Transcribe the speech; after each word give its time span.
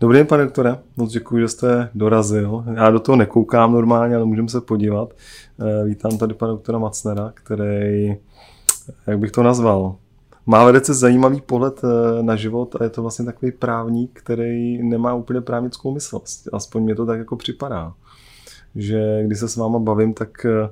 Dobrý 0.00 0.18
den, 0.18 0.26
pane 0.26 0.44
doktore, 0.44 0.78
moc 0.96 1.12
děkuji, 1.12 1.40
že 1.40 1.48
jste 1.48 1.90
dorazil. 1.94 2.64
Já 2.74 2.90
do 2.90 3.00
toho 3.00 3.16
nekoukám 3.16 3.72
normálně, 3.72 4.16
ale 4.16 4.24
můžeme 4.24 4.48
se 4.48 4.60
podívat. 4.60 5.14
Eh, 5.60 5.84
vítám 5.84 6.18
tady 6.18 6.34
pana 6.34 6.52
doktora 6.52 6.78
Macnera, 6.78 7.32
který, 7.34 8.16
jak 9.06 9.18
bych 9.18 9.30
to 9.30 9.42
nazval, 9.42 9.96
má 10.46 10.64
velice 10.64 10.94
zajímavý 10.94 11.40
pohled 11.40 11.80
eh, 11.84 12.22
na 12.22 12.36
život 12.36 12.76
a 12.80 12.84
je 12.84 12.90
to 12.90 13.02
vlastně 13.02 13.24
takový 13.24 13.52
právník, 13.52 14.20
který 14.22 14.82
nemá 14.82 15.14
úplně 15.14 15.40
právnickou 15.40 15.94
mysl. 15.94 16.20
Aspoň 16.52 16.82
mě 16.82 16.94
to 16.94 17.06
tak 17.06 17.18
jako 17.18 17.36
připadá. 17.36 17.92
Že 18.74 19.22
když 19.26 19.38
se 19.38 19.48
s 19.48 19.56
váma 19.56 19.78
bavím, 19.78 20.14
tak 20.14 20.44
eh, 20.44 20.70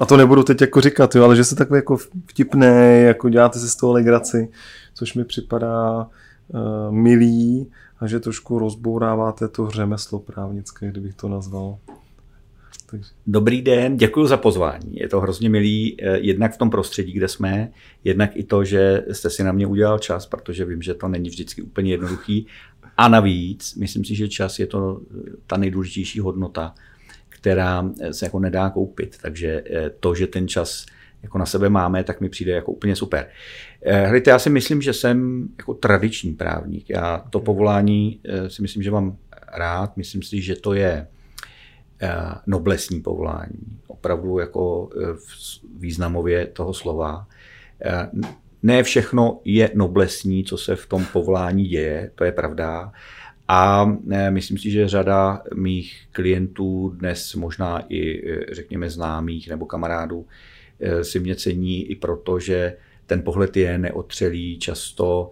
a 0.00 0.06
to 0.06 0.16
nebudu 0.16 0.42
teď 0.42 0.60
jako 0.60 0.80
říkat, 0.80 1.14
jo, 1.14 1.24
ale 1.24 1.36
že 1.36 1.44
se 1.44 1.56
takový 1.56 1.78
jako 1.78 1.96
vtipné, 2.26 3.00
jako 3.00 3.28
děláte 3.28 3.58
si 3.58 3.68
z 3.68 3.76
toho 3.76 3.92
legraci, 3.92 4.48
což 4.94 5.14
mi 5.14 5.24
připadá 5.24 6.06
uh, 6.48 6.94
milý 6.94 7.70
a 8.00 8.06
že 8.06 8.20
trošku 8.20 8.58
rozbouráváte 8.58 9.48
to 9.48 9.70
řemeslo 9.70 10.18
právnické, 10.18 10.88
kdybych 10.90 11.14
to 11.14 11.28
nazval. 11.28 11.78
Takže. 12.90 13.10
Dobrý 13.26 13.62
den, 13.62 13.96
děkuji 13.96 14.26
za 14.26 14.36
pozvání. 14.36 14.96
Je 14.96 15.08
to 15.08 15.20
hrozně 15.20 15.48
milý, 15.50 15.96
eh, 16.02 16.18
jednak 16.18 16.54
v 16.54 16.58
tom 16.58 16.70
prostředí, 16.70 17.12
kde 17.12 17.28
jsme, 17.28 17.72
jednak 18.04 18.30
i 18.34 18.44
to, 18.44 18.64
že 18.64 19.04
jste 19.12 19.30
si 19.30 19.44
na 19.44 19.52
mě 19.52 19.66
udělal 19.66 19.98
čas, 19.98 20.26
protože 20.26 20.64
vím, 20.64 20.82
že 20.82 20.94
to 20.94 21.08
není 21.08 21.28
vždycky 21.28 21.62
úplně 21.62 21.90
jednoduchý. 21.90 22.46
A 22.96 23.08
navíc, 23.08 23.74
myslím 23.74 24.04
si, 24.04 24.14
že 24.14 24.28
čas 24.28 24.58
je 24.58 24.66
to 24.66 25.00
eh, 25.00 25.30
ta 25.46 25.56
nejdůležitější 25.56 26.20
hodnota, 26.20 26.74
která 27.28 27.90
se 28.10 28.26
jako 28.26 28.38
nedá 28.38 28.70
koupit. 28.70 29.18
Takže 29.22 29.62
eh, 29.70 29.90
to, 30.00 30.14
že 30.14 30.26
ten 30.26 30.48
čas 30.48 30.86
jako 31.22 31.38
na 31.38 31.46
sebe 31.46 31.68
máme, 31.68 32.04
tak 32.04 32.20
mi 32.20 32.28
přijde 32.28 32.52
jako 32.52 32.72
úplně 32.72 32.96
super. 32.96 33.28
Hlejte, 34.06 34.30
já 34.30 34.38
si 34.38 34.50
myslím, 34.50 34.82
že 34.82 34.92
jsem 34.92 35.48
jako 35.58 35.74
tradiční 35.74 36.34
právník. 36.34 36.90
Já 36.90 37.24
to 37.30 37.40
povolání 37.40 38.20
si 38.48 38.62
myslím, 38.62 38.82
že 38.82 38.90
mám 38.90 39.16
rád. 39.52 39.96
Myslím 39.96 40.22
si, 40.22 40.40
že 40.40 40.56
to 40.56 40.74
je 40.74 41.06
Eh, 42.02 42.34
noblesní 42.46 43.00
povolání, 43.00 43.80
opravdu 43.86 44.38
jako 44.38 44.90
eh, 44.92 45.14
v 45.14 45.60
významově 45.78 46.46
toho 46.46 46.74
slova. 46.74 47.26
Eh, 47.84 48.10
ne 48.62 48.82
všechno 48.82 49.40
je 49.44 49.70
noblesní, 49.74 50.44
co 50.44 50.58
se 50.58 50.76
v 50.76 50.86
tom 50.86 51.04
povolání 51.12 51.68
děje, 51.68 52.10
to 52.14 52.24
je 52.24 52.32
pravda. 52.32 52.92
A 53.48 53.92
myslím 54.30 54.58
si, 54.58 54.70
že 54.70 54.88
řada 54.88 55.42
mých 55.54 56.06
klientů 56.12 56.88
dnes, 56.88 57.34
možná 57.34 57.82
i 57.88 58.22
řekněme 58.52 58.90
známých 58.90 59.48
nebo 59.48 59.66
kamarádů, 59.66 60.26
si 61.02 61.20
mě 61.20 61.34
cení 61.34 61.84
i 61.84 61.96
proto, 61.96 62.38
že 62.40 62.76
ten 63.08 63.22
pohled 63.22 63.56
je 63.56 63.78
neotřelý, 63.78 64.58
často 64.58 65.30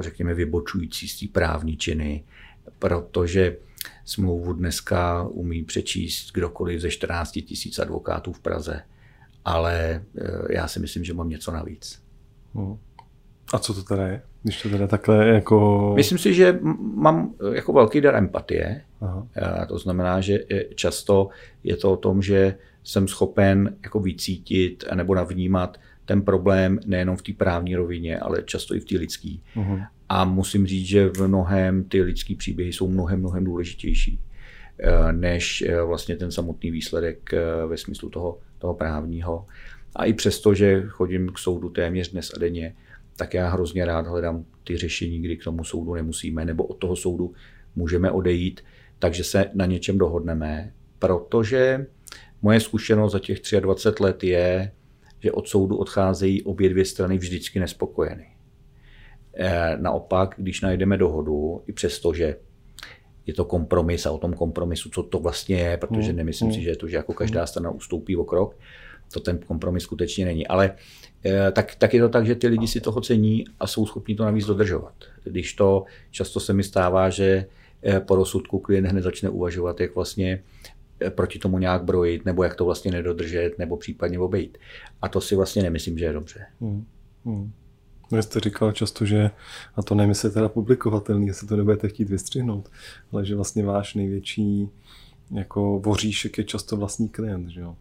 řekněme 0.00 0.34
vybočující 0.34 1.08
z 1.08 1.20
té 1.20 1.26
právní 1.32 1.76
činy, 1.76 2.24
protože 2.78 3.56
smlouvu 4.04 4.52
dneska 4.52 5.22
umí 5.22 5.64
přečíst 5.64 6.32
kdokoliv 6.32 6.80
ze 6.80 6.90
14 6.90 7.32
tisíc 7.32 7.78
advokátů 7.78 8.32
v 8.32 8.40
Praze. 8.40 8.82
Ale 9.44 10.02
eh, 10.18 10.54
já 10.54 10.68
si 10.68 10.80
myslím, 10.80 11.04
že 11.04 11.14
mám 11.14 11.28
něco 11.28 11.52
navíc. 11.52 12.02
Hmm. 12.54 12.78
A 13.52 13.58
co 13.58 13.74
to 13.74 13.82
teda 13.82 14.06
je? 14.06 14.22
Když 14.42 14.62
to 14.62 14.68
teda 14.68 14.86
takhle 14.86 15.26
jako... 15.26 15.92
Myslím 15.96 16.18
si, 16.18 16.34
že 16.34 16.58
mám 16.94 17.34
eh, 17.52 17.56
jako 17.56 17.72
velký 17.72 18.00
dar 18.00 18.16
empatie. 18.16 18.84
Aha. 19.00 19.26
Eh, 19.36 19.66
to 19.66 19.78
znamená, 19.78 20.20
že 20.20 20.38
často 20.74 21.28
je 21.64 21.76
to 21.76 21.92
o 21.92 21.96
tom, 21.96 22.22
že 22.22 22.56
jsem 22.84 23.08
schopen 23.08 23.76
jako 23.82 24.00
vycítit 24.00 24.84
nebo 24.94 25.14
navnímat 25.14 25.78
ten 26.04 26.22
problém 26.22 26.80
nejenom 26.86 27.16
v 27.16 27.22
té 27.22 27.32
právní 27.32 27.76
rovině, 27.76 28.18
ale 28.18 28.42
často 28.42 28.74
i 28.74 28.80
v 28.80 28.84
té 28.84 28.98
lidské. 28.98 29.28
Uh-huh. 29.56 29.86
A 30.08 30.24
musím 30.24 30.66
říct, 30.66 30.86
že 30.86 31.08
v 31.08 31.28
mnohem 31.28 31.84
ty 31.84 32.02
lidské 32.02 32.34
příběhy 32.36 32.72
jsou 32.72 32.88
mnohem, 32.88 33.20
mnohem 33.20 33.44
důležitější 33.44 34.20
eh, 34.78 35.12
než 35.12 35.62
eh, 35.62 35.82
vlastně 35.82 36.16
ten 36.16 36.30
samotný 36.30 36.70
výsledek 36.70 37.34
eh, 37.34 37.66
ve 37.66 37.76
smyslu 37.76 38.10
toho, 38.10 38.38
toho 38.58 38.74
právního. 38.74 39.46
A 39.96 40.04
i 40.04 40.12
přesto, 40.12 40.54
že 40.54 40.82
chodím 40.88 41.28
k 41.28 41.38
soudu 41.38 41.68
téměř 41.68 42.10
dnes 42.10 42.32
a 42.36 42.38
denně, 42.38 42.74
tak 43.16 43.34
já 43.34 43.48
hrozně 43.48 43.84
rád 43.84 44.06
hledám 44.06 44.44
ty 44.64 44.76
řešení, 44.76 45.20
kdy 45.20 45.36
k 45.36 45.44
tomu 45.44 45.64
soudu 45.64 45.94
nemusíme, 45.94 46.44
nebo 46.44 46.64
od 46.64 46.74
toho 46.74 46.96
soudu 46.96 47.32
můžeme 47.76 48.10
odejít, 48.10 48.60
takže 48.98 49.24
se 49.24 49.50
na 49.54 49.66
něčem 49.66 49.98
dohodneme, 49.98 50.72
protože 50.98 51.86
moje 52.42 52.60
zkušenost 52.60 53.12
za 53.12 53.18
těch 53.18 53.40
23 53.60 54.02
let 54.02 54.24
je, 54.24 54.72
že 55.24 55.32
od 55.32 55.48
soudu 55.48 55.76
odcházejí 55.76 56.42
obě 56.42 56.68
dvě 56.68 56.84
strany 56.84 57.18
vždycky 57.18 57.60
nespokojeny. 57.60 58.26
Eh, 59.36 59.76
naopak, 59.80 60.34
když 60.38 60.60
najdeme 60.60 60.96
dohodu, 60.96 61.62
i 61.66 61.72
přesto, 61.72 62.14
že 62.14 62.36
je 63.26 63.34
to 63.34 63.44
kompromis 63.44 64.06
a 64.06 64.10
o 64.10 64.18
tom 64.18 64.32
kompromisu, 64.32 64.90
co 64.90 65.02
to 65.02 65.18
vlastně 65.18 65.56
je, 65.56 65.76
protože 65.76 66.08
hmm, 66.08 66.16
nemyslím 66.16 66.48
hmm. 66.48 66.54
si, 66.54 66.62
že 66.62 66.70
je 66.70 66.76
to, 66.76 66.88
že 66.88 66.96
jako 66.96 67.12
každá 67.12 67.40
hmm. 67.40 67.46
strana 67.46 67.70
ustoupí 67.70 68.16
o 68.16 68.24
krok, 68.24 68.56
to 69.12 69.20
ten 69.20 69.38
kompromis 69.38 69.82
skutečně 69.82 70.24
není. 70.24 70.46
Ale 70.46 70.74
eh, 71.24 71.52
tak, 71.52 71.74
tak 71.74 71.94
je 71.94 72.00
to 72.00 72.08
tak, 72.08 72.26
že 72.26 72.34
ty 72.34 72.48
lidi 72.48 72.68
si 72.68 72.80
toho 72.80 73.00
cení 73.00 73.44
a 73.60 73.66
jsou 73.66 73.86
schopni 73.86 74.14
to 74.14 74.24
navíc 74.24 74.46
dodržovat. 74.46 74.94
Když 75.24 75.54
to 75.54 75.84
často 76.10 76.40
se 76.40 76.52
mi 76.52 76.62
stává, 76.62 77.10
že 77.10 77.46
eh, 77.82 78.00
po 78.00 78.16
rozsudku 78.16 78.58
klient 78.58 78.86
hned 78.86 79.02
začne 79.02 79.28
uvažovat, 79.28 79.80
jak 79.80 79.94
vlastně 79.94 80.42
proti 81.10 81.38
tomu 81.38 81.58
nějak 81.58 81.84
brojit, 81.84 82.24
nebo 82.24 82.44
jak 82.44 82.54
to 82.54 82.64
vlastně 82.64 82.90
nedodržet, 82.90 83.58
nebo 83.58 83.76
případně 83.76 84.18
obejít. 84.18 84.58
A 85.02 85.08
to 85.08 85.20
si 85.20 85.36
vlastně 85.36 85.62
nemyslím, 85.62 85.98
že 85.98 86.04
je 86.04 86.12
dobře. 86.12 86.46
Hmm. 86.60 86.84
Hmm. 87.24 87.52
No, 88.12 88.22
jste 88.22 88.40
říkal 88.40 88.72
často, 88.72 89.04
že, 89.04 89.30
a 89.76 89.82
to 89.82 89.94
nevím, 89.94 90.08
jestli 90.08 90.28
je 90.28 90.32
teda 90.32 90.48
publikovatelný, 90.48 91.26
jestli 91.26 91.48
to 91.48 91.56
nebudete 91.56 91.88
chtít 91.88 92.10
vystřihnout, 92.10 92.68
ale 93.12 93.24
že 93.24 93.34
vlastně 93.34 93.64
váš 93.64 93.94
největší 93.94 94.68
jako 95.30 95.78
voříšek 95.78 96.38
je 96.38 96.44
často 96.44 96.76
vlastní 96.76 97.08
klient, 97.08 97.48
že 97.48 97.60
jo? 97.60 97.76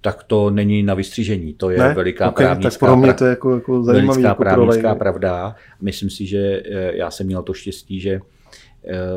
tak 0.00 0.22
to 0.22 0.50
není 0.50 0.82
na 0.82 0.94
vystřížení. 0.94 1.54
To 1.54 1.70
je 1.70 1.78
ne? 1.78 1.94
veliká 1.94 2.28
okay, 2.28 2.46
právnická, 2.46 2.70
tak 2.70 2.78
pro 2.78 2.96
mě 2.96 3.14
to 3.14 3.24
je 3.24 3.30
jako, 3.30 3.54
jako 3.54 3.82
zajímavý, 3.82 4.08
veliká 4.08 4.28
jako 4.28 4.42
právnická 4.42 4.94
pravda. 4.94 5.56
Myslím 5.80 6.10
si, 6.10 6.26
že 6.26 6.62
eh, 6.64 6.96
já 6.96 7.10
jsem 7.10 7.26
měl 7.26 7.42
to 7.42 7.54
štěstí, 7.54 8.00
že 8.00 8.10
eh, 8.10 8.20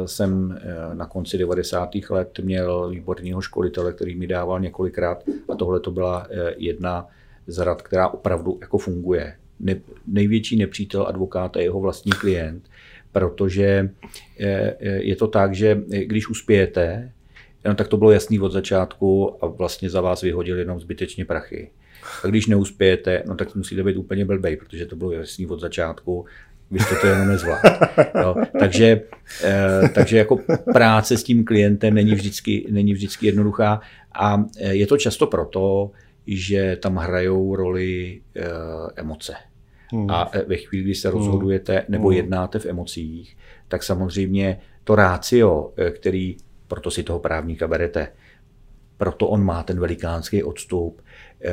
jsem 0.05 0.59
eh, 0.61 0.95
na 0.95 1.05
konci 1.05 1.37
90. 1.37 1.89
let 2.09 2.39
měl 2.43 2.89
výborného 2.89 3.41
školitele, 3.41 3.93
který 3.93 4.15
mi 4.15 4.27
dával 4.27 4.59
několikrát 4.59 5.23
a 5.49 5.55
tohle 5.55 5.79
to 5.79 5.91
byla 5.91 6.27
jedna 6.57 7.07
z 7.47 7.57
rad, 7.57 7.81
která 7.81 8.07
opravdu 8.07 8.57
jako 8.61 8.77
funguje 8.77 9.33
ne, 9.59 9.75
největší 10.07 10.57
nepřítel 10.57 11.07
advokáta 11.07 11.59
je 11.59 11.65
jeho 11.65 11.79
vlastní 11.79 12.11
klient, 12.11 12.69
protože 13.11 13.89
eh, 14.39 14.75
eh, 14.79 15.03
je 15.03 15.15
to 15.15 15.27
tak, 15.27 15.55
že 15.55 15.81
když 15.87 16.29
uspějete, 16.29 17.11
no, 17.65 17.75
tak 17.75 17.87
to 17.87 17.97
bylo 17.97 18.11
jasný 18.11 18.39
od 18.39 18.51
začátku 18.51 19.37
a 19.43 19.47
vlastně 19.47 19.89
za 19.89 20.01
vás 20.01 20.21
vyhodil 20.21 20.59
jenom 20.59 20.79
zbytečně 20.79 21.25
prachy. 21.25 21.69
A 22.23 22.27
když 22.27 22.47
neuspějete, 22.47 23.23
no 23.27 23.35
tak 23.35 23.55
musíte 23.55 23.83
být 23.83 23.97
úplně 23.97 24.25
blbej, 24.25 24.57
protože 24.57 24.85
to 24.85 24.95
bylo 24.95 25.11
jasný 25.11 25.47
od 25.47 25.59
začátku, 25.59 26.25
vy 26.71 26.79
jste 26.79 26.95
to 26.95 27.07
jenom 27.07 27.27
nezvládli. 27.27 27.69
No, 28.15 28.35
takže, 28.59 29.01
eh, 29.43 29.89
takže 29.95 30.17
jako 30.17 30.39
práce 30.73 31.17
s 31.17 31.23
tím 31.23 31.45
klientem 31.45 31.93
není 31.93 32.15
vždycky, 32.15 32.67
není 32.69 32.93
vždycky 32.93 33.25
jednoduchá 33.25 33.81
a 34.19 34.43
je 34.59 34.87
to 34.87 34.97
často 34.97 35.27
proto, 35.27 35.91
že 36.27 36.75
tam 36.75 36.95
hrajou 36.95 37.55
roli 37.55 38.21
uh, 38.37 38.43
emoce. 38.95 39.33
Hmm. 39.93 40.11
A 40.11 40.29
eh, 40.33 40.43
ve 40.47 40.57
chvíli, 40.57 40.83
kdy 40.83 40.95
se 40.95 41.09
hmm. 41.09 41.17
rozhodujete 41.17 41.85
nebo 41.89 42.07
hmm. 42.07 42.17
jednáte 42.17 42.59
v 42.59 42.65
emocích, 42.65 43.37
tak 43.67 43.83
samozřejmě 43.83 44.59
to 44.83 44.95
rácio, 44.95 45.73
eh, 45.77 45.91
který, 45.91 46.37
proto 46.67 46.91
si 46.91 47.03
toho 47.03 47.19
právníka 47.19 47.67
berete, 47.67 48.07
proto 48.97 49.27
on 49.27 49.43
má 49.43 49.63
ten 49.63 49.79
velikánský 49.79 50.43
odstup, 50.43 51.01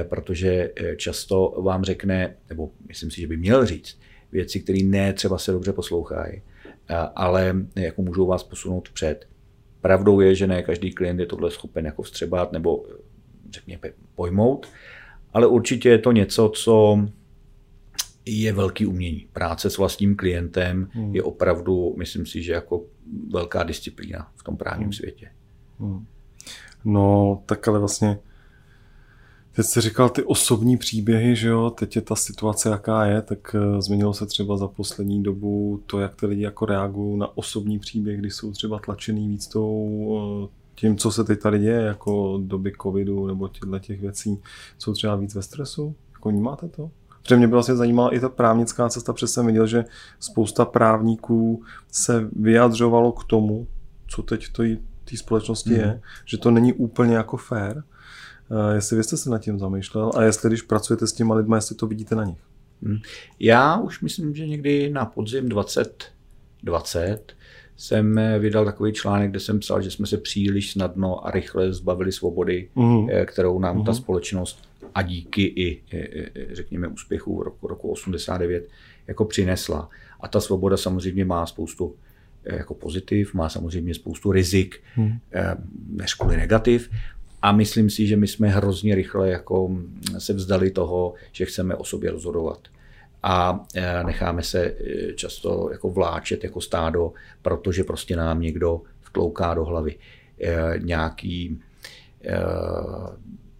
protože 0.08 0.70
často 0.96 1.62
vám 1.62 1.84
řekne, 1.84 2.36
nebo 2.48 2.70
myslím 2.88 3.10
si, 3.10 3.20
že 3.20 3.26
by 3.26 3.36
měl 3.36 3.66
říct, 3.66 3.98
věci, 4.34 4.60
které 4.60 4.78
ne 4.84 5.12
třeba 5.12 5.38
se 5.38 5.52
dobře 5.52 5.72
poslouchají, 5.72 6.42
ale 7.16 7.56
jako 7.76 8.02
můžou 8.02 8.26
vás 8.26 8.42
posunout 8.42 8.88
před. 8.88 9.28
Pravdou 9.80 10.20
je, 10.20 10.34
že 10.34 10.46
ne 10.46 10.62
každý 10.62 10.92
klient 10.92 11.20
je 11.20 11.26
tohle 11.26 11.50
schopen 11.50 11.86
jako 11.86 12.02
vstřebat 12.02 12.52
nebo 12.52 12.84
řekněme 13.50 13.80
pojmout, 14.14 14.66
ale 15.32 15.46
určitě 15.46 15.88
je 15.88 15.98
to 15.98 16.12
něco, 16.12 16.48
co 16.48 16.98
je 18.26 18.52
velký 18.52 18.86
umění. 18.86 19.28
Práce 19.32 19.70
s 19.70 19.78
vlastním 19.78 20.16
klientem 20.16 20.88
hmm. 20.92 21.14
je 21.14 21.22
opravdu, 21.22 21.94
myslím 21.98 22.26
si, 22.26 22.42
že 22.42 22.52
jako 22.52 22.84
velká 23.32 23.62
disciplína 23.62 24.32
v 24.36 24.42
tom 24.42 24.56
právním 24.56 24.86
hmm. 24.86 24.92
světě. 24.92 25.30
Hmm. 25.78 26.06
No, 26.84 27.42
tak 27.46 27.68
ale 27.68 27.78
vlastně 27.78 28.18
Teď 29.56 29.66
jsi 29.66 29.80
říkal 29.80 30.08
ty 30.08 30.22
osobní 30.22 30.76
příběhy, 30.76 31.36
že 31.36 31.48
jo, 31.48 31.70
teď 31.70 31.96
je 31.96 32.02
ta 32.02 32.16
situace, 32.16 32.68
jaká 32.68 33.04
je, 33.04 33.22
tak 33.22 33.56
eh, 33.58 33.82
změnilo 33.82 34.14
se 34.14 34.26
třeba 34.26 34.56
za 34.56 34.68
poslední 34.68 35.22
dobu 35.22 35.80
to, 35.86 36.00
jak 36.00 36.14
ty 36.14 36.26
lidi 36.26 36.42
jako 36.42 36.66
reagují 36.66 37.18
na 37.18 37.38
osobní 37.38 37.78
příběh, 37.78 38.18
když 38.18 38.34
jsou 38.34 38.52
třeba 38.52 38.78
tlačený 38.78 39.28
víc 39.28 39.46
tou, 39.46 40.44
eh, 40.44 40.48
tím, 40.74 40.96
co 40.96 41.10
se 41.10 41.24
teď 41.24 41.40
tady 41.40 41.58
děje, 41.58 41.80
jako 41.80 42.40
doby 42.42 42.72
covidu 42.82 43.26
nebo 43.26 43.48
těchto 43.48 43.78
těch 43.78 44.00
věcí, 44.00 44.38
jsou 44.78 44.92
třeba 44.92 45.16
víc 45.16 45.34
ve 45.34 45.42
stresu? 45.42 45.94
Jako 46.12 46.28
vnímáte 46.28 46.68
to? 46.68 46.90
Protože 47.22 47.36
mě 47.36 47.46
by 47.46 47.52
vlastně 47.52 47.76
zajímala 47.76 48.14
i 48.14 48.20
ta 48.20 48.28
právnická 48.28 48.88
cesta, 48.88 49.12
protože 49.12 49.26
jsem 49.26 49.46
viděl, 49.46 49.66
že 49.66 49.84
spousta 50.20 50.64
právníků 50.64 51.62
se 51.92 52.28
vyjadřovalo 52.32 53.12
k 53.12 53.24
tomu, 53.24 53.66
co 54.08 54.22
teď 54.22 54.46
v 54.46 54.78
té 55.04 55.16
společnosti 55.16 55.70
mm. 55.70 55.76
je, 55.76 56.00
že 56.24 56.38
to 56.38 56.50
není 56.50 56.72
úplně 56.72 57.14
jako 57.14 57.36
fair. 57.36 57.82
Uh, 58.50 58.74
jestli 58.74 58.96
vy 58.96 59.04
jste 59.04 59.16
se 59.16 59.30
nad 59.30 59.38
tím 59.38 59.58
zamýšlel 59.58 60.10
a 60.14 60.22
jestli 60.22 60.48
když 60.48 60.62
pracujete 60.62 61.06
s 61.06 61.12
těma 61.12 61.34
lidmi, 61.34 61.56
jestli 61.56 61.74
to 61.74 61.86
vidíte 61.86 62.14
na 62.14 62.24
nich. 62.24 62.38
Hmm. 62.82 62.98
Já 63.40 63.78
už 63.78 64.00
myslím, 64.00 64.34
že 64.34 64.46
někdy 64.46 64.90
na 64.90 65.04
podzim 65.04 65.48
2020 65.48 67.32
jsem 67.76 68.20
vydal 68.38 68.64
takový 68.64 68.92
článek, 68.92 69.30
kde 69.30 69.40
jsem 69.40 69.58
psal, 69.58 69.82
že 69.82 69.90
jsme 69.90 70.06
se 70.06 70.16
příliš 70.16 70.72
snadno 70.72 71.26
a 71.26 71.30
rychle 71.30 71.72
zbavili 71.72 72.12
svobody, 72.12 72.68
mm. 72.74 73.08
kterou 73.26 73.58
nám 73.58 73.76
mm. 73.76 73.84
ta 73.84 73.90
mhm. 73.90 74.00
společnost 74.00 74.68
a 74.94 75.02
díky 75.02 75.42
i, 75.42 75.82
řekněme, 76.52 76.88
úspěchu 76.88 77.42
roku, 77.42 77.66
roku 77.66 77.88
89 77.88 78.68
jako 79.06 79.24
přinesla. 79.24 79.88
A 80.20 80.28
ta 80.28 80.40
svoboda 80.40 80.76
samozřejmě 80.76 81.24
má 81.24 81.46
spoustu 81.46 81.94
eh, 82.44 82.56
jako 82.56 82.74
pozitiv, 82.74 83.34
má 83.34 83.48
samozřejmě 83.48 83.94
spoustu 83.94 84.32
rizik, 84.32 84.82
hmm. 84.94 85.18
než 85.88 86.14
kvůli 86.14 86.36
negativ. 86.36 86.90
A 87.44 87.52
myslím 87.52 87.90
si, 87.90 88.06
že 88.06 88.16
my 88.16 88.28
jsme 88.28 88.48
hrozně 88.48 88.94
rychle 88.94 89.30
jako 89.30 89.76
se 90.18 90.32
vzdali 90.32 90.70
toho, 90.70 91.14
že 91.32 91.44
chceme 91.44 91.74
o 91.74 91.84
sobě 91.84 92.10
rozhodovat 92.10 92.58
a 93.22 93.66
e, 93.74 94.04
necháme 94.04 94.42
se 94.42 94.64
e, 94.64 95.12
často 95.14 95.68
jako 95.72 95.90
vláčet 95.90 96.44
jako 96.44 96.60
stádo, 96.60 97.12
protože 97.42 97.84
prostě 97.84 98.16
nám 98.16 98.40
někdo 98.40 98.82
vtlouká 99.00 99.54
do 99.54 99.64
hlavy 99.64 99.96
e, 100.40 100.78
nějaký 100.78 101.60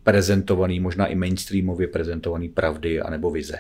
prezentovaný, 0.03 0.81
možná 0.81 1.07
i 1.07 1.15
mainstreamově 1.15 1.89
prezentovaný 1.89 2.49
pravdy 2.49 3.01
anebo 3.01 3.31
vize. 3.31 3.59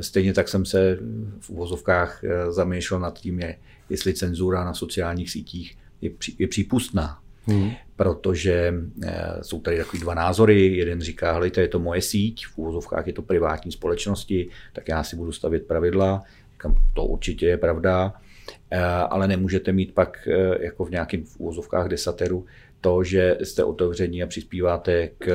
Stejně 0.00 0.32
tak 0.32 0.48
jsem 0.48 0.64
se 0.64 0.98
v 1.40 1.50
uvozovkách 1.50 2.22
zamýšlel 2.50 3.00
nad 3.00 3.18
tím, 3.18 3.40
jestli 3.90 4.14
cenzura 4.14 4.64
na 4.64 4.74
sociálních 4.74 5.30
sítích 5.30 5.78
je, 6.00 6.10
je 6.38 6.48
přípustná. 6.48 7.20
Hmm. 7.44 7.70
Protože 7.96 8.74
eh, 9.04 9.34
jsou 9.42 9.60
tady 9.60 9.78
takový 9.78 10.00
dva 10.00 10.14
názory. 10.14 10.76
Jeden 10.76 11.00
říká, 11.00 11.32
hele, 11.32 11.50
to 11.50 11.60
je 11.60 11.68
to 11.68 11.78
moje 11.78 12.02
síť, 12.02 12.46
v 12.46 12.58
úvozovkách 12.58 13.06
je 13.06 13.12
to 13.12 13.22
privátní 13.22 13.72
společnosti, 13.72 14.48
tak 14.72 14.88
já 14.88 15.02
si 15.02 15.16
budu 15.16 15.32
stavit 15.32 15.66
pravidla. 15.66 16.22
To 16.94 17.04
určitě 17.04 17.46
je 17.46 17.56
pravda, 17.56 18.14
eh, 18.70 18.80
ale 18.84 19.28
nemůžete 19.28 19.72
mít 19.72 19.94
pak 19.94 20.28
eh, 20.28 20.64
jako 20.64 20.84
v 20.84 20.90
nějakém 20.90 21.24
v 21.24 21.36
úvozovkách 21.40 21.88
desateru 21.88 22.46
to, 22.80 23.04
že 23.04 23.38
jste 23.42 23.64
otevření 23.64 24.22
a 24.22 24.26
přispíváte 24.26 25.08
k 25.18 25.26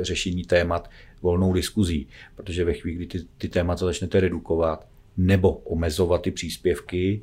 řešení 0.00 0.44
témat 0.44 0.90
volnou 1.22 1.52
diskuzí, 1.52 2.08
protože 2.36 2.64
ve 2.64 2.72
chvíli, 2.72 2.96
kdy 2.96 3.06
ty, 3.06 3.18
ty 3.38 3.48
témata 3.48 3.86
začnete 3.86 4.20
redukovat 4.20 4.86
nebo 5.16 5.52
omezovat 5.52 6.22
ty 6.22 6.30
příspěvky, 6.30 7.22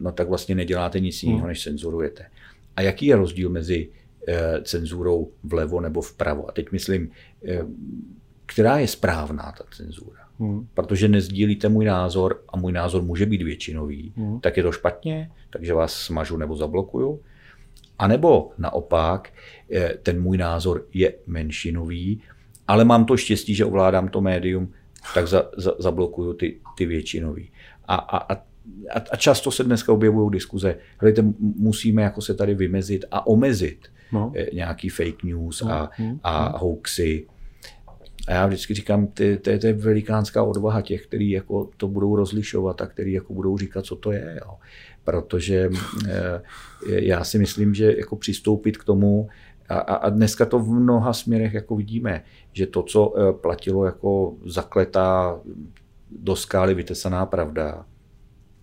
no 0.00 0.12
tak 0.12 0.28
vlastně 0.28 0.54
neděláte 0.54 1.00
nic 1.00 1.22
jiného, 1.22 1.38
hmm. 1.38 1.48
než 1.48 1.62
cenzurujete. 1.62 2.26
A 2.76 2.82
jaký 2.82 3.06
je 3.06 3.16
rozdíl 3.16 3.50
mezi 3.50 3.88
eh, 4.28 4.60
cenzurou 4.62 5.30
vlevo 5.42 5.80
nebo 5.80 6.00
vpravo? 6.00 6.48
A 6.48 6.52
teď 6.52 6.72
myslím, 6.72 7.10
eh, 7.48 7.66
která 8.46 8.78
je 8.78 8.88
správná 8.88 9.54
ta 9.58 9.64
cenzura? 9.76 10.24
Hmm. 10.38 10.68
Protože 10.74 11.08
nezdílíte 11.08 11.68
můj 11.68 11.84
názor 11.84 12.42
a 12.48 12.56
můj 12.56 12.72
názor 12.72 13.02
může 13.02 13.26
být 13.26 13.42
většinový, 13.42 14.12
hmm. 14.16 14.40
tak 14.40 14.56
je 14.56 14.62
to 14.62 14.72
špatně, 14.72 15.30
takže 15.50 15.74
vás 15.74 15.92
smažu 15.92 16.36
nebo 16.36 16.56
zablokuju. 16.56 17.20
A 17.98 18.08
nebo 18.08 18.50
naopak, 18.58 19.32
eh, 19.70 19.94
ten 20.02 20.22
můj 20.22 20.38
názor 20.38 20.86
je 20.94 21.14
menšinový, 21.26 22.22
ale 22.68 22.84
mám 22.84 23.04
to 23.04 23.16
štěstí, 23.16 23.54
že 23.54 23.64
ovládám 23.64 24.08
to 24.08 24.20
médium, 24.20 24.72
tak 25.14 25.28
za, 25.28 25.50
za, 25.56 25.74
zablokuju 25.78 26.32
ty, 26.32 26.60
ty 26.76 26.86
většinový. 26.86 27.50
A, 27.84 27.94
a, 27.94 28.34
a 28.34 28.42
a, 28.94 28.98
a 29.10 29.16
často 29.16 29.50
se 29.50 29.64
dneska 29.64 29.92
objevují 29.92 30.30
diskuze, 30.30 30.76
hledajte, 30.98 31.28
musíme 31.38 32.02
jako 32.02 32.20
se 32.22 32.34
tady 32.34 32.54
vymezit 32.54 33.04
a 33.10 33.26
omezit 33.26 33.78
no. 34.12 34.32
Eh, 34.36 34.46
nějaký 34.52 34.88
fake 34.88 35.22
news 35.24 35.62
no. 35.62 35.72
a, 35.72 35.90
no. 35.98 36.18
a 36.22 36.48
no. 36.52 36.58
hoaxy. 36.58 37.26
A 38.28 38.32
já 38.32 38.46
vždycky 38.46 38.74
říkám, 38.74 39.06
to 39.42 39.50
je 39.50 39.72
velikánská 39.72 40.42
odvaha 40.42 40.80
těch, 40.80 41.06
kteří 41.06 41.30
jako 41.30 41.70
to 41.76 41.88
budou 41.88 42.16
rozlišovat 42.16 42.80
a 42.80 42.86
kteří 42.86 43.12
jako 43.12 43.34
budou 43.34 43.58
říkat, 43.58 43.84
co 43.84 43.96
to 43.96 44.12
je. 44.12 44.40
Jo. 44.44 44.54
Protože 45.04 45.70
e, 46.08 46.40
já 46.86 47.24
si 47.24 47.38
myslím, 47.38 47.74
že 47.74 47.94
jako 47.96 48.16
přistoupit 48.16 48.76
k 48.76 48.84
tomu, 48.84 49.28
a, 49.68 49.78
a 49.78 50.08
dneska 50.10 50.46
to 50.46 50.58
v 50.58 50.68
mnoha 50.68 51.12
směrech 51.12 51.54
jako 51.54 51.76
vidíme, 51.76 52.22
že 52.52 52.66
to, 52.66 52.82
co 52.82 53.14
eh, 53.16 53.32
platilo 53.32 53.84
jako 53.84 54.34
zakletá 54.46 55.40
do 56.10 56.36
skály 56.36 56.74
vytesaná 56.74 57.26
pravda, 57.26 57.86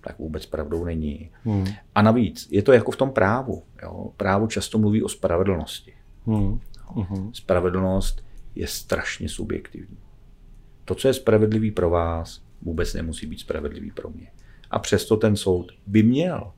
tak 0.01 0.19
vůbec 0.19 0.45
pravdou 0.45 0.85
není. 0.85 1.29
Hmm. 1.43 1.65
A 1.95 2.01
navíc 2.01 2.47
je 2.51 2.61
to 2.61 2.73
jako 2.73 2.91
v 2.91 2.95
tom 2.95 3.11
právu. 3.11 3.63
Jo? 3.83 4.11
Právo 4.17 4.47
často 4.47 4.77
mluví 4.77 5.03
o 5.03 5.09
spravedlnosti. 5.09 5.93
Hmm. 6.25 6.59
Hmm. 6.95 7.33
Spravedlnost 7.33 8.25
je 8.55 8.67
strašně 8.67 9.29
subjektivní. 9.29 9.97
To, 10.85 10.95
co 10.95 11.07
je 11.07 11.13
spravedlivý 11.13 11.71
pro 11.71 11.89
vás, 11.89 12.41
vůbec 12.61 12.93
nemusí 12.93 13.27
být 13.27 13.39
spravedlivý 13.39 13.91
pro 13.91 14.09
mě. 14.09 14.27
A 14.71 14.79
přesto 14.79 15.17
ten 15.17 15.35
soud 15.35 15.71
by 15.87 16.03
měl 16.03 16.51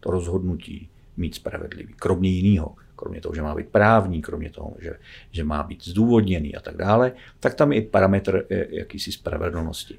to 0.00 0.10
rozhodnutí 0.10 0.88
mít 1.16 1.34
spravedlivý. 1.34 1.94
Kromě 1.96 2.30
jiného, 2.30 2.74
kromě 2.96 3.20
toho, 3.20 3.34
že 3.34 3.42
má 3.42 3.54
být 3.54 3.68
právní, 3.68 4.22
kromě 4.22 4.50
toho, 4.50 4.76
že, 4.78 4.98
že 5.30 5.44
má 5.44 5.62
být 5.62 5.84
zdůvodněný 5.84 6.56
a 6.56 6.60
tak 6.60 6.76
dále, 6.76 7.12
tak 7.40 7.54
tam 7.54 7.72
je 7.72 7.78
i 7.78 7.86
parametr 7.86 8.46
eh, 8.50 8.66
jakýsi 8.70 9.12
spravedlnosti 9.12 9.98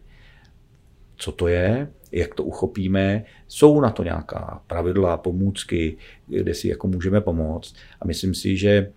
co 1.21 1.31
to 1.31 1.47
je, 1.47 1.87
jak 2.11 2.35
to 2.35 2.43
uchopíme. 2.43 3.23
Jsou 3.47 3.81
na 3.81 3.89
to 3.89 4.03
nějaká 4.03 4.61
pravidla, 4.67 5.17
pomůcky, 5.17 5.97
kde 6.27 6.53
si 6.53 6.67
jako 6.67 6.87
můžeme 6.87 7.21
pomoct. 7.21 7.75
A 8.01 8.07
myslím 8.07 8.33
si, 8.33 8.57
že 8.57 8.91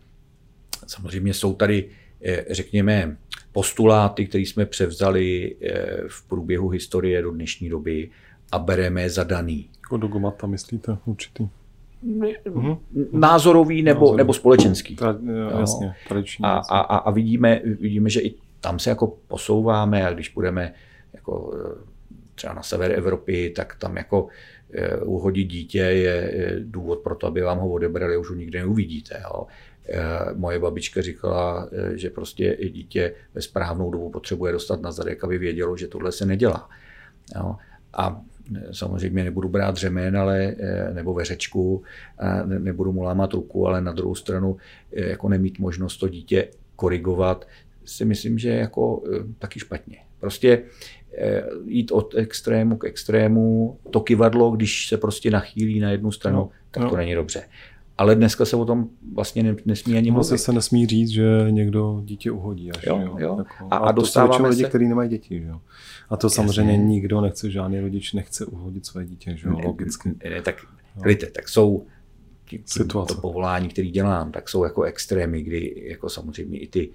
samozřejmě 0.87 1.35
jsou 1.35 1.55
tady, 1.55 1.88
eh, 2.25 2.44
řekněme, 2.50 3.17
postuláty, 3.53 4.26
které 4.26 4.43
jsme 4.43 4.67
převzali 4.67 5.56
eh, 5.62 5.97
v 6.09 6.29
průběhu 6.29 6.69
historie 6.69 7.23
do 7.23 7.31
dnešní 7.31 7.69
doby 7.69 8.11
a 8.53 8.59
bereme 8.59 9.11
za 9.11 9.25
daný. 9.25 9.69
Jako 9.82 9.97
dogmata 9.97 10.47
myslíte 10.47 10.97
určitý? 11.05 11.49
Mhm. 12.55 12.76
Názorový 13.12 13.82
nebo, 13.82 14.00
Názorový. 14.00 14.17
nebo 14.17 14.32
společenský. 14.32 14.97
Ta, 14.97 15.19
jo, 15.23 15.61
jasně, 15.61 15.94
tradiční. 16.09 16.44
A, 16.44 16.50
a, 16.50 16.79
a 16.97 17.11
vidíme, 17.11 17.61
vidíme, 17.65 18.11
že 18.11 18.21
i 18.21 18.35
tam 18.61 18.79
se 18.79 18.91
jako 18.91 19.17
posouváme 19.29 20.06
a 20.06 20.12
když 20.12 20.29
budeme 20.29 20.75
jako 21.12 21.53
eh, 21.55 21.94
třeba 22.35 22.55
na 22.55 22.63
sever 22.63 22.93
Evropy, 22.93 23.53
tak 23.57 23.77
tam 23.79 23.97
jako 23.97 24.27
eh, 24.75 24.97
uhodit 24.97 25.49
dítě 25.49 25.79
je 25.79 26.57
důvod 26.59 26.99
pro 26.99 27.15
to, 27.15 27.26
aby 27.26 27.41
vám 27.41 27.59
ho 27.59 27.69
odebrali, 27.69 28.17
už 28.17 28.29
ho 28.29 28.35
nikdy 28.35 28.59
neuvidíte. 28.59 29.23
Jo. 29.25 29.47
Eh, 29.88 30.00
moje 30.35 30.59
babička 30.59 31.03
říkala, 31.03 31.69
eh, 31.73 31.99
že 31.99 32.11
prostě 32.11 32.57
dítě 32.71 33.14
ve 33.35 33.43
správnou 33.43 33.91
dobu 33.91 34.11
potřebuje 34.11 34.53
dostat 34.53 34.83
na 34.83 34.93
zadek, 34.93 35.25
aby 35.25 35.38
vědělo, 35.38 35.76
že 35.76 35.88
tohle 35.88 36.12
se 36.12 36.26
nedělá. 36.26 36.69
Jo. 37.37 37.57
A 37.93 38.21
samozřejmě 38.73 39.25
nebudu 39.25 39.49
brát 39.49 39.76
řemen, 39.76 40.17
ale, 40.17 40.55
nebo 40.93 41.14
veřečku, 41.14 41.83
nebudu 42.45 42.93
mu 42.93 43.03
lámat 43.03 43.35
ruku, 43.35 43.67
ale 43.67 43.81
na 43.81 43.93
druhou 43.93 44.14
stranu 44.14 44.57
jako 44.93 45.29
nemít 45.29 45.59
možnost 45.59 45.97
to 45.97 46.09
dítě 46.09 46.49
korigovat, 46.76 47.49
si 47.85 48.05
myslím, 48.05 48.38
že 48.38 48.49
jako 48.50 49.03
taky 49.38 49.61
špatně. 49.61 49.99
Prostě 50.21 50.62
jít 51.64 51.92
od 51.92 52.14
extrému 52.14 52.76
k 52.76 52.85
extrému. 52.85 53.78
To 53.90 54.00
kivadlo, 54.00 54.50
když 54.50 54.88
se 54.88 54.97
prostě 54.97 55.30
nachýlí 55.30 55.80
na 55.80 55.90
jednu 55.90 56.12
stranu, 56.12 56.37
no, 56.37 56.50
tak 56.71 56.83
no. 56.83 56.90
to 56.90 56.97
není 56.97 57.14
dobře. 57.14 57.42
Ale 57.99 58.14
dneska 58.14 58.44
se 58.44 58.56
o 58.56 58.64
tom 58.64 58.88
vlastně 59.14 59.56
nesmí 59.64 59.97
ani 59.97 60.11
mluvit. 60.11 60.38
se 60.38 60.52
nesmí 60.52 60.87
říct, 60.87 61.09
že 61.09 61.47
někdo 61.50 62.02
dítě 62.04 62.30
uhodí. 62.30 62.73
Až, 62.73 62.87
jo, 62.87 63.00
jo. 63.00 63.16
jo. 63.18 63.37
Jako, 63.38 63.68
a, 63.71 63.76
a, 63.76 63.78
a 63.78 63.92
dostáváme 63.92 64.44
to 64.44 64.49
lidi, 64.49 64.64
kteří 64.64 64.88
nemají 64.88 65.09
děti. 65.11 65.40
Že 65.40 65.49
jo? 65.49 65.61
A 66.11 66.16
to 66.16 66.26
Jasně. 66.26 66.37
samozřejmě 66.37 66.76
nikdo 66.76 67.21
nechce, 67.21 67.50
žádný 67.50 67.80
rodič 67.80 68.12
nechce 68.12 68.47
uhodit 68.47 68.87
své 68.87 69.04
dítě, 69.04 69.37
že 69.37 69.49
jo? 69.49 69.59
logicky. 69.64 70.09
Ne, 70.25 70.30
ne, 70.30 70.42
tak, 70.42 70.66
hlíte, 71.04 71.26
tak 71.26 71.49
jsou 71.49 71.87
Situace. 72.64 73.14
to 73.14 73.21
povolání, 73.21 73.68
který 73.68 73.90
dělám, 73.90 74.33
tak 74.33 74.49
jsou 74.49 74.64
jako 74.64 74.83
extrémy, 74.83 75.42
kdy 75.42 75.83
jako 75.87 76.09
samozřejmě 76.09 76.59
i 76.59 76.66
ty 76.66 76.90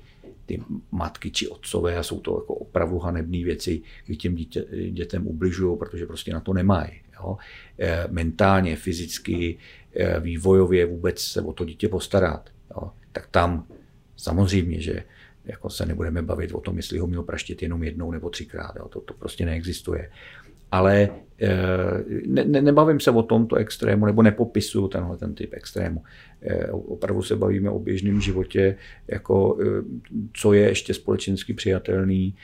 ty 0.50 0.64
matky 0.92 1.32
či 1.32 1.48
otcové 1.48 1.98
a 1.98 2.04
jsou 2.04 2.20
to 2.20 2.42
jako 2.42 2.54
opravdu 2.54 3.00
hanebné 3.00 3.44
věci, 3.44 3.82
kdy 4.06 4.16
těm 4.16 4.36
dítě, 4.36 4.66
dětem 4.92 5.28
ubližují, 5.28 5.78
protože 5.78 6.06
prostě 6.06 6.34
na 6.34 6.40
to 6.40 6.54
nemají. 6.54 6.92
Jo. 7.14 7.38
E, 7.80 8.08
mentálně, 8.10 8.76
fyzicky, 8.76 9.58
e, 9.94 10.20
vývojově 10.20 10.86
vůbec 10.86 11.22
se 11.22 11.42
o 11.42 11.54
to 11.54 11.66
dítě 11.66 11.88
postarat. 11.90 12.50
Jo. 12.76 12.92
Tak 13.12 13.28
tam 13.28 13.68
samozřejmě, 14.18 14.82
že 14.82 15.04
jako 15.46 15.70
se 15.70 15.86
nebudeme 15.86 16.22
bavit 16.22 16.52
o 16.52 16.62
tom, 16.62 16.78
jestli 16.78 17.00
ho 17.00 17.08
měl 17.08 17.24
praštit 17.24 17.62
jenom 17.62 17.84
jednou 17.84 18.12
nebo 18.12 18.30
třikrát. 18.30 18.76
Jo. 18.76 18.88
To, 18.90 19.02
to 19.02 19.14
prostě 19.14 19.46
neexistuje. 19.46 20.10
Ale 20.72 21.10
ne, 22.28 22.46
ne, 22.46 22.62
nebavím 22.62 23.00
se 23.00 23.12
o 23.12 23.24
tomto 23.24 23.56
extrému, 23.56 24.06
nebo 24.06 24.22
nepopisuju 24.22 24.88
tenhle 24.88 25.18
ten 25.18 25.36
typ 25.36 25.54
extrému. 25.54 26.04
Opravdu 26.72 27.22
se 27.22 27.36
bavíme 27.36 27.70
o 27.70 27.80
běžném 27.80 28.22
životě, 28.22 28.76
jako 29.08 29.58
co 30.34 30.54
je 30.54 30.62
ještě 30.62 30.94
společensky 30.94 31.54
přijatelný, 31.54 32.36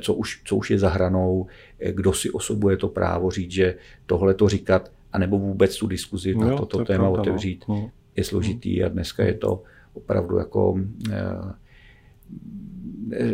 co 0.00 0.14
už, 0.14 0.42
co 0.44 0.56
už 0.56 0.70
je 0.70 0.78
za 0.78 0.88
hranou, 0.88 1.46
kdo 1.90 2.12
si 2.12 2.30
osobuje 2.30 2.76
to 2.76 2.88
právo 2.88 3.30
říct, 3.30 3.50
že 3.50 3.74
tohle 4.06 4.34
to 4.34 4.48
říkat, 4.48 4.92
anebo 5.12 5.38
vůbec 5.38 5.78
tu 5.78 5.86
diskuzi 5.86 6.34
na 6.34 6.56
toto 6.56 6.78
to 6.78 6.84
téma 6.84 6.98
pravda, 6.98 7.16
no. 7.16 7.22
otevřít, 7.22 7.64
no. 7.68 7.90
je 8.16 8.24
složitý 8.24 8.84
a 8.84 8.88
dneska 8.88 9.24
je 9.24 9.34
to 9.34 9.62
opravdu 9.94 10.38
jako 10.38 10.80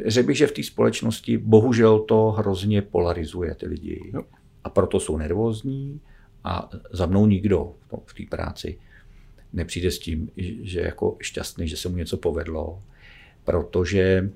řekl 0.07 0.27
bych, 0.27 0.37
že 0.37 0.47
v 0.47 0.53
té 0.53 0.63
společnosti 0.63 1.39
bohužel 1.39 1.99
to 1.99 2.31
hrozně 2.31 2.83
polarizuje 2.83 3.55
ty 3.55 3.67
lidi. 3.67 4.11
Jo. 4.15 4.23
A 4.65 4.71
proto 4.71 5.01
jsou 5.01 5.17
nervózní 5.17 6.01
a 6.45 6.71
za 6.93 7.07
mnou 7.07 7.27
nikdo 7.27 7.75
v 8.07 8.15
té 8.15 8.23
práci 8.31 8.79
nepřijde 9.53 9.91
s 9.91 9.99
tím, 9.99 10.31
že 10.63 10.81
jako 10.81 11.17
šťastný, 11.21 11.69
že 11.69 11.77
se 11.77 11.89
mu 11.89 11.97
něco 11.97 12.17
povedlo, 12.17 12.83
protože 13.45 14.31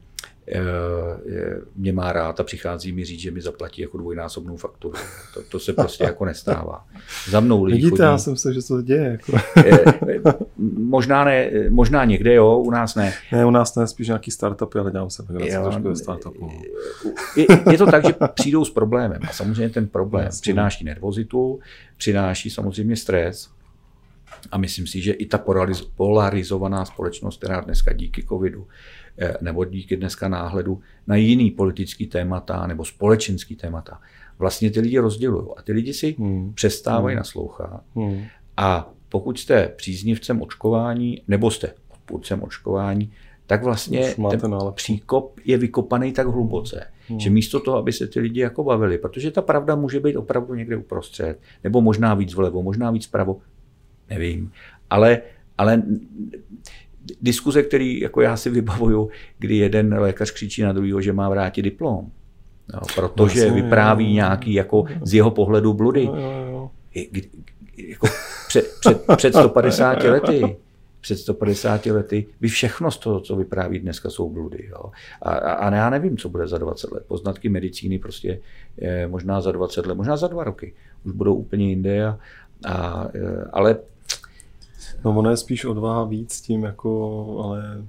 mě 1.77 1.93
má 1.93 2.13
rád 2.13 2.41
a 2.41 2.45
přichází 2.45 2.93
mi 2.93 3.05
říct, 3.05 3.21
že 3.21 3.31
mi 3.31 3.41
zaplatí 3.41 3.83
jako 3.83 3.99
dvojnásobnou 3.99 4.57
fakturu. 4.57 4.95
To, 5.35 5.43
to 5.43 5.59
se 5.59 5.73
prostě 5.73 6.05
jako 6.05 6.25
nestává. 6.25 6.87
Za 7.31 7.41
mnou 7.41 7.65
lidi 7.65 7.77
Vidíte, 7.77 7.91
chodí. 7.91 8.03
já 8.03 8.19
jsem 8.19 8.37
se, 8.37 8.55
že 8.55 8.63
se 8.63 8.69
to 8.69 8.83
děje. 8.83 9.05
Jako. 9.05 9.33
Eh, 9.57 10.35
možná, 10.77 11.25
ne, 11.25 11.51
možná 11.69 12.05
někde, 12.05 12.35
jo, 12.35 12.59
u 12.59 12.71
nás 12.71 12.95
ne. 12.95 13.13
Ne, 13.33 13.47
u 13.47 13.51
nás 13.51 13.75
ne, 13.75 13.87
spíš 13.87 14.07
nějaký 14.07 14.31
startupy, 14.31 14.79
ale 14.79 14.91
dělám 14.91 15.11
se 15.11 15.23
trošku 15.23 15.89
ve 15.89 15.97
startupu. 15.97 16.51
Je, 17.37 17.47
je, 17.73 17.79
to 17.79 17.87
tak, 17.87 18.07
že 18.07 18.15
přijdou 18.35 18.65
s 18.65 18.71
problémem 18.71 19.21
a 19.29 19.33
samozřejmě 19.33 19.71
ten 19.71 19.89
problém 19.89 20.25
Jasně. 20.25 20.41
přináší 20.41 20.85
nervozitu, 20.85 21.61
přináší 21.97 22.51
samozřejmě 22.51 22.97
stres, 22.97 23.51
a 24.51 24.59
myslím 24.59 24.87
si, 24.87 25.01
že 25.01 25.13
i 25.13 25.27
ta 25.27 25.41
polarizovaná 25.97 26.85
společnost, 26.85 27.37
která 27.37 27.61
dneska 27.61 27.93
díky 27.93 28.23
covidu 28.23 28.67
Eh, 29.08 29.08
nebo 29.41 29.65
díky 29.65 29.97
dneska 29.97 30.29
náhledu 30.29 30.81
na 31.07 31.17
jiný 31.17 31.51
politický 31.51 32.07
témata 32.07 32.67
nebo 32.67 32.85
společenský 32.85 33.57
témata. 33.57 34.01
Vlastně 34.39 34.71
ty 34.71 34.81
lidi 34.81 34.99
rozdělují 34.99 35.47
a 35.57 35.63
ty 35.63 35.73
lidi 35.73 35.95
si 35.95 36.17
hmm. 36.19 36.53
přestávají 36.55 37.15
hmm. 37.15 37.19
naslouchat. 37.19 37.83
Hmm. 37.95 38.25
A 38.57 38.93
pokud 39.09 39.39
jste 39.39 39.69
příznivcem 39.77 40.43
očkování 40.43 41.23
nebo 41.29 41.51
jste 41.51 41.73
odpůrcem 41.89 42.43
očkování, 42.43 43.13
tak 43.47 43.65
vlastně 43.65 44.15
ten 44.41 44.51
nálepku. 44.51 44.75
příkop 44.75 45.41
je 45.45 45.59
vykopaný 45.59 46.13
tak 46.13 46.27
hluboce, 46.27 46.87
hmm. 47.09 47.21
že 47.21 47.31
místo 47.31 47.61
toho, 47.61 47.77
aby 47.77 47.93
se 47.93 48.07
ty 48.07 48.21
lidi 48.21 48.41
jako 48.41 48.65
bavili, 48.65 48.99
protože 48.99 49.31
ta 49.31 49.43
pravda 49.43 49.75
může 49.75 50.01
být 50.01 50.17
opravdu 50.17 50.55
někde 50.55 50.77
uprostřed, 50.77 51.41
nebo 51.65 51.81
možná 51.81 52.15
víc 52.15 52.35
vlevo, 52.35 52.63
možná 52.63 52.91
víc 52.91 53.07
vpravo, 53.07 53.41
nevím, 54.11 54.53
ale, 54.91 55.23
ale 55.59 55.83
diskuze, 57.23 57.63
který 57.63 58.01
jako 58.01 58.21
já 58.21 58.37
si 58.37 58.51
vybavuju, 58.51 59.11
kdy 59.39 59.57
jeden 59.57 59.95
lékař 59.95 60.31
křičí 60.31 60.63
na 60.63 60.73
druhého, 60.73 61.01
že 61.01 61.13
má 61.13 61.29
vrátit 61.29 61.63
diplom. 61.63 62.07
No, 62.75 62.81
protože 62.95 63.41
Vlastně, 63.41 63.63
vypráví 63.63 64.05
jo, 64.05 64.15
nějaký 64.15 64.55
jako 64.55 64.85
z 65.03 65.15
jeho 65.15 65.31
pohledu 65.31 65.75
bludy. 65.75 66.05
Jo, 66.05 66.15
jo, 66.17 66.47
jo. 66.51 66.71
Jako 67.77 68.09
před, 68.49 68.75
před, 68.81 69.05
před 69.17 69.35
150 69.35 70.03
lety 70.05 70.57
před 71.01 71.17
150 71.17 71.87
lety 71.87 72.27
by 72.41 72.49
všechno 72.49 72.91
z 72.91 72.99
toho, 72.99 73.21
co 73.21 73.37
vypráví 73.37 73.79
dneska, 73.79 74.11
jsou 74.11 74.31
bludy. 74.31 74.69
Jo. 74.71 74.91
A, 75.23 75.31
a, 75.31 75.53
a 75.53 75.75
já 75.75 75.91
nevím, 75.91 76.17
co 76.17 76.29
bude 76.29 76.49
za 76.49 76.59
20 76.59 76.93
let. 76.93 77.05
Poznatky 77.07 77.49
medicíny 77.49 77.99
prostě 77.99 78.41
je, 78.77 79.09
možná 79.09 79.41
za 79.41 79.53
20 79.53 79.87
let, 79.87 79.95
možná 79.95 80.17
za 80.17 80.29
dva 80.29 80.45
roky. 80.45 80.75
Už 81.05 81.13
budou 81.13 81.35
úplně 81.35 81.69
jinde. 81.69 82.07
A, 82.07 82.19
a, 82.67 83.09
ale 83.53 83.77
No 85.05 85.19
ono 85.19 85.31
je 85.31 85.37
spíš 85.37 85.65
odvaha 85.65 86.05
víc 86.05 86.41
tím 86.41 86.65
jako, 86.65 87.25
ale 87.45 87.85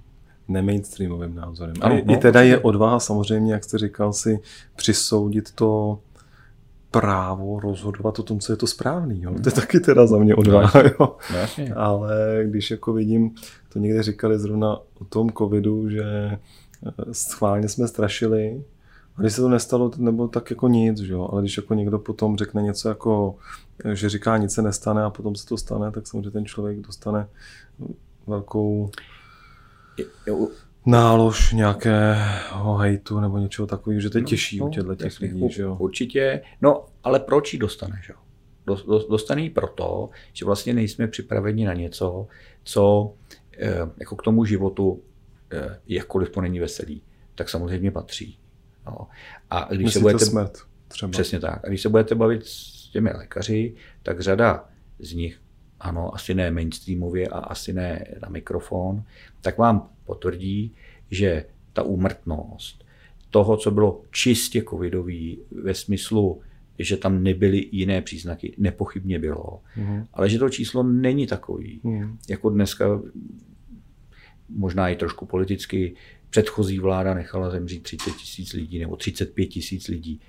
nemainstreamovým 0.48 1.36
názorem. 1.36 1.76
Ano, 1.82 1.96
I, 1.96 2.04
no, 2.06 2.14
I 2.14 2.18
teda 2.18 2.42
je 2.42 2.60
odvaha 2.60 3.00
samozřejmě, 3.00 3.54
jak 3.54 3.64
jste 3.64 3.78
říkal, 3.78 4.14
si 4.14 4.40
přisoudit 4.76 5.52
to 5.52 6.00
právo 6.92 7.60
rozhodovat 7.60 8.20
o 8.20 8.24
tom, 8.24 8.40
co 8.40 8.54
je 8.54 8.58
to 8.58 8.68
správný. 8.68 9.22
Jo? 9.22 9.34
To 9.44 9.50
je 9.50 9.54
taky 9.54 9.80
teda 9.80 10.08
za 10.08 10.18
mě 10.18 10.36
odvaha. 10.36 10.82
Jo? 10.82 11.16
Ale 11.76 12.44
když 12.46 12.72
jako 12.72 12.94
vidím, 12.94 13.36
to 13.74 13.80
někde 13.80 14.04
říkali 14.04 14.40
zrovna 14.40 14.78
o 15.02 15.06
tom 15.10 15.30
covidu, 15.30 15.90
že 15.90 16.04
eh, 16.04 16.40
schválně 17.12 17.70
jsme 17.70 17.88
strašili, 17.88 18.64
a 19.18 19.22
když 19.22 19.34
se 19.34 19.42
to 19.42 19.50
nestalo, 19.50 19.92
nebo 19.98 20.28
tak 20.28 20.50
jako 20.50 20.68
nic, 20.68 21.00
že 21.00 21.14
jo? 21.14 21.30
ale 21.32 21.42
když 21.42 21.58
jako 21.58 21.74
někdo 21.74 22.00
potom 22.00 22.38
řekne 22.38 22.62
něco 22.62 22.90
jako, 22.90 23.36
že 23.94 24.10
říká 24.10 24.38
nic 24.38 24.54
se 24.54 24.62
nestane 24.62 25.04
a 25.04 25.10
potom 25.10 25.36
se 25.36 25.46
to 25.46 25.58
stane, 25.58 25.92
tak 25.92 26.08
samozřejmě 26.08 26.32
ten 26.32 26.46
člověk 26.46 26.80
dostane 26.80 27.28
velkou 28.28 28.92
nálož 30.86 31.54
nějakého 31.54 32.76
hejtu 32.78 33.20
nebo 33.20 33.38
něčeho 33.38 33.68
takového, 33.68 34.02
že 34.02 34.10
to 34.10 34.18
je 34.18 34.22
no, 34.22 34.28
těžší 34.28 34.60
no, 34.60 34.66
u 34.66 34.70
těchto 34.70 34.96
těch 34.96 35.20
lidí. 35.20 35.50
Že 35.50 35.62
jo? 35.62 35.78
Určitě, 35.80 36.42
no 36.62 36.86
ale 37.04 37.20
proč 37.20 37.54
ji 37.54 37.60
dostane? 37.60 38.02
Že? 38.06 38.14
Dostane 39.10 39.42
ji 39.42 39.50
proto, 39.50 40.10
že 40.34 40.46
vlastně 40.46 40.74
nejsme 40.74 41.08
připraveni 41.08 41.66
na 41.66 41.74
něco, 41.74 42.28
co 42.64 43.14
eh, 43.58 43.78
jako 44.00 44.16
k 44.16 44.24
tomu 44.24 44.46
životu, 44.46 45.02
eh, 45.52 45.80
jakkoliv 45.88 46.30
to 46.30 46.42
není 46.42 46.60
veselý, 46.60 47.02
tak 47.36 47.50
samozřejmě 47.50 47.92
patří. 47.92 48.40
No. 48.86 49.08
A 49.50 49.68
když 49.70 49.86
Myslíte 49.86 49.94
se 49.94 50.00
budete, 50.00 50.26
smrt 50.26 50.58
třeba. 50.88 51.12
Přesně 51.12 51.40
tak. 51.40 51.66
A 51.66 51.68
když 51.68 51.82
se 51.82 51.90
budete 51.90 52.16
bavit 52.16 52.46
s 52.46 52.79
těmi 52.92 53.10
lékaři, 53.10 53.74
tak 54.04 54.20
řada 54.20 54.70
z 55.00 55.14
nich, 55.14 55.42
ano, 55.80 56.16
asi 56.16 56.34
ne 56.34 56.52
mainstreamově 56.52 57.28
a 57.28 57.40
asi 57.40 57.74
ne 57.74 58.06
na 58.22 58.30
mikrofon, 58.30 59.04
tak 59.42 59.58
vám 59.58 59.90
potvrdí, 60.06 60.76
že 61.12 61.46
ta 61.74 61.84
úmrtnost 61.84 62.86
toho, 63.30 63.58
co 63.58 63.72
bylo 63.72 64.02
čistě 64.12 64.64
covidový 64.70 65.40
ve 65.52 65.74
smyslu, 65.74 66.42
že 66.80 66.98
tam 66.98 67.24
nebyly 67.24 67.70
jiné 67.72 68.02
příznaky, 68.02 68.56
nepochybně 68.58 69.20
bylo, 69.20 69.62
mm. 69.78 70.06
ale 70.14 70.30
že 70.30 70.40
to 70.40 70.50
číslo 70.50 70.84
není 70.84 71.28
takový, 71.28 71.80
mm. 71.84 72.18
jako 72.30 72.50
dneska 72.50 73.02
možná 74.50 74.90
i 74.90 74.96
trošku 74.96 75.26
politicky 75.26 75.96
předchozí 76.30 76.80
vláda 76.80 77.14
nechala 77.14 77.50
zemřít 77.50 77.84
30 77.84 78.16
tisíc 78.16 78.54
lidí 78.54 78.80
nebo 78.80 78.96
35 78.96 79.46
tisíc 79.46 79.88
lidí. 79.88 80.22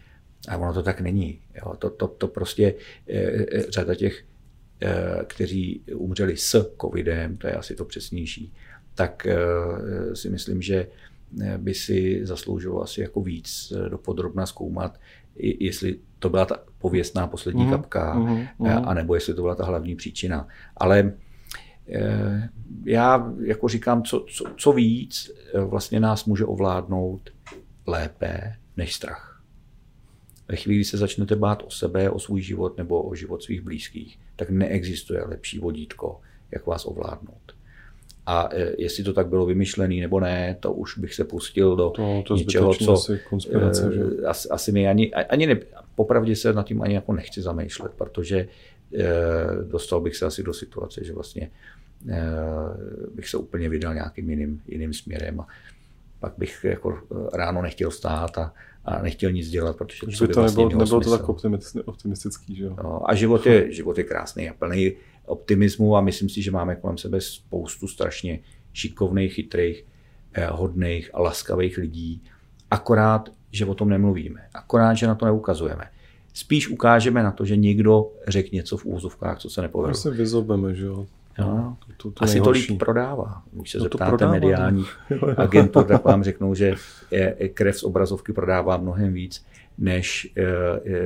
A 0.48 0.56
ono 0.56 0.72
to 0.72 0.82
tak 0.82 1.00
není. 1.00 1.40
Jo. 1.54 1.76
To, 1.78 1.90
to, 1.90 2.08
to 2.08 2.28
prostě 2.28 2.74
e, 3.08 3.18
e, 3.18 3.70
řada 3.70 3.94
těch, 3.94 4.24
e, 4.80 5.24
kteří 5.26 5.82
umřeli 5.94 6.36
s 6.36 6.74
covidem, 6.80 7.36
to 7.36 7.46
je 7.46 7.54
asi 7.54 7.76
to 7.76 7.84
přesnější, 7.84 8.52
tak 8.94 9.26
e, 9.26 9.36
si 10.16 10.30
myslím, 10.30 10.62
že 10.62 10.86
by 11.56 11.74
si 11.74 12.20
zasloužilo 12.22 12.82
asi 12.82 13.00
jako 13.00 13.20
víc 13.22 13.72
dopodrobna 13.88 14.46
zkoumat, 14.46 15.00
jestli 15.36 15.98
to 16.18 16.28
byla 16.28 16.44
ta 16.44 16.56
pověstná 16.78 17.26
poslední 17.26 17.64
mm, 17.64 17.70
kapka, 17.70 18.14
mm, 18.14 18.46
mm. 18.58 18.68
anebo 18.68 19.14
jestli 19.14 19.34
to 19.34 19.42
byla 19.42 19.54
ta 19.54 19.64
hlavní 19.64 19.96
příčina. 19.96 20.48
Ale 20.76 21.12
Eh, 21.92 22.48
já 22.84 23.32
jako 23.44 23.68
říkám, 23.68 24.02
co, 24.02 24.24
co, 24.28 24.44
co 24.56 24.72
víc 24.72 25.30
eh, 25.54 25.60
vlastně 25.60 26.00
nás 26.00 26.24
může 26.24 26.44
ovládnout 26.44 27.30
lépe 27.86 28.56
než 28.76 28.94
strach. 28.94 29.29
Ve 30.50 30.56
chvíli, 30.56 30.76
kdy 30.76 30.84
se 30.84 30.96
začnete 30.96 31.36
bát 31.36 31.62
o 31.66 31.70
sebe, 31.70 32.10
o 32.10 32.18
svůj 32.18 32.42
život 32.42 32.78
nebo 32.78 33.02
o 33.02 33.14
život 33.14 33.42
svých 33.42 33.60
blízkých, 33.60 34.18
tak 34.36 34.50
neexistuje 34.50 35.24
lepší 35.24 35.58
vodítko, 35.58 36.20
jak 36.50 36.66
vás 36.66 36.86
ovládnout. 36.86 37.54
A 38.26 38.48
eh, 38.52 38.72
jestli 38.78 39.04
to 39.04 39.12
tak 39.12 39.26
bylo 39.26 39.46
vymyšlené 39.46 39.94
nebo 39.94 40.20
ne, 40.20 40.56
to 40.60 40.72
už 40.72 40.98
bych 40.98 41.14
se 41.14 41.24
pustil 41.24 41.76
do 41.76 41.90
to, 41.90 42.22
to 42.26 42.36
něčeho, 42.36 42.74
co 42.74 42.92
asi, 42.92 43.20
konspirace, 43.28 43.90
že? 43.94 44.26
asi, 44.26 44.48
asi 44.48 44.72
mi 44.72 44.88
ani, 44.88 45.14
ani 45.14 45.46
ne, 45.46 45.60
popravdě 45.94 46.36
se 46.36 46.52
nad 46.52 46.66
tím 46.66 46.82
ani 46.82 46.94
jako 46.94 47.12
nechci 47.12 47.42
zamýšlet, 47.42 47.92
protože 47.96 48.48
dostal 49.70 50.00
bych 50.00 50.16
se 50.16 50.26
asi 50.26 50.42
do 50.42 50.54
situace, 50.54 51.04
že 51.04 51.12
vlastně 51.12 51.50
Eh, 52.08 53.14
bych 53.14 53.28
se 53.28 53.36
úplně 53.36 53.68
vydal 53.68 53.94
nějakým 53.94 54.30
jiným, 54.30 54.62
jiným 54.68 54.94
směrem 54.94 55.40
a 55.40 55.46
pak 56.20 56.32
bych 56.38 56.64
jako 56.64 56.98
eh, 56.98 57.36
ráno 57.36 57.62
nechtěl 57.62 57.90
stát 57.90 58.38
a, 58.38 58.52
a 58.84 59.02
nechtěl 59.02 59.32
nic 59.32 59.48
dělat, 59.48 59.76
protože 59.76 60.00
to, 60.00 60.26
by 60.26 60.32
to 60.32 60.40
vlastně 60.40 60.64
nebylo, 60.64 60.80
nebylo 60.80 61.00
to 61.00 61.10
tak 61.10 61.28
optimistický, 61.84 62.56
že 62.56 62.64
jo? 62.64 62.76
No, 62.82 63.10
a 63.10 63.14
život 63.14 63.46
je, 63.46 63.72
život 63.72 63.98
je 63.98 64.04
krásný 64.04 64.50
a 64.50 64.54
plný 64.54 64.92
optimismu 65.26 65.96
a 65.96 66.00
myslím 66.00 66.28
si, 66.28 66.42
že 66.42 66.50
máme 66.50 66.76
kolem 66.76 66.98
sebe 66.98 67.20
spoustu 67.20 67.88
strašně 67.88 68.38
šikovných, 68.72 69.32
chytrých, 69.34 69.84
eh, 70.32 70.46
hodných 70.50 71.10
a 71.14 71.22
laskavých 71.22 71.78
lidí. 71.78 72.22
Akorát, 72.70 73.28
že 73.50 73.66
o 73.66 73.74
tom 73.74 73.88
nemluvíme. 73.88 74.40
Akorát, 74.54 74.94
že 74.94 75.06
na 75.06 75.14
to 75.14 75.26
neukazujeme. 75.26 75.84
Spíš 76.34 76.68
ukážeme 76.68 77.22
na 77.22 77.32
to, 77.32 77.44
že 77.44 77.56
někdo 77.56 78.12
řekl 78.28 78.48
něco 78.52 78.76
v 78.76 78.86
úzovkách, 78.86 79.38
co 79.38 79.50
se 79.50 79.62
nepovedlo. 79.62 79.90
My 79.90 79.94
se 79.94 80.10
vyzobeme, 80.10 80.74
že 80.74 80.84
jo. 80.84 81.06
No, 81.38 81.76
to, 81.86 81.92
to, 81.96 82.10
to 82.10 82.24
Asi 82.24 82.34
nejhorší. 82.34 82.66
to 82.66 82.72
líp 82.72 82.78
prodává. 82.78 83.42
Když 83.52 83.70
se 83.70 83.78
no 83.78 83.82
zeptáte 83.82 84.10
prodává, 84.10 84.32
mediálních 84.32 84.98
agentur, 85.36 85.84
tak 85.84 86.04
vám 86.10 86.22
řeknou, 86.22 86.54
že 86.54 86.74
krev 87.54 87.78
z 87.78 87.82
obrazovky 87.82 88.32
prodává 88.32 88.76
mnohem 88.76 89.12
víc 89.12 89.46
než 89.78 90.34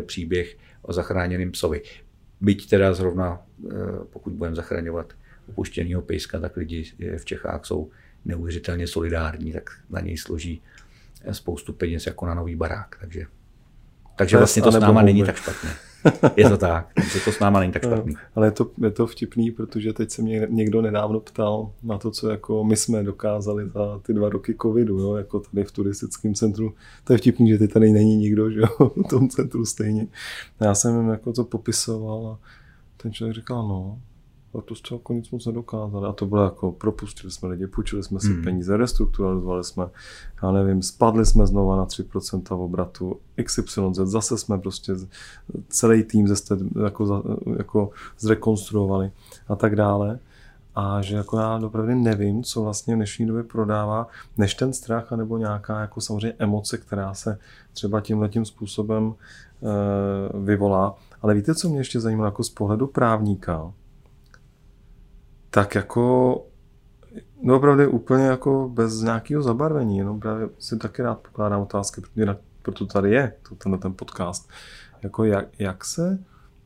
příběh 0.06 0.56
o 0.82 0.92
zachráněném 0.92 1.50
psovi. 1.50 1.82
Byť 2.40 2.70
teda 2.70 2.94
zrovna, 2.94 3.42
pokud 4.10 4.32
budeme 4.32 4.56
zachraňovat 4.56 5.12
opuštěného 5.48 6.02
pejska, 6.02 6.40
tak 6.40 6.56
lidi 6.56 6.92
v 7.18 7.24
Čechách 7.24 7.66
jsou 7.66 7.90
neuvěřitelně 8.24 8.86
solidární, 8.86 9.52
tak 9.52 9.70
na 9.90 10.00
něj 10.00 10.18
složí 10.18 10.62
spoustu 11.32 11.72
peněz 11.72 12.06
jako 12.06 12.26
na 12.26 12.34
nový 12.34 12.56
barák. 12.56 12.96
Takže, 13.00 13.26
takže 14.16 14.36
vlastně 14.36 14.62
to 14.62 14.72
s 14.72 14.78
náma 14.78 15.02
není 15.02 15.24
tak 15.24 15.36
špatně. 15.36 15.70
Je 16.37 16.49
to 16.49 16.56
tak, 16.56 16.88
že 17.12 17.20
to 17.20 17.32
s 17.32 17.40
náma 17.40 17.61
není 17.61 17.73
tak 17.73 17.82
špatný. 17.82 18.14
Ale 18.34 18.46
je 18.46 18.50
to, 18.50 18.70
je 18.82 18.90
to 18.90 19.06
vtipný, 19.06 19.50
protože 19.50 19.92
teď 19.92 20.11
se 20.11 20.23
mě 20.23 20.46
někdo 20.50 20.82
nedávno 20.82 21.20
ptal 21.20 21.70
na 21.82 21.99
to, 21.99 22.11
co 22.11 22.30
jako 22.30 22.64
my 22.64 22.76
jsme 22.76 23.02
dokázali 23.02 23.68
za 23.68 23.99
ty 24.02 24.14
dva 24.14 24.28
roky 24.28 24.56
covidu, 24.62 24.99
jo, 24.99 25.16
jako 25.16 25.40
tady 25.40 25.64
v 25.64 25.73
turistickém 25.73 26.34
centru. 26.34 26.75
To 27.04 27.12
je 27.12 27.18
vtipný, 27.18 27.49
že 27.49 27.58
teď 27.58 27.73
tady 27.73 27.92
není 27.92 28.16
nikdo, 28.16 28.50
že 28.50 28.61
jo, 28.61 28.90
v 29.06 29.08
tom 29.08 29.28
centru 29.28 29.64
stejně. 29.64 30.06
Já 30.61 30.75
jsem 30.75 30.96
jim 30.96 31.08
jako 31.08 31.32
to 31.32 31.44
popisoval 31.44 32.26
a 32.26 32.46
ten 32.96 33.12
člověk 33.12 33.34
říkal, 33.34 33.68
no, 33.68 33.99
a 34.58 34.61
to 34.61 34.75
jste 34.75 34.94
jako 34.94 35.12
nic 35.12 35.30
moc 35.30 35.46
nedokázali. 35.46 36.08
A 36.08 36.12
to 36.12 36.26
bylo 36.26 36.44
jako, 36.44 36.73
propustili 36.73 37.30
jsme 37.30 37.49
lidi, 37.49 37.66
půjčili 37.66 38.02
jsme 38.02 38.20
si 38.20 38.32
hmm. 38.32 38.44
peníze, 38.44 38.76
restrukturalizovali 38.76 39.64
jsme, 39.64 39.87
já 40.42 40.52
nevím, 40.52 40.82
spadli 40.82 41.26
jsme 41.26 41.46
znova 41.46 41.76
na 41.76 41.87
3% 41.87 42.56
v 42.56 42.61
obratu, 42.61 43.16
XYZ, 43.44 43.78
zase 43.92 44.38
jsme 44.38 44.58
prostě 44.58 44.92
celý 45.68 46.02
tým 46.02 46.28
zase 46.28 46.58
jako, 46.84 47.23
jako 47.56 47.90
zrekonstruovali 48.18 49.11
a 49.49 49.56
tak 49.56 49.76
dále. 49.76 50.18
A 50.76 51.02
že 51.02 51.16
jako 51.16 51.38
já 51.38 51.56
opravdu 51.56 51.94
nevím, 51.94 52.42
co 52.42 52.62
vlastně 52.62 52.94
v 52.94 52.96
dnešní 52.96 53.26
době 53.26 53.42
prodává, 53.42 54.06
než 54.38 54.54
ten 54.54 54.73
strach, 54.73 55.12
nebo 55.12 55.38
nějaká 55.38 55.80
jako 55.80 56.00
samozřejmě 56.00 56.34
emoce, 56.38 56.78
která 56.78 57.14
se 57.14 57.38
třeba 57.73 58.00
tímhle 58.00 58.28
tím 58.28 58.44
způsobem 58.44 59.14
e, 59.14 60.38
vyvolá. 60.38 60.99
Ale 61.23 61.34
víte, 61.34 61.54
co 61.54 61.68
mě 61.68 61.78
ještě 61.78 62.00
zajímalo 62.00 62.26
jako 62.26 62.44
z 62.44 62.50
pohledu 62.50 62.87
právníka? 62.87 63.73
Tak 65.54 65.75
jako 65.75 66.46
no 67.42 67.56
opravdu 67.56 67.90
úplně 67.90 68.25
jako 68.25 68.70
bez 68.73 69.00
nějakého 69.00 69.42
zabarvení, 69.42 69.99
jenom 69.99 70.20
právě 70.20 70.49
si 70.58 70.78
taky 70.78 71.02
rád 71.02 71.18
pokládám 71.18 71.62
otázky, 71.62 72.00
protože 72.00 72.37
proto 72.62 72.87
tady 72.87 73.11
je 73.11 73.32
to, 73.49 73.54
tenhle 73.54 73.78
ten 73.78 73.94
podcast. 73.94 74.49
Jako 75.02 75.25
jak, 75.25 75.46
jak 75.58 75.84
se 75.84 76.18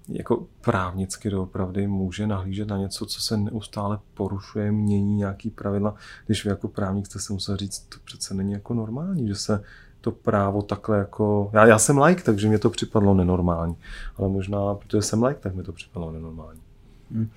jako 0.08 0.46
právnicky 0.60 1.30
doopravdy 1.30 1.86
může 1.86 2.26
nahlížet 2.26 2.68
na 2.68 2.76
něco, 2.76 3.06
co 3.06 3.22
se 3.22 3.36
neustále 3.36 3.98
porušuje, 4.14 4.72
mění 4.72 5.16
nějaký 5.16 5.50
pravidla, 5.50 5.94
když 6.26 6.44
vy 6.44 6.50
jako 6.50 6.68
právník 6.68 7.06
jste 7.06 7.18
si 7.18 7.32
musel 7.32 7.56
říct, 7.56 7.78
to 7.78 7.96
přece 8.04 8.34
není 8.34 8.52
jako 8.52 8.74
normální, 8.74 9.28
že 9.28 9.34
se 9.34 9.64
to 10.00 10.10
právo 10.10 10.62
takhle 10.62 10.98
jako... 10.98 11.50
Já, 11.52 11.66
já 11.66 11.78
jsem 11.78 11.98
like, 11.98 12.22
takže 12.22 12.48
mě 12.48 12.58
to 12.58 12.70
připadlo 12.70 13.14
nenormální, 13.14 13.76
ale 14.16 14.28
možná, 14.28 14.74
protože 14.74 15.02
jsem 15.02 15.22
like, 15.22 15.40
tak 15.40 15.54
mi 15.54 15.62
to 15.62 15.72
připadlo 15.72 16.12
nenormální. 16.12 16.67
Hmm 17.10 17.30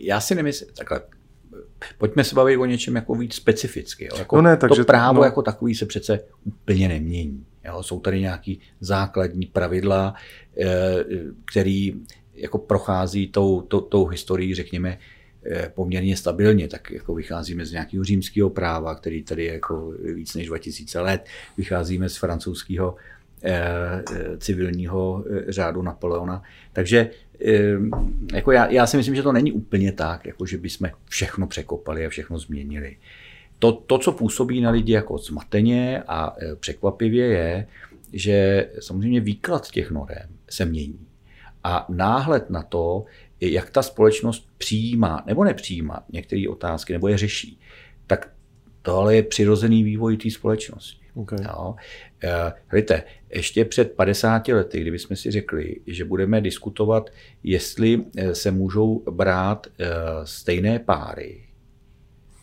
já 0.00 0.20
si 0.20 0.34
nemyslím, 0.34 0.68
takhle, 0.76 1.00
pojďme 1.98 2.24
se 2.24 2.34
bavit 2.34 2.56
o 2.56 2.64
něčem 2.64 2.96
jako 2.96 3.14
víc 3.14 3.34
specificky. 3.34 4.04
Jo. 4.04 4.18
Jako 4.18 4.36
no 4.36 4.42
ne, 4.42 4.56
takže, 4.56 4.80
to 4.80 4.84
právo 4.84 5.18
no. 5.18 5.24
jako 5.24 5.42
takový 5.42 5.74
se 5.74 5.86
přece 5.86 6.20
úplně 6.44 6.88
nemění. 6.88 7.46
Jo. 7.64 7.82
Jsou 7.82 8.00
tady 8.00 8.20
nějaké 8.20 8.54
základní 8.80 9.46
pravidla, 9.46 10.14
eh, 10.60 11.04
který 11.44 11.94
jako 12.34 12.58
prochází 12.58 13.28
tou, 13.28 13.60
tou, 13.60 13.80
tou 13.80 14.06
historií, 14.06 14.54
řekněme, 14.54 14.98
eh, 15.46 15.72
poměrně 15.74 16.16
stabilně, 16.16 16.68
tak 16.68 16.90
jako 16.90 17.14
vycházíme 17.14 17.66
z 17.66 17.72
nějakého 17.72 18.04
římského 18.04 18.50
práva, 18.50 18.94
který 18.94 19.22
tady 19.22 19.44
je 19.44 19.52
jako 19.52 19.94
víc 20.14 20.34
než 20.34 20.46
2000 20.46 21.00
let, 21.00 21.26
vycházíme 21.56 22.08
z 22.08 22.16
francouzského 22.16 22.96
Eh, 23.44 24.02
civilního 24.38 25.24
řádu 25.48 25.82
Napoleona. 25.82 26.42
Takže 26.72 26.98
eh, 26.98 27.21
jako 28.34 28.52
já, 28.52 28.70
já 28.70 28.86
si 28.86 28.96
myslím, 28.96 29.14
že 29.14 29.22
to 29.22 29.32
není 29.32 29.52
úplně 29.52 29.92
tak, 29.92 30.26
jako 30.26 30.46
že 30.46 30.58
bychom 30.58 30.90
všechno 31.08 31.46
překopali 31.46 32.06
a 32.06 32.08
všechno 32.08 32.38
změnili. 32.38 32.96
To, 33.58 33.72
to, 33.72 33.98
co 33.98 34.12
působí 34.12 34.60
na 34.60 34.70
lidi 34.70 34.92
jako 34.92 35.18
zmateně 35.18 36.02
a 36.08 36.36
překvapivě 36.60 37.26
je, 37.26 37.66
že 38.12 38.68
samozřejmě 38.80 39.20
výklad 39.20 39.70
těch 39.70 39.90
norem 39.90 40.28
se 40.50 40.64
mění. 40.64 41.06
A 41.64 41.86
náhled 41.88 42.50
na 42.50 42.62
to, 42.62 43.04
jak 43.40 43.70
ta 43.70 43.82
společnost 43.82 44.48
přijímá 44.58 45.22
nebo 45.26 45.44
nepřijímá 45.44 46.04
některé 46.12 46.42
otázky 46.50 46.92
nebo 46.92 47.08
je 47.08 47.18
řeší, 47.18 47.58
tak 48.06 48.32
tohle 48.82 49.16
je 49.16 49.22
přirozený 49.22 49.82
vývoj 49.82 50.16
té 50.16 50.30
společnosti. 50.30 51.02
Okay. 51.14 51.38
Jo. 51.44 51.74
Hlejte, 52.66 53.02
ještě 53.32 53.64
před 53.64 53.92
50 53.92 54.48
lety, 54.48 54.80
kdybychom 54.80 55.16
si 55.16 55.30
řekli, 55.30 55.76
že 55.86 56.04
budeme 56.04 56.40
diskutovat, 56.40 57.10
jestli 57.42 58.04
eh, 58.16 58.34
se 58.34 58.50
můžou 58.50 59.02
brát 59.10 59.66
eh, 59.66 59.86
stejné 60.24 60.78
páry, 60.78 61.44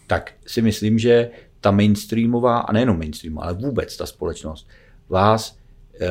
tak 0.07 0.33
si 0.47 0.61
myslím, 0.61 0.99
že 0.99 1.29
ta 1.61 1.71
mainstreamová, 1.71 2.59
a 2.59 2.73
nejenom 2.73 2.97
mainstreamová, 2.97 3.43
ale 3.43 3.53
vůbec 3.53 3.97
ta 3.97 4.05
společnost, 4.05 4.67
vás 5.09 5.57
eh, 6.01 6.07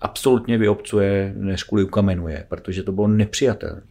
absolutně 0.00 0.58
vyobcuje, 0.58 1.34
než 1.36 1.62
kvůli 1.62 1.84
ukamenuje, 1.84 2.46
protože 2.48 2.82
to 2.82 2.92
bylo 2.92 3.08
nepřijatelné. 3.08 3.82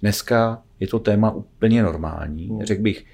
Dneska 0.00 0.62
je 0.80 0.86
to 0.86 0.98
téma 0.98 1.30
úplně 1.30 1.82
normální. 1.82 2.48
Hmm. 2.48 2.62
Řekl 2.62 2.82
bych, 2.82 3.04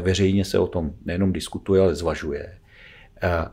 veřejně 0.00 0.44
se 0.44 0.58
o 0.58 0.66
tom 0.66 0.94
nejenom 1.04 1.32
diskutuje, 1.32 1.82
ale 1.82 1.94
zvažuje. 1.94 2.58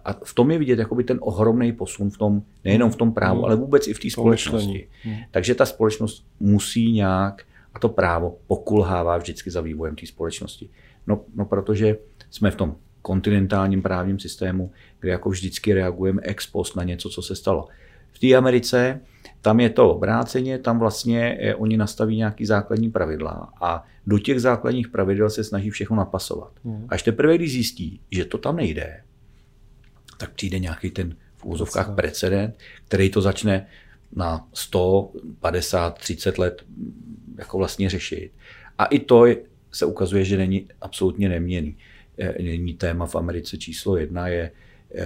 A 0.06 0.16
v 0.24 0.34
tom 0.34 0.52
je 0.52 0.58
vidět 0.58 0.80
jakoby 0.80 1.04
ten 1.04 1.18
ohromný 1.22 1.72
posun 1.72 2.10
v 2.10 2.18
tom, 2.18 2.42
nejenom 2.66 2.92
v 2.92 2.96
tom 2.96 3.14
právu, 3.14 3.38
hmm. 3.38 3.46
ale 3.46 3.56
vůbec 3.56 3.88
i 3.88 3.94
v 3.94 4.00
té 4.00 4.10
společnosti. 4.10 4.88
Hmm. 5.04 5.16
Takže 5.32 5.56
ta 5.56 5.66
společnost 5.66 6.26
musí 6.40 6.92
nějak, 6.92 7.44
a 7.74 7.80
to 7.80 7.90
právo 7.90 8.38
pokulhává 8.48 9.18
vždycky 9.18 9.52
za 9.52 9.62
vývojem 9.62 9.96
té 9.96 10.06
společnosti. 10.06 10.70
No, 11.08 11.22
no 11.36 11.46
protože 11.46 11.98
jsme 12.30 12.52
v 12.52 12.56
tom 12.56 12.76
kontinentálním 13.02 13.82
právním 13.82 14.20
systému, 14.20 14.72
kde 15.00 15.12
jako 15.12 15.30
vždycky 15.30 15.74
reagujeme 15.74 16.22
ex 16.26 16.48
post 16.48 16.76
na 16.76 16.84
něco, 16.84 17.10
co 17.10 17.22
se 17.22 17.36
stalo. 17.36 17.68
V 18.12 18.20
té 18.20 18.36
Americe 18.36 19.00
tam 19.42 19.60
je 19.60 19.70
to 19.70 19.90
obráceně, 19.90 20.58
tam 20.58 20.80
vlastně 20.80 21.38
eh, 21.42 21.56
oni 21.56 21.78
nastaví 21.78 22.18
nějaký 22.18 22.46
základní 22.46 22.92
pravidla 22.92 23.54
a 23.62 23.84
do 24.08 24.20
těch 24.20 24.42
základních 24.42 24.88
pravidel 24.88 25.30
se 25.30 25.44
snaží 25.44 25.70
všechno 25.70 25.96
napasovat. 25.96 26.52
Hmm. 26.64 26.86
Až 26.90 27.04
teprve, 27.04 27.36
když 27.36 27.52
zjistí, 27.52 28.00
že 28.12 28.26
to 28.26 28.38
tam 28.38 28.56
nejde, 28.56 29.02
tak 30.22 30.34
přijde 30.34 30.60
nějaký 30.60 30.92
ten 30.92 31.16
v 31.36 31.46
úzovkách 31.46 31.96
precedent, 31.96 32.58
který 32.86 33.10
to 33.10 33.22
začne 33.22 33.68
na 34.16 34.48
100, 34.54 35.12
50, 35.40 35.98
30 35.98 36.38
let 36.38 36.66
jako 37.38 37.58
vlastně 37.58 37.90
řešit. 37.90 38.32
A 38.78 38.86
i 38.86 39.00
to 39.00 39.26
se 39.72 39.86
ukazuje, 39.86 40.26
že 40.26 40.38
není 40.38 40.68
absolutně 40.82 41.30
neměný. 41.30 41.78
E, 42.18 42.44
není 42.44 42.74
téma 42.74 43.06
v 43.06 43.16
Americe 43.16 43.58
číslo 43.58 43.98
jedna 43.98 44.28
je, 44.28 44.42
e, 44.42 45.06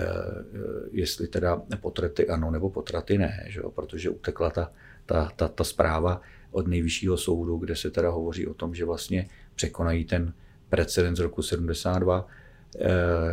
jestli 0.92 1.28
teda 1.28 1.62
potraty 1.82 2.28
ano 2.28 2.52
nebo 2.52 2.70
potraty 2.70 3.18
ne, 3.18 3.46
že 3.48 3.60
jo? 3.60 3.72
protože 3.72 4.10
utekla 4.10 4.50
ta, 4.50 4.72
ta, 5.06 5.32
ta, 5.36 5.48
ta 5.48 5.64
zpráva 5.64 6.22
od 6.52 6.68
nejvyššího 6.68 7.18
soudu, 7.18 7.58
kde 7.58 7.76
se 7.76 7.92
teda 7.92 8.10
hovoří 8.10 8.48
o 8.48 8.54
tom, 8.54 8.76
že 8.76 8.86
vlastně 8.86 9.28
překonají 9.56 10.06
ten 10.06 10.34
precedent 10.70 11.18
z 11.18 11.20
roku 11.20 11.42
72 11.42 12.28
Eh, 12.28 12.45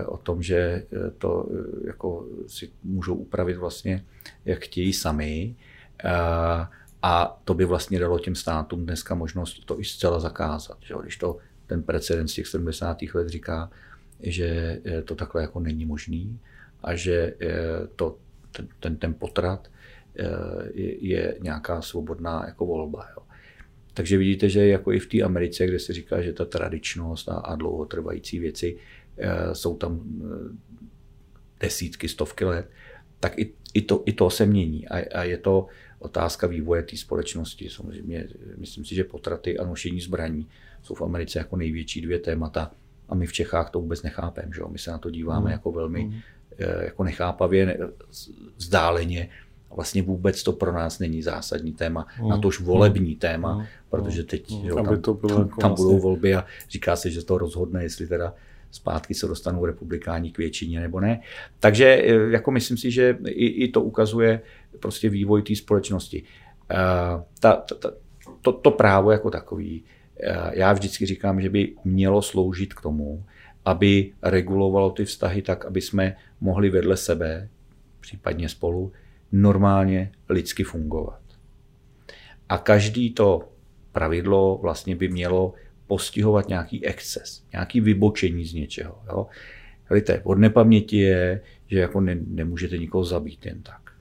o 0.07 0.17
tom, 0.17 0.43
že 0.43 0.57
eh, 0.57 1.11
to 1.19 1.49
eh, 1.51 1.87
jako 1.87 2.27
si 2.47 2.71
můžou 2.83 3.15
upravit 3.15 3.57
vlastně, 3.57 4.05
jak 4.45 4.65
chtějí 4.65 4.93
sami. 4.93 5.57
A 7.03 7.41
to 7.45 7.55
by 7.55 7.65
vlastně 7.65 7.99
dalo 7.99 8.19
těm 8.19 8.35
státům 8.35 8.85
dneska 8.85 9.15
možnost 9.15 9.65
to 9.65 9.81
i 9.81 9.85
zcela 9.85 10.21
zakázat. 10.21 10.79
Že? 10.81 10.95
Když 11.03 11.17
to 11.17 11.37
ten 11.67 11.83
precedens 11.83 12.33
z 12.33 12.35
těch 12.35 12.47
70. 12.47 12.99
let 13.15 13.29
říká, 13.29 13.71
že 14.21 14.79
to 15.05 15.15
takhle 15.15 15.43
jako 15.43 15.61
není 15.61 15.87
možný 15.87 16.39
a 16.83 16.95
že 16.95 17.35
to, 17.97 18.17
ten, 18.53 18.69
ten, 18.81 18.97
ten 18.97 19.15
potrat 19.15 19.69
je, 20.75 21.07
je 21.07 21.37
nějaká 21.41 21.83
svobodná 21.83 22.45
jako 22.47 22.67
volba. 22.67 23.07
Jo. 23.17 23.23
Takže 23.95 24.19
vidíte, 24.19 24.49
že 24.49 24.67
jako 24.67 24.93
i 24.93 24.99
v 24.99 25.07
té 25.07 25.23
Americe, 25.23 25.67
kde 25.67 25.79
se 25.79 25.93
říká, 25.93 26.23
že 26.23 26.33
ta 26.33 26.45
tradičnost 26.45 27.29
a, 27.29 27.35
a 27.35 27.57
dlouhotrvající 27.57 28.39
věci 28.39 28.79
Eh, 29.19 29.55
jsou 29.55 29.77
tam 29.77 30.01
eh, 30.25 30.57
desítky, 31.61 32.09
stovky 32.09 32.45
let, 32.45 32.71
tak 33.21 33.39
i, 33.39 33.53
i, 33.75 33.83
to, 33.83 34.03
i 34.07 34.13
to 34.13 34.31
se 34.31 34.47
mění 34.47 34.89
a, 34.89 35.19
a 35.19 35.23
je 35.23 35.39
to 35.39 35.67
otázka 35.99 36.47
vývoje 36.47 36.83
té 36.83 36.97
společnosti. 36.97 37.71
Samozřejmě 37.71 38.29
myslím 38.57 38.85
si, 38.85 38.95
že 38.95 39.05
potraty 39.05 39.59
a 39.59 39.67
nošení 39.67 40.01
zbraní 40.01 40.49
jsou 40.83 40.95
v 40.95 41.03
Americe 41.03 41.39
jako 41.39 41.57
největší 41.57 42.01
dvě 42.01 42.19
témata 42.19 42.71
a 43.09 43.15
my 43.15 43.27
v 43.27 43.33
Čechách 43.33 43.71
to 43.71 43.81
vůbec 43.81 44.03
nechápeme. 44.03 44.53
Že? 44.55 44.63
My 44.69 44.79
se 44.79 44.91
na 44.91 44.99
to 44.99 45.11
díváme 45.11 45.47
mm. 45.47 45.53
jako 45.53 45.73
velmi 45.73 46.05
mm. 46.05 46.21
jako 46.83 47.05
nechápavě, 47.05 47.79
vzdáleně. 48.57 49.29
Vlastně 49.77 50.03
vůbec 50.03 50.43
to 50.43 50.53
pro 50.53 50.73
nás 50.73 50.99
není 50.99 51.23
zásadní 51.23 51.73
téma, 51.73 52.07
mm. 52.23 52.29
na 52.29 52.39
tož 52.39 52.61
volební 52.61 53.17
téma, 53.17 53.59
mm. 53.59 53.65
protože 53.91 54.23
teď 54.23 54.51
mm. 54.51 54.69
jo, 54.69 54.75
tam, 54.75 55.01
to 55.01 55.15
bylo 55.15 55.35
tam, 55.35 55.43
jako 55.43 55.61
tam 55.61 55.71
vlastně... 55.71 55.87
budou 55.87 55.99
volby 55.99 56.35
a 56.35 56.45
říká 56.71 56.97
se, 56.97 57.11
že 57.11 57.25
to 57.25 57.39
rozhodne, 57.39 57.83
jestli 57.83 58.07
teda 58.07 58.35
zpátky 58.71 59.15
se 59.15 59.27
dostanou 59.27 59.67
republikáni 59.67 60.31
k 60.31 60.39
většině 60.39 60.81
nebo 60.81 61.01
ne. 61.01 61.21
Takže 61.61 61.87
eh, 61.87 62.31
jako 62.31 62.51
myslím 62.51 62.77
si, 62.77 62.91
že 62.91 63.19
i, 63.27 63.47
i 63.47 63.69
to 63.69 63.83
ukazuje 63.83 64.41
prostě 64.81 65.09
vývoj 65.09 65.43
té 65.43 65.57
společnosti. 65.57 66.23
Uh, 66.73 67.23
ta, 67.41 67.57
ta, 67.57 67.91
to, 68.43 68.53
to 68.53 68.71
právo 68.71 69.11
jako 69.11 69.31
takový, 69.31 69.83
uh, 69.83 70.51
já 70.53 70.73
vždycky 70.73 71.07
říkám, 71.07 71.41
že 71.41 71.51
by 71.51 71.75
mělo 71.85 72.23
sloužit 72.23 72.75
k 72.75 72.81
tomu, 72.81 73.25
aby 73.65 74.13
regulovalo 74.23 74.91
ty 74.91 75.05
vztahy 75.05 75.43
tak, 75.43 75.65
aby 75.65 75.81
jsme 75.81 76.17
mohli 76.41 76.71
vedle 76.71 76.97
sebe, 76.97 77.49
případně 78.01 78.49
spolu, 78.49 78.93
normálně 79.33 80.13
lidsky 80.29 80.65
fungovat. 80.65 81.21
A 82.49 82.59
každý 82.59 83.15
to 83.15 83.49
pravidlo 83.93 84.59
vlastně 84.63 84.97
by 84.97 85.09
mělo 85.09 85.55
postihovat 85.87 86.49
nějaký 86.49 86.87
exces, 86.87 87.45
nějaký 87.53 87.81
vybočení 87.81 88.45
z 88.45 88.55
něčeho. 88.55 89.03
Jo? 89.09 89.27
Helejte, 89.85 90.21
od 90.25 90.39
nepaměti 90.39 90.97
je, 90.97 91.41
že 91.67 91.79
jako 91.79 92.01
ne, 92.01 92.17
nemůžete 92.27 92.79
nikoho 92.79 93.05
zabít 93.05 93.47
jen 93.47 93.63
tak. 93.63 93.93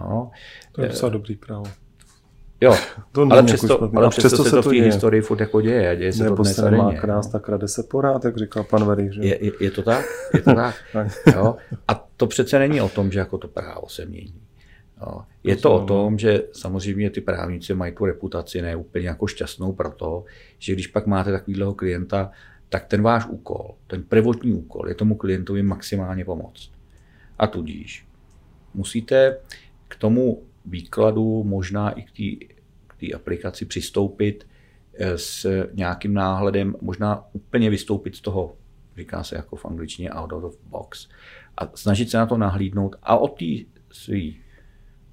Jo? 0.00 0.30
To 0.72 0.82
je 0.82 0.88
docela 0.88 1.10
dobrý 1.10 1.36
právo. 1.36 1.64
Jo, 2.60 2.76
to 3.12 3.26
ale, 3.30 3.42
přesto, 3.42 3.72
jako 3.72 3.90
ale 3.96 4.10
přesto, 4.10 4.28
přesto 4.28 4.44
se 4.44 4.50
to 4.50 4.62
v 4.62 4.68
té 4.68 4.82
historii 4.82 5.22
furt 5.22 5.40
jako 5.40 5.60
děje. 5.60 5.96
děje 5.96 6.12
se 6.12 6.24
Nebo 6.24 6.36
to 6.36 6.44
se 6.44 6.70
nemá 6.70 6.92
krás, 6.92 7.26
tak 7.26 7.44
krade 7.44 7.68
se 7.68 7.82
porád, 7.82 8.24
jak 8.24 8.36
říkal 8.36 8.64
pan 8.64 8.84
Verik. 8.84 9.12
Že? 9.12 9.20
Je, 9.20 9.44
je, 9.44 9.52
je, 9.60 9.70
to 9.70 9.82
tak? 9.82 10.04
Je 10.34 10.40
to 10.40 10.54
tak? 10.54 10.74
jo? 11.34 11.56
A 11.88 11.94
to 12.16 12.26
přece 12.26 12.58
není 12.58 12.80
o 12.80 12.88
tom, 12.88 13.12
že 13.12 13.18
jako 13.18 13.38
to 13.38 13.48
právo 13.48 13.88
se 13.88 14.06
mění. 14.06 14.40
Jo. 15.00 15.20
Je 15.44 15.56
to 15.56 15.74
o 15.74 15.86
tom, 15.86 16.18
že 16.18 16.42
samozřejmě 16.52 17.10
ty 17.10 17.20
právníci 17.20 17.74
mají 17.74 17.94
tu 17.94 18.04
reputaci 18.04 18.62
ne 18.62 18.76
úplně 18.76 19.08
jako 19.08 19.26
šťastnou 19.26 19.72
proto, 19.72 20.24
že 20.58 20.72
když 20.72 20.86
pak 20.86 21.06
máte 21.06 21.32
takového 21.32 21.74
klienta, 21.74 22.30
tak 22.68 22.86
ten 22.86 23.02
váš 23.02 23.26
úkol, 23.26 23.74
ten 23.86 24.02
prvotní 24.02 24.52
úkol 24.52 24.88
je 24.88 24.94
tomu 24.94 25.14
klientovi 25.14 25.62
maximálně 25.62 26.24
pomoct. 26.24 26.70
A 27.38 27.46
tudíž 27.46 28.06
musíte 28.74 29.36
k 29.88 29.96
tomu 29.96 30.42
výkladu 30.70 31.44
možná 31.44 31.90
i 31.90 32.02
k 32.86 32.96
té 33.00 33.12
aplikaci 33.14 33.64
přistoupit 33.64 34.46
eh, 34.98 35.18
s 35.18 35.66
nějakým 35.72 36.14
náhledem, 36.14 36.76
možná 36.80 37.24
úplně 37.32 37.70
vystoupit 37.70 38.16
z 38.16 38.20
toho, 38.20 38.56
říká 38.96 39.22
se 39.22 39.36
jako 39.36 39.56
v 39.56 39.64
angličtině 39.64 40.10
out 40.10 40.32
of 40.32 40.58
box, 40.70 41.08
a 41.56 41.70
snažit 41.74 42.10
se 42.10 42.18
na 42.18 42.26
to 42.26 42.36
nahlídnout 42.36 42.96
a 43.02 43.16
od 43.16 43.38
té 43.38 43.64
své 43.92 44.20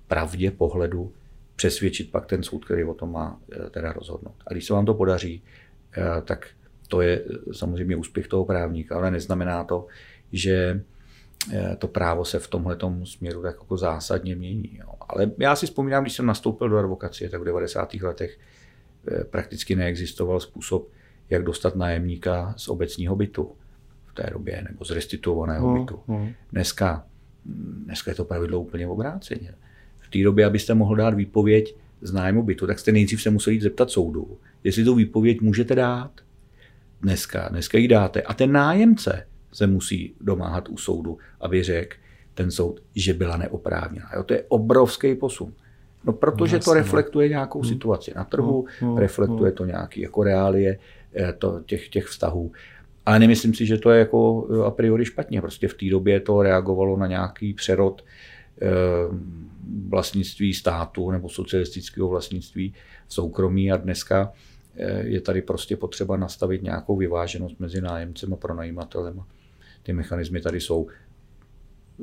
pravdě 0.08 0.52
pohledu 0.52 1.14
přesvědčit 1.56 2.12
pak 2.12 2.26
ten 2.26 2.44
soud, 2.44 2.66
který 2.66 2.84
o 2.84 2.94
tom 2.94 3.12
má 3.12 3.40
eh, 3.52 3.70
teda 3.70 3.94
rozhodnout. 3.94 4.36
A 4.48 4.54
když 4.54 4.66
se 4.66 4.74
vám 4.74 4.86
to 4.86 4.94
podaří, 4.94 5.44
eh, 5.98 6.22
tak 6.22 6.48
to 6.88 7.02
je 7.02 7.26
samozřejmě 7.52 7.96
úspěch 7.96 8.28
toho 8.28 8.46
právníka, 8.46 8.96
ale 8.96 9.12
neznamená 9.12 9.64
to, 9.64 9.88
že 10.32 10.82
to 11.78 11.88
právo 11.88 12.26
se 12.26 12.40
v 12.40 12.48
tomhle 12.48 12.78
směru 13.04 13.42
tak 13.42 13.56
jako 13.56 13.78
zásadně 13.78 14.36
mění. 14.36 14.78
Jo. 14.78 14.94
Ale 15.10 15.32
já 15.38 15.56
si 15.56 15.66
vzpomínám, 15.66 16.04
když 16.04 16.14
jsem 16.14 16.26
nastoupil 16.26 16.70
do 16.70 16.78
advokacie, 16.78 17.30
tak 17.30 17.42
v 17.42 17.46
90. 17.46 17.94
letech 17.94 18.40
eh, 19.08 19.24
prakticky 19.24 19.76
neexistoval 19.76 20.40
způsob, 20.40 20.90
jak 21.30 21.44
dostat 21.44 21.76
nájemníka 21.76 22.54
z 22.58 22.68
obecního 22.68 23.16
bytu 23.16 23.52
v 24.06 24.14
té 24.14 24.30
době, 24.32 24.66
nebo 24.70 24.86
z 24.86 24.92
restituovaného 24.92 25.68
hmm, 25.68 25.80
bytu. 25.80 26.00
Hmm. 26.08 26.34
Dneska, 26.52 27.06
dneska 27.86 28.12
je 28.12 28.16
to 28.16 28.26
pravidlo 28.26 28.60
úplně 28.60 28.88
obráceně. 28.88 29.54
V 30.00 30.10
té 30.10 30.24
době, 30.24 30.46
abyste 30.46 30.74
mohl 30.74 30.96
dát 30.96 31.14
výpověď 31.14 31.76
z 32.02 32.14
nájmu 32.14 32.44
bytu, 32.44 32.68
tak 32.68 32.80
jste 32.80 32.92
nejdřív 32.92 33.22
se 33.22 33.30
museli 33.30 33.62
zeptat 33.62 33.92
soudu, 33.92 34.38
jestli 34.64 34.84
tu 34.84 34.96
výpověď 34.96 35.42
můžete 35.42 35.76
dát. 35.76 36.12
Dneska, 37.02 37.50
dneska 37.50 37.78
ji 37.78 37.88
dáte. 37.88 38.22
A 38.22 38.34
ten 38.34 38.52
nájemce 38.52 39.28
se 39.56 39.68
musí 39.68 40.14
domáhat 40.22 40.70
u 40.70 40.78
soudu, 40.78 41.18
aby 41.42 41.64
řekl 41.64 41.98
ten 42.34 42.52
soud, 42.52 42.80
že 42.96 43.14
byla 43.14 43.38
neoprávněná. 43.38 44.10
Jo, 44.16 44.24
to 44.24 44.34
je 44.34 44.44
obrovský 44.48 45.16
posun. 45.16 45.54
No, 46.04 46.14
protože 46.14 46.60
to 46.60 46.70
no. 46.70 46.74
reflektuje 46.74 47.30
nějakou 47.30 47.62
hmm. 47.62 47.70
situaci 47.70 48.14
na 48.16 48.24
trhu, 48.24 48.66
hmm. 48.80 48.90
Hmm. 48.90 48.98
reflektuje 48.98 49.52
to 49.52 49.66
nějaké 49.66 50.02
jako 50.02 50.24
reálie 50.24 50.80
eh, 51.16 51.34
to, 51.34 51.62
těch, 51.66 51.90
těch 51.90 52.06
vztahů. 52.06 52.52
Ale 53.06 53.20
nemyslím 53.20 53.54
si, 53.54 53.66
že 53.66 53.78
to 53.78 53.92
je 53.92 54.00
jako 54.00 54.48
eh, 54.52 54.66
a 54.66 54.72
priori 54.72 55.06
špatně. 55.06 55.42
Prostě 55.42 55.68
v 55.68 55.74
té 55.74 55.90
době 55.90 56.20
to 56.20 56.42
reagovalo 56.42 56.98
na 56.98 57.08
nějaký 57.08 57.54
přerod 57.54 58.06
eh, 58.62 58.68
vlastnictví 59.90 60.54
státu 60.54 61.12
nebo 61.12 61.30
socialistického 61.30 62.10
vlastnictví 62.10 62.74
v 63.08 63.14
soukromí 63.14 63.72
a 63.72 63.78
dneska 63.78 64.34
je 65.02 65.22
tady 65.22 65.42
prostě 65.42 65.78
potřeba 65.78 66.18
nastavit 66.18 66.64
nějakou 66.64 66.96
vyváženost 66.96 67.60
mezi 67.60 67.82
nájemcem 67.82 68.34
a 68.34 68.36
pronajímatelem 68.36 69.24
ty 69.86 69.94
mechanismy 69.94 70.42
tady 70.42 70.62
jsou. 70.62 70.88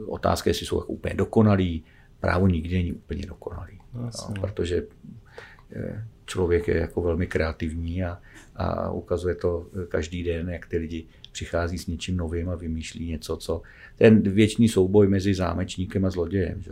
Otázka, 0.06 0.50
jestli 0.50 0.66
jsou 0.66 0.80
jako 0.80 0.92
úplně 0.92 1.14
dokonalý. 1.14 1.84
Právo 2.20 2.46
nikdy 2.46 2.74
není 2.74 2.92
úplně 2.92 3.26
dokonalý, 3.26 3.78
no, 3.94 4.10
no, 4.28 4.40
protože 4.40 4.86
eh, 5.72 6.04
člověk 6.26 6.68
je 6.68 6.76
jako 6.76 7.02
velmi 7.02 7.26
kreativní 7.26 8.04
a, 8.04 8.20
a 8.56 8.90
ukazuje 8.90 9.34
to 9.34 9.66
každý 9.88 10.22
den, 10.22 10.50
jak 10.50 10.66
ty 10.66 10.78
lidi 10.78 11.06
přichází 11.32 11.78
s 11.78 11.86
něčím 11.86 12.16
novým 12.16 12.48
a 12.48 12.54
vymýšlí 12.54 13.08
něco, 13.08 13.36
co 13.36 13.62
ten 13.96 14.20
věčný 14.22 14.68
souboj 14.68 15.08
mezi 15.08 15.34
zámečníkem 15.34 16.04
a 16.04 16.10
zlodějem. 16.10 16.62
Že? 16.62 16.70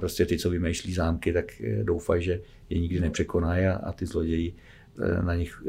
Prostě 0.00 0.26
ty, 0.26 0.38
co 0.38 0.50
vymýšlí 0.50 0.94
zámky, 0.94 1.32
tak 1.32 1.60
eh, 1.60 1.84
doufají, 1.84 2.22
že 2.22 2.40
je 2.70 2.78
nikdy 2.78 3.00
nepřekonají 3.00 3.66
a, 3.66 3.74
a 3.74 3.92
ty 3.92 4.06
zloději 4.06 4.54
eh, 5.02 5.22
na 5.22 5.34
nich 5.34 5.62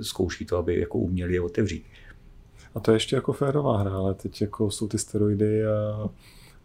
zkouší 0.00 0.46
to, 0.46 0.56
aby 0.56 0.80
jako 0.80 0.98
uměli 0.98 1.34
je 1.34 1.40
otevřít. 1.40 1.84
A 2.76 2.80
to 2.80 2.90
je 2.90 2.96
ještě 2.96 3.16
jako 3.16 3.32
férová 3.32 3.78
hra, 3.78 3.92
ale 3.92 4.14
teď 4.14 4.40
jako 4.40 4.70
jsou 4.70 4.88
ty 4.88 4.98
steroidy 4.98 5.66
a, 5.66 6.08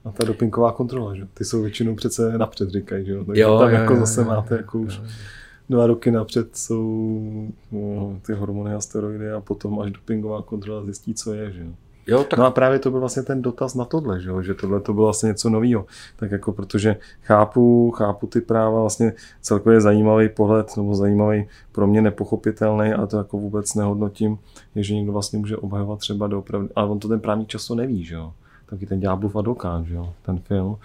a 0.06 0.12
ta 0.12 0.26
dopingová 0.26 0.71
kontrola, 0.71 1.15
že? 1.15 1.28
Ty 1.34 1.45
jsou 1.45 1.62
většinou 1.62 1.95
přece 1.95 2.38
napřed, 2.38 2.69
říkají, 2.69 3.06
že? 3.06 3.24
Takže 3.26 3.41
jo, 3.41 3.60
tam 3.60 3.69
jo, 3.69 3.76
jako 3.76 3.93
jo, 3.93 4.00
zase 4.00 4.21
jo, 4.21 4.28
máte 4.28 4.56
jako 4.56 4.78
jo, 4.78 4.84
už 4.84 4.97
jo. 4.97 5.04
dva 5.69 5.88
roky 5.88 6.12
napřed 6.12 6.58
jsou 6.58 7.47
no, 7.71 8.19
ty 8.26 8.34
hormony 8.34 8.74
a 8.74 8.82
steroidy 8.82 9.32
a 9.32 9.41
potom 9.41 9.80
až 9.80 9.91
dopingová 9.91 10.41
kontrola 10.41 10.84
zjistí, 10.84 11.13
co 11.13 11.34
je, 11.34 11.52
že? 11.52 11.65
Jo, 12.08 12.24
tak... 12.24 12.40
No 12.40 12.46
a 12.46 12.52
právě 12.52 12.80
to 12.80 12.92
byl 12.92 13.00
vlastně 13.00 13.24
ten 13.24 13.42
dotaz 13.42 13.76
na 13.76 13.86
tohle, 13.86 14.22
že, 14.22 14.32
že 14.42 14.54
tohle 14.54 14.82
to 14.82 14.94
bylo 14.94 15.06
vlastně 15.06 15.28
něco 15.28 15.50
nového. 15.50 15.86
Tak 16.16 16.32
jako 16.32 16.52
protože 16.52 16.96
chápu, 17.22 17.92
chápu 17.92 18.28
ty 18.28 18.42
práva, 18.42 18.80
vlastně 18.80 19.14
celkově 19.42 19.82
zajímavý 19.82 20.30
pohled, 20.30 20.78
nebo 20.78 20.96
zajímavý 20.96 21.48
pro 21.72 21.88
mě 21.88 22.02
nepochopitelný, 22.02 22.94
a 22.94 23.06
to 23.08 23.18
jako 23.18 23.38
vůbec 23.38 23.76
nehodnotím, 23.76 24.38
je, 24.76 24.84
že 24.84 24.96
někdo 24.96 25.12
vlastně 25.12 25.40
může 25.40 25.58
obhajovat 25.58 26.00
třeba 26.00 26.28
doopravdy, 26.28 26.70
ale 26.76 26.90
on 26.90 27.00
to 27.00 27.08
ten 27.08 27.20
právník 27.20 27.48
často 27.48 27.76
neví, 27.76 28.04
že 28.04 28.16
jo. 28.16 28.34
Taky 28.66 28.86
ten 28.86 29.00
ďáblův 29.00 29.36
advokát, 29.36 29.86
že 29.86 29.96
jo, 29.96 30.14
ten 30.22 30.40
film. 30.40 30.78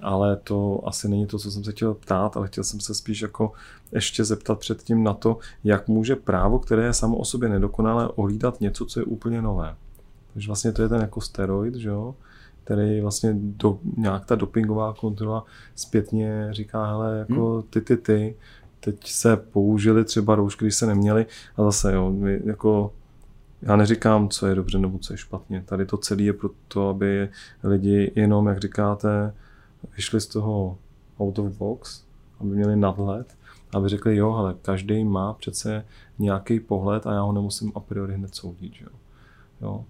Ale 0.00 0.36
to 0.36 0.80
asi 0.84 1.08
není 1.08 1.26
to, 1.26 1.38
co 1.38 1.50
jsem 1.50 1.64
se 1.64 1.72
chtěl 1.72 1.94
ptát, 1.94 2.36
ale 2.36 2.46
chtěl 2.46 2.64
jsem 2.64 2.80
se 2.80 2.94
spíš 2.94 3.22
jako 3.22 3.52
ještě 3.92 4.24
zeptat 4.24 4.58
předtím 4.58 5.04
na 5.04 5.14
to, 5.14 5.38
jak 5.64 5.88
může 5.88 6.16
právo, 6.16 6.58
které 6.58 6.84
je 6.84 6.92
samo 6.92 7.16
o 7.16 7.24
sobě 7.24 7.48
nedokonalé, 7.48 8.08
ohlídat 8.08 8.60
něco, 8.60 8.84
co 8.84 9.00
je 9.00 9.04
úplně 9.04 9.42
nové. 9.42 9.74
Takže 10.34 10.46
vlastně 10.46 10.72
to 10.72 10.82
je 10.82 10.88
ten 10.88 11.00
jako 11.00 11.20
steroid, 11.20 11.74
že 11.74 11.88
jo? 11.88 12.14
který 12.64 13.00
vlastně 13.00 13.34
do, 13.36 13.78
nějak 13.96 14.24
ta 14.24 14.34
dopingová 14.34 14.94
kontrola 14.94 15.44
zpětně 15.74 16.48
říká, 16.50 16.86
hele, 16.86 17.18
jako 17.18 17.52
hmm. 17.52 17.62
ty, 17.62 17.80
ty, 17.80 17.96
ty, 17.96 18.36
teď 18.80 19.08
se 19.10 19.36
použili 19.36 20.04
třeba 20.04 20.34
roušky, 20.34 20.64
když 20.64 20.74
se 20.74 20.86
neměli 20.86 21.26
a 21.56 21.62
zase, 21.62 21.94
jo, 21.94 22.10
my 22.10 22.40
jako 22.44 22.92
já 23.62 23.76
neříkám, 23.76 24.28
co 24.28 24.46
je 24.46 24.54
dobře 24.54 24.78
nebo 24.78 24.98
co 24.98 25.12
je 25.12 25.16
špatně. 25.16 25.62
Tady 25.66 25.86
to 25.86 25.96
celé 25.96 26.22
je 26.22 26.32
proto, 26.32 26.88
aby 26.88 27.28
lidi 27.62 28.12
jenom, 28.14 28.46
jak 28.46 28.58
říkáte, 28.58 29.34
vyšli 29.96 30.20
z 30.20 30.26
toho 30.26 30.78
out 31.20 31.38
of 31.38 31.58
box, 31.58 32.04
aby 32.40 32.50
měli 32.50 32.76
nadhled, 32.76 33.36
aby 33.74 33.88
řekli, 33.88 34.16
jo, 34.16 34.32
ale 34.32 34.54
každý 34.62 35.04
má 35.04 35.32
přece 35.32 35.84
nějaký 36.18 36.60
pohled 36.60 37.06
a 37.06 37.12
já 37.12 37.20
ho 37.20 37.32
nemusím 37.32 37.72
a 37.74 37.80
priori 37.80 38.14
hned 38.14 38.34
soudit. 38.34 38.74
Že 38.74 38.84
jo. 38.84 38.98
jo. 39.60 39.84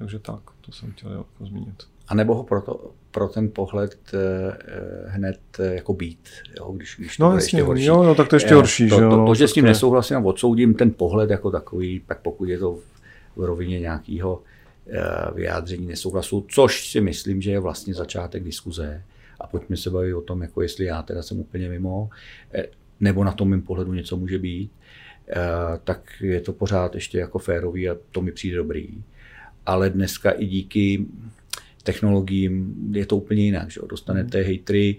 Takže 0.00 0.18
tak, 0.18 0.40
to 0.60 0.72
jsem 0.72 0.92
chtěl 0.92 1.10
jako 1.10 1.46
zmínit. 1.46 1.82
A 2.08 2.14
nebo 2.14 2.34
ho 2.34 2.42
pro, 2.42 2.62
to, 2.62 2.90
pro 3.10 3.28
ten 3.28 3.50
pohled 3.50 3.98
eh, 4.14 4.56
hned 5.06 5.40
eh, 5.58 5.74
jako 5.74 5.94
být, 5.94 6.28
jo, 6.58 6.72
když, 6.72 6.96
když 6.98 7.16
to 7.16 7.24
no, 7.24 7.32
jasně, 7.32 7.44
ještě 7.44 7.62
horší. 7.62 7.84
Jo, 7.84 8.02
no, 8.02 8.14
tak 8.14 8.28
to 8.28 8.36
ještě 8.36 8.54
horší. 8.54 8.88
To, 8.88 8.94
že 8.94 9.00
to, 9.00 9.10
to, 9.10 9.26
to, 9.26 9.34
že 9.34 9.48
s 9.48 9.52
tím 9.52 9.64
nesouhlasím 9.64 10.16
a 10.16 10.20
odsoudím 10.20 10.74
ten 10.74 10.90
pohled 10.90 11.30
jako 11.30 11.50
takový, 11.50 12.00
tak 12.06 12.20
pokud 12.20 12.44
je 12.48 12.58
to 12.58 12.78
v 13.36 13.44
rovině 13.44 13.80
nějakého 13.80 14.42
eh, 14.88 15.00
vyjádření 15.34 15.86
nesouhlasu, 15.86 16.46
což 16.48 16.90
si 16.90 17.00
myslím, 17.00 17.42
že 17.42 17.50
je 17.50 17.60
vlastně 17.60 17.94
začátek 17.94 18.44
diskuze. 18.44 19.02
A 19.40 19.46
pojďme 19.46 19.76
se 19.76 19.90
bavit 19.90 20.14
o 20.14 20.20
tom, 20.20 20.42
jako 20.42 20.62
jestli 20.62 20.84
já 20.84 21.02
teda 21.02 21.22
jsem 21.22 21.40
úplně 21.40 21.68
mimo, 21.68 22.10
nebo 23.00 23.24
na 23.24 23.32
tom 23.32 23.50
mým 23.50 23.62
pohledu 23.62 23.92
něco 23.92 24.16
může 24.16 24.38
být, 24.38 24.70
tak 25.84 26.12
je 26.20 26.40
to 26.40 26.52
pořád 26.52 26.94
ještě 26.94 27.18
jako 27.18 27.38
férový 27.38 27.88
a 27.88 27.96
to 28.10 28.22
mi 28.22 28.32
přijde 28.32 28.56
dobrý 28.56 29.02
ale 29.70 29.90
dneska 29.90 30.30
i 30.30 30.46
díky 30.46 31.06
technologiím 31.82 32.74
je 32.92 33.06
to 33.06 33.16
úplně 33.16 33.42
jinak. 33.42 33.70
Že? 33.70 33.80
Dostanete 33.88 34.38
mm. 34.38 34.44
hejtry, 34.44 34.96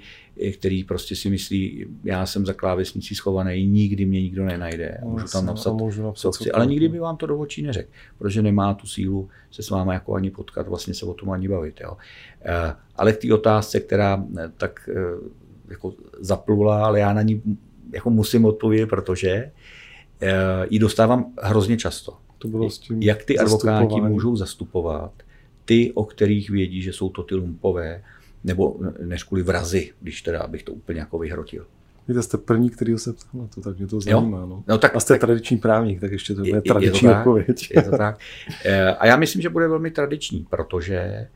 který 0.54 0.84
prostě 0.84 1.16
si 1.16 1.30
myslí, 1.30 1.86
já 2.04 2.26
jsem 2.26 2.46
za 2.46 2.54
klávesnicí 2.54 3.16
schovaný, 3.16 3.68
nikdy 3.68 4.06
mě 4.06 4.22
nikdo 4.22 4.46
nenajde. 4.46 4.98
No, 5.02 5.10
můžu 5.10 5.28
tam 5.28 5.44
a 5.44 5.48
napsat, 5.48 5.74
můžu 5.74 6.04
napsat 6.04 6.22
co 6.22 6.32
chci, 6.32 6.52
ale 6.52 6.66
nikdy 6.66 6.90
by 6.90 7.00
vám 7.00 7.18
to 7.18 7.26
do 7.26 7.38
očí 7.38 7.62
neřekl, 7.62 7.90
protože 8.18 8.42
nemá 8.42 8.74
tu 8.74 8.88
sílu 8.88 9.30
se 9.52 9.64
s 9.64 9.70
váma 9.70 9.94
jako 9.94 10.14
ani 10.14 10.32
potkat, 10.32 10.68
vlastně 10.68 10.94
se 10.94 11.06
o 11.06 11.14
tom 11.14 11.32
ani 11.32 11.48
bavit. 11.48 11.82
Jo. 11.82 11.98
Eh, 12.42 12.76
Ale 12.96 13.14
k 13.14 13.18
té 13.18 13.34
otázce, 13.34 13.80
která 13.80 14.24
eh, 14.40 14.52
tak 14.58 14.90
eh, 14.90 15.30
jako 15.70 15.94
zaplula, 16.20 16.86
ale 16.86 17.00
já 17.00 17.14
na 17.14 17.22
ní 17.22 17.42
jako 17.94 18.10
musím 18.10 18.46
odpovědět, 18.46 18.88
protože 18.88 19.52
eh, 20.22 20.32
ji 20.70 20.80
dostávám 20.80 21.34
hrozně 21.42 21.78
často. 21.78 22.18
To 22.42 22.48
bylo 22.48 22.70
s 22.70 22.80
tím 22.80 23.02
Jak 23.02 23.24
ty 23.26 23.38
advokáti 23.40 24.02
můžou 24.02 24.36
zastupovat 24.36 25.12
ty, 25.66 25.92
o 25.94 26.06
kterých 26.06 26.50
vědí, 26.50 26.82
že 26.82 26.94
jsou 26.94 27.10
to 27.10 27.24
ty 27.24 27.36
lumpové, 27.36 28.04
nebo 28.44 28.76
než 29.06 29.24
kvůli 29.24 29.44
vrazy, 29.44 29.92
když 30.02 30.22
teda 30.22 30.40
abych 30.40 30.64
to 30.64 30.74
úplně 30.74 31.00
jako 31.00 31.18
vyhrotil. 31.20 31.66
Víte, 32.08 32.22
jste 32.24 32.38
první, 32.38 32.70
který 32.70 32.98
se 32.98 33.14
ptal 33.14 33.42
na 33.42 33.48
to, 33.48 33.62
tak 33.62 33.78
mě 33.78 33.88
to 33.88 34.02
zajímá. 34.02 34.46
No. 34.46 34.64
No 34.68 34.78
tak, 34.78 34.96
A 34.96 35.00
jste 35.00 35.14
tak 35.14 35.22
tradiční 35.22 35.58
právník, 35.58 36.00
tak 36.02 36.12
ještě 36.12 36.34
to 36.36 36.42
Je- 36.46 36.52
bude 36.52 36.58
je 36.58 36.62
to 36.62 36.74
tradiční 36.74 37.08
tak? 37.08 37.18
odpověď. 37.18 37.72
je 37.76 37.82
to 37.82 37.98
tak. 37.98 38.20
Eh, 38.66 38.86
A 38.96 39.08
já 39.08 39.16
myslím, 39.16 39.42
že 39.42 39.50
bude 39.50 39.68
velmi 39.68 39.92
tradiční, 39.92 40.46
protože 40.50 41.28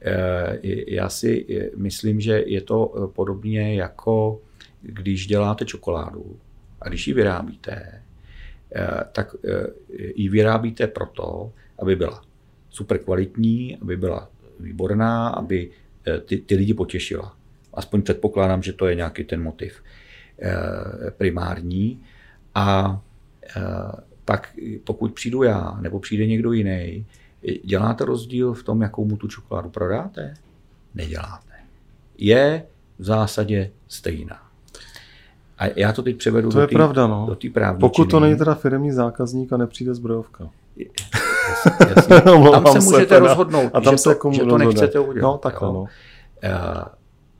eh, 0.00 0.58
já 0.88 1.08
si 1.08 1.46
myslím, 1.76 2.20
že 2.20 2.42
je 2.46 2.60
to 2.60 2.94
eh, 3.04 3.12
podobně 3.14 3.74
jako 3.74 4.40
když 4.82 5.26
děláte 5.26 5.64
čokoládu 5.64 6.36
a 6.82 6.88
když 6.88 7.08
ji 7.08 7.14
vyrábíte, 7.14 8.02
tak 9.12 9.34
eh, 9.44 9.66
ji 10.14 10.28
vyrábíte 10.28 10.86
proto, 10.86 11.52
aby 11.78 11.96
byla 11.96 12.22
super 12.70 12.98
kvalitní, 12.98 13.76
aby 13.76 13.96
byla 13.96 14.30
výborná, 14.60 15.28
aby 15.28 15.70
eh, 16.06 16.20
ty, 16.20 16.38
ty 16.38 16.54
lidi 16.54 16.74
potěšila. 16.74 17.36
Aspoň 17.74 18.02
předpokládám, 18.02 18.62
že 18.62 18.72
to 18.72 18.86
je 18.86 18.94
nějaký 18.94 19.24
ten 19.24 19.42
motiv 19.42 19.82
eh, 20.42 21.10
primární. 21.10 22.02
A 22.54 23.00
eh, 23.56 23.62
pak 24.24 24.54
pokud 24.84 25.14
přijdu 25.14 25.42
já, 25.42 25.78
nebo 25.80 26.00
přijde 26.00 26.26
někdo 26.26 26.52
jiný, 26.52 27.06
děláte 27.64 28.04
rozdíl 28.04 28.54
v 28.54 28.62
tom, 28.62 28.82
jakou 28.82 29.04
mu 29.04 29.16
tu 29.16 29.28
čokoládu 29.28 29.70
prodáte? 29.70 30.34
Neděláte. 30.94 31.54
Je 32.18 32.66
v 32.98 33.04
zásadě 33.04 33.70
stejná. 33.88 34.47
A 35.58 35.64
já 35.76 35.92
to 35.92 36.02
teď 36.02 36.16
převedu 36.16 36.48
To 36.50 36.54
do 36.54 36.60
je 36.60 36.66
té 36.66 36.74
pravda, 36.74 37.06
no. 37.06 37.36
právní 37.52 37.80
Pokud 37.80 38.10
to 38.10 38.20
není 38.20 38.36
teda 38.36 38.54
firmní 38.54 38.92
zákazník 38.92 39.52
a 39.52 39.56
nepřijde 39.56 39.94
zbrojovka. 39.94 40.48
Jasně. 41.96 42.22
Omlouvám 42.32 42.64
Tam 42.64 42.72
se 42.72 42.80
se 42.80 42.84
můžete 42.94 43.14
teda. 43.14 43.26
rozhodnout, 43.28 43.70
A 43.74 43.80
tam 43.80 43.94
že 43.94 43.98
se 43.98 44.08
to, 44.14 44.14
komu 44.20 44.34
že 44.34 44.44
to 44.44 44.58
nechcete 44.58 44.98
udělat. 44.98 45.28
No, 45.28 45.38
takhle, 45.38 45.72
no. 45.72 45.84
Eh, 46.42 46.50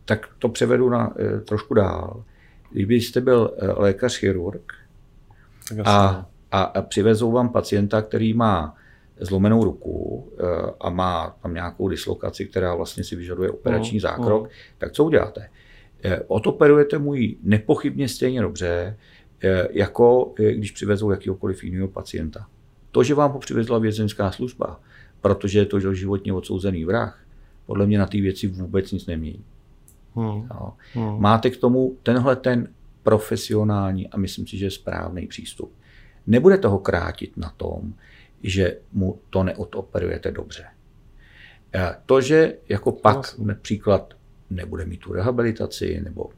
tak 0.04 0.28
to 0.38 0.48
převedu 0.48 0.88
na, 0.90 1.12
eh, 1.18 1.40
trošku 1.40 1.74
dál. 1.74 2.22
Kdybyste 2.70 3.20
byl 3.20 3.54
eh, 3.58 3.66
lékař-chirurg 3.72 4.72
Tak 5.68 5.78
asi 5.78 5.88
a, 5.90 6.12
ne. 6.12 6.24
a, 6.52 6.62
a 6.62 6.82
přivezou 6.82 7.32
vám 7.32 7.48
pacienta, 7.48 8.02
který 8.02 8.34
má 8.34 8.74
zlomenou 9.20 9.64
ruku 9.64 10.28
a 10.80 10.90
má 10.90 11.36
tam 11.42 11.54
nějakou 11.54 11.88
dislokaci, 11.88 12.46
která 12.46 12.74
vlastně 12.74 13.04
si 13.04 13.16
vyžaduje 13.16 13.50
operační 13.50 13.96
Mm, 13.96 14.00
zákrok, 14.00 14.48
tak 14.78 14.92
co 14.92 15.04
uděláte? 15.04 15.48
Eh, 16.04 16.20
Odoperujete 16.26 16.98
mu 16.98 17.14
ji 17.14 17.38
nepochybně 17.42 18.08
stejně 18.08 18.40
dobře, 18.40 18.96
eh, 19.44 19.68
jako 19.70 20.34
eh, 20.38 20.52
když 20.52 20.70
přivezou 20.70 21.10
jakýkoliv 21.10 21.64
jiného 21.64 21.88
pacienta. 21.88 22.46
To, 22.90 23.02
že 23.02 23.14
vám 23.14 23.32
ho 23.32 23.38
přivezla 23.38 23.78
vězenská 23.78 24.30
služba, 24.30 24.80
protože 25.20 25.58
je 25.58 25.66
to 25.66 25.80
životně 25.80 26.32
odsouzený 26.32 26.84
vrah, 26.84 27.24
podle 27.66 27.86
mě 27.86 27.98
na 27.98 28.06
té 28.06 28.20
věci 28.20 28.46
vůbec 28.46 28.92
nic 28.92 29.06
nemění. 29.06 29.44
Hmm. 30.14 30.48
Hmm. 30.94 31.20
Máte 31.20 31.50
k 31.50 31.56
tomu 31.56 31.96
tenhle 32.02 32.36
ten 32.36 32.68
profesionální 33.02 34.08
a 34.08 34.16
myslím 34.16 34.46
si, 34.46 34.58
že 34.58 34.70
správný 34.70 35.26
přístup. 35.26 35.72
Nebude 36.26 36.58
toho 36.58 36.78
krátit 36.78 37.36
na 37.36 37.50
tom, 37.56 37.94
že 38.42 38.78
mu 38.92 39.20
to 39.30 39.42
neodoperujete 39.42 40.30
dobře. 40.30 40.64
To, 42.06 42.20
že 42.20 42.56
jako 42.68 42.92
pak 42.92 43.38
například 43.38 44.14
nebude 44.50 44.84
mít 44.84 45.00
tu 45.00 45.12
rehabilitaci 45.12 46.00
nebo 46.04 46.30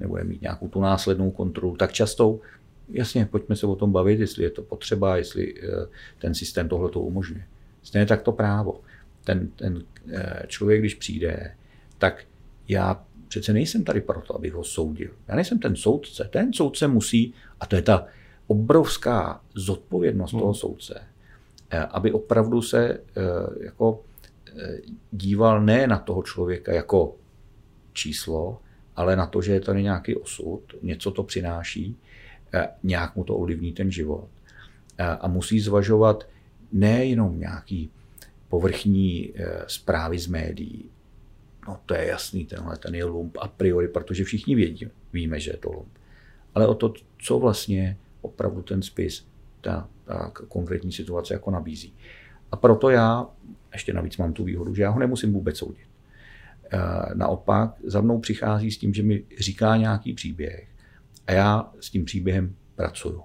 nebude 0.00 0.24
mít 0.24 0.42
nějakou 0.42 0.68
tu 0.68 0.80
následnou 0.80 1.30
kontrolu, 1.30 1.76
tak 1.76 1.92
často, 1.92 2.40
jasně, 2.88 3.26
pojďme 3.26 3.56
se 3.56 3.66
o 3.66 3.76
tom 3.76 3.92
bavit, 3.92 4.20
jestli 4.20 4.44
je 4.44 4.50
to 4.50 4.62
potřeba, 4.62 5.16
jestli 5.16 5.54
eh, 5.62 5.86
ten 6.18 6.34
systém 6.34 6.68
tohle 6.68 6.90
to 6.90 7.00
umožňuje. 7.00 7.44
Stejně 7.82 8.06
tak 8.06 8.22
to 8.22 8.32
právo. 8.32 8.80
Ten, 9.24 9.48
ten 9.48 9.82
eh, 10.12 10.42
člověk, 10.46 10.80
když 10.80 10.94
přijde, 10.94 11.54
tak 11.98 12.24
já 12.68 13.04
přece 13.28 13.52
nejsem 13.52 13.84
tady 13.84 14.00
proto, 14.00 14.36
abych 14.36 14.52
ho 14.52 14.64
soudil. 14.64 15.10
Já 15.28 15.34
nejsem 15.34 15.58
ten 15.58 15.76
soudce. 15.76 16.28
Ten 16.32 16.52
soudce 16.52 16.88
musí, 16.88 17.34
a 17.60 17.66
to 17.66 17.76
je 17.76 17.82
ta 17.82 18.06
obrovská 18.46 19.40
zodpovědnost 19.54 20.32
Hmm. 20.32 20.40
toho 20.40 20.54
soudce, 20.54 21.00
eh, 21.70 21.78
aby 21.78 22.12
opravdu 22.12 22.62
se 22.62 23.00
jako 23.60 24.00
díval 25.10 25.64
ne 25.64 25.86
na 25.86 25.98
toho 25.98 26.22
člověka 26.22 26.72
jako 26.72 27.14
číslo, 27.98 28.62
ale 28.96 29.16
na 29.16 29.26
to, 29.26 29.42
že 29.42 29.52
je 29.52 29.60
tady 29.60 29.82
nějaký 29.82 30.16
osud, 30.16 30.62
něco 30.82 31.10
to 31.10 31.22
přináší, 31.22 31.96
eh, 32.54 32.68
nějak 32.82 33.16
mu 33.16 33.24
to 33.24 33.36
ovlivní 33.36 33.72
ten 33.72 33.90
život. 33.90 34.28
Eh, 34.98 35.04
A 35.04 35.28
musí 35.28 35.60
zvažovat 35.60 36.28
nejenom 36.72 37.40
nějaký 37.40 37.90
povrchní 38.48 39.32
eh, 39.34 39.64
zprávy 39.66 40.18
z 40.18 40.26
médií, 40.26 40.90
no 41.68 41.80
to 41.86 41.94
je 41.94 42.06
jasný, 42.06 42.46
tenhle 42.46 42.76
ten 42.78 42.94
je 42.94 43.04
lump 43.04 43.36
a 43.40 43.48
priori, 43.48 43.88
protože 43.88 44.24
všichni 44.24 44.54
vědí, 44.54 44.88
víme, 45.12 45.40
že 45.40 45.50
je 45.50 45.56
to 45.56 45.72
lump. 45.72 45.92
Ale 46.54 46.66
o 46.66 46.74
to, 46.74 46.94
co 47.18 47.38
vlastně 47.38 47.96
opravdu 48.22 48.62
ten 48.62 48.82
spis, 48.82 49.26
ta, 49.60 49.88
ta 50.04 50.30
konkrétní 50.48 50.92
situace 50.92 51.34
jako 51.34 51.50
nabízí. 51.50 51.92
A 52.52 52.56
proto 52.56 52.90
já, 52.90 53.26
ještě 53.72 53.92
navíc 53.92 54.16
mám 54.16 54.32
tu 54.32 54.44
výhodu, 54.44 54.74
že 54.74 54.82
já 54.82 54.90
ho 54.90 54.98
nemusím 54.98 55.32
vůbec 55.32 55.56
soudit. 55.56 55.87
Eh, 56.72 57.14
Naopak 57.14 57.74
za 57.84 58.00
mnou 58.00 58.18
přichází 58.18 58.70
s 58.70 58.78
tím, 58.78 58.94
že 58.94 59.02
mi 59.02 59.24
říká 59.38 59.76
nějaký 59.76 60.14
příběh 60.14 60.68
a 61.26 61.32
já 61.32 61.72
s 61.80 61.90
tím 61.90 62.04
příběhem 62.04 62.54
pracuju. 62.74 63.22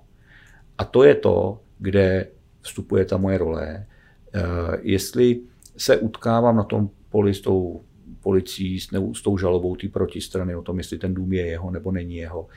A 0.78 0.86
to 0.86 1.04
je 1.04 1.16
to, 1.16 1.62
kde 1.80 2.28
vstupuje 2.62 3.06
ta 3.06 3.18
moje 3.18 3.38
role. 3.38 3.86
Eh, 4.34 4.42
Jestli 4.82 5.42
se 5.78 5.98
utkávám 5.98 6.56
na 6.56 6.64
tom 6.64 6.90
poli 7.10 7.34
s 7.34 7.42
tou 7.42 7.84
policií, 8.20 8.80
s, 8.80 8.92
nebo 8.92 9.14
s 9.14 9.22
tou 9.22 9.38
žalobou 9.38 9.76
té 9.76 9.88
protistrany 9.88 10.56
o 10.56 10.62
tom, 10.62 10.78
jestli 10.78 10.98
ten 10.98 11.14
dům 11.14 11.34
je 11.34 11.46
jeho 11.46 11.72
nebo 11.72 11.92
není 11.92 12.16
jeho, 12.16 12.48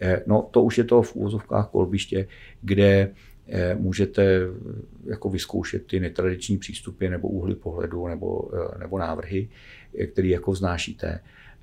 eh, 0.00 0.22
no 0.26 0.48
to 0.50 0.62
už 0.62 0.78
je 0.78 0.84
to 0.84 1.02
v 1.02 1.16
úvozovkách 1.16 1.68
kolbiště, 1.70 2.28
kde 2.62 3.14
můžete 3.74 4.22
eh, 4.22 4.48
jako 5.04 5.30
vyzkoušet 5.30 5.86
ty 5.86 6.00
netradiční 6.00 6.58
přístupy 6.58 7.08
nebo 7.08 7.28
úhly 7.28 7.54
pohledu 7.54 8.08
nebo, 8.08 8.50
eh, 8.54 8.78
nebo 8.78 8.98
návrhy, 8.98 9.48
eh, 9.98 10.06
který 10.06 10.28
jako 10.30 10.52
vznášíte. 10.52 11.20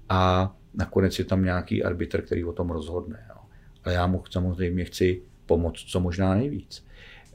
A 0.09 0.53
nakonec 0.73 1.19
je 1.19 1.25
tam 1.25 1.43
nějaký 1.43 1.83
arbitr, 1.83 2.21
který 2.21 2.43
o 2.43 2.53
tom 2.53 2.69
rozhodne. 2.69 3.25
Jo. 3.29 3.41
Ale 3.83 3.93
já 3.93 4.07
mu 4.07 4.23
samozřejmě 4.29 4.85
chci 4.85 5.21
pomoct 5.45 5.79
co 5.79 5.99
možná 5.99 6.35
nejvíc. 6.35 6.85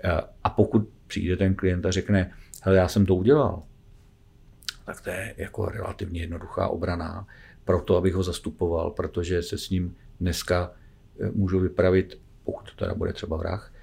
Eh, 0.04 0.20
A 0.44 0.50
pokud 0.50 0.88
přijde 1.06 1.36
ten 1.36 1.54
klient 1.54 1.86
a 1.86 1.90
řekne, 1.90 2.32
hele, 2.62 2.76
já 2.76 2.88
jsem 2.88 3.06
to 3.06 3.14
udělal, 3.14 3.62
tak 4.86 5.00
to 5.00 5.10
je 5.10 5.34
jako 5.36 5.66
relativně 5.66 6.20
jednoduchá 6.20 6.68
obrana 6.68 7.26
pro 7.64 7.80
to, 7.80 7.96
abych 7.96 8.14
ho 8.14 8.22
zastupoval, 8.22 8.90
protože 8.90 9.42
se 9.42 9.58
s 9.58 9.70
ním 9.70 9.96
dneska 10.20 10.72
eh, 11.20 11.30
můžu 11.30 11.60
vypravit, 11.60 12.20
pokud 12.44 12.70
to 12.70 12.76
teda 12.76 12.94
bude 12.94 13.12
třeba 13.12 13.36
vrah, 13.36 13.72
eh, 13.72 13.75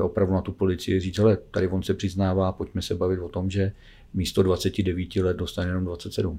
opravdu 0.00 0.34
na 0.34 0.40
tu 0.40 0.52
policii 0.52 1.00
říct, 1.00 1.18
hele, 1.18 1.38
tady 1.50 1.68
on 1.68 1.82
se 1.82 1.94
přiznává, 1.94 2.52
pojďme 2.52 2.82
se 2.82 2.94
bavit 2.94 3.18
o 3.18 3.28
tom, 3.28 3.50
že 3.50 3.72
místo 4.14 4.42
29 4.42 5.16
let 5.16 5.36
dostane 5.36 5.68
jenom 5.68 5.84
27. 5.84 6.38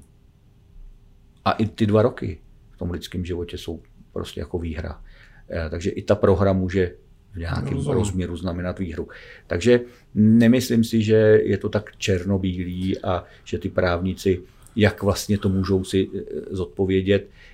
A 1.44 1.52
i 1.52 1.66
ty 1.66 1.86
dva 1.86 2.02
roky 2.02 2.38
v 2.70 2.76
tom 2.78 2.90
lidském 2.90 3.24
životě 3.24 3.58
jsou 3.58 3.82
prostě 4.12 4.40
jako 4.40 4.58
výhra. 4.58 5.02
Eh, 5.50 5.70
Takže 5.70 5.90
i 5.90 6.02
ta 6.02 6.14
prohra 6.14 6.52
může 6.52 6.94
v 7.32 7.36
nějakém 7.36 7.72
Rozumím. 7.74 7.98
rozměru 7.98 8.36
znamenat 8.36 8.78
výhru. 8.78 9.08
Takže 9.46 9.80
nemyslím 10.14 10.84
si, 10.84 11.02
že 11.02 11.40
je 11.44 11.58
to 11.58 11.68
tak 11.68 11.96
černobílý 11.98 12.98
a 12.98 13.24
že 13.44 13.58
ty 13.58 13.68
právníci, 13.68 14.40
jak 14.76 15.02
vlastně 15.02 15.38
to 15.38 15.48
můžou 15.48 15.84
si 15.84 16.08
eh, 16.14 16.20
zodpovědět 16.50 17.28
eh, 17.28 17.53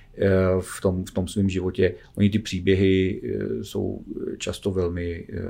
v 0.59 0.81
tom, 0.81 1.05
v 1.05 1.11
tom 1.11 1.27
svém 1.27 1.49
životě. 1.49 1.95
Oni 2.15 2.29
ty 2.29 2.39
příběhy 2.39 3.21
eh, 3.23 3.63
jsou 3.63 4.03
často 4.37 4.71
velmi 4.71 5.27
eh, 5.33 5.41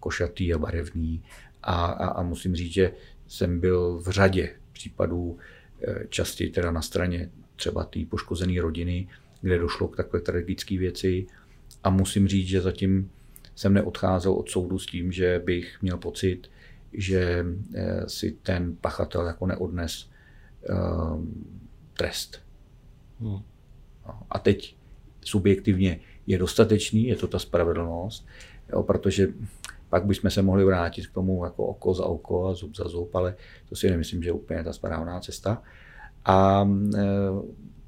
košatý 0.00 0.54
a 0.54 0.58
barevný 0.58 1.22
a, 1.62 1.86
a, 1.86 2.06
a 2.06 2.22
musím 2.22 2.56
říct, 2.56 2.72
že 2.72 2.92
jsem 3.26 3.60
byl 3.60 3.98
v 3.98 4.10
řadě 4.10 4.50
případů 4.72 5.38
eh, 5.82 6.06
častěji 6.08 6.50
teda 6.50 6.70
na 6.70 6.82
straně 6.82 7.30
třeba 7.56 7.84
té 7.84 8.00
poškozené 8.08 8.60
rodiny, 8.60 9.08
kde 9.40 9.58
došlo 9.58 9.88
k 9.88 9.96
takové 9.96 10.20
tragické 10.22 10.78
věci 10.78 11.26
a 11.84 11.90
musím 11.90 12.28
říct, 12.28 12.48
že 12.48 12.60
zatím 12.60 13.10
jsem 13.54 13.74
neodcházel 13.74 14.32
od 14.32 14.50
soudu 14.50 14.78
s 14.78 14.86
tím, 14.86 15.12
že 15.12 15.42
bych 15.44 15.82
měl 15.82 15.96
pocit, 15.98 16.50
že 16.92 17.46
eh, 17.74 18.08
si 18.08 18.30
ten 18.42 18.76
pachatel 18.76 19.26
jako 19.26 19.46
neodnes 19.46 20.10
eh, 20.70 20.74
trest. 21.94 22.42
Hmm. 23.20 23.38
No, 24.08 24.14
a 24.30 24.38
teď 24.38 24.76
subjektivně 25.24 26.00
je 26.26 26.38
dostatečný, 26.38 27.04
je 27.04 27.16
to 27.16 27.26
ta 27.26 27.38
spravedlnost, 27.38 28.26
jo, 28.72 28.82
protože 28.82 29.28
pak 29.88 30.04
bychom 30.06 30.30
se 30.30 30.42
mohli 30.42 30.64
vrátit 30.64 31.06
k 31.06 31.14
tomu 31.14 31.44
jako 31.44 31.66
oko 31.66 31.94
za 31.94 32.04
oko 32.04 32.46
a 32.46 32.54
zub 32.54 32.76
za 32.76 32.88
zub, 32.88 33.14
ale 33.14 33.34
to 33.68 33.76
si 33.76 33.90
nemyslím, 33.90 34.22
že 34.22 34.28
je 34.28 34.32
úplně 34.32 34.64
ta 34.64 34.72
správná 34.72 35.20
cesta. 35.20 35.62
A 36.24 36.68
e, 36.96 37.02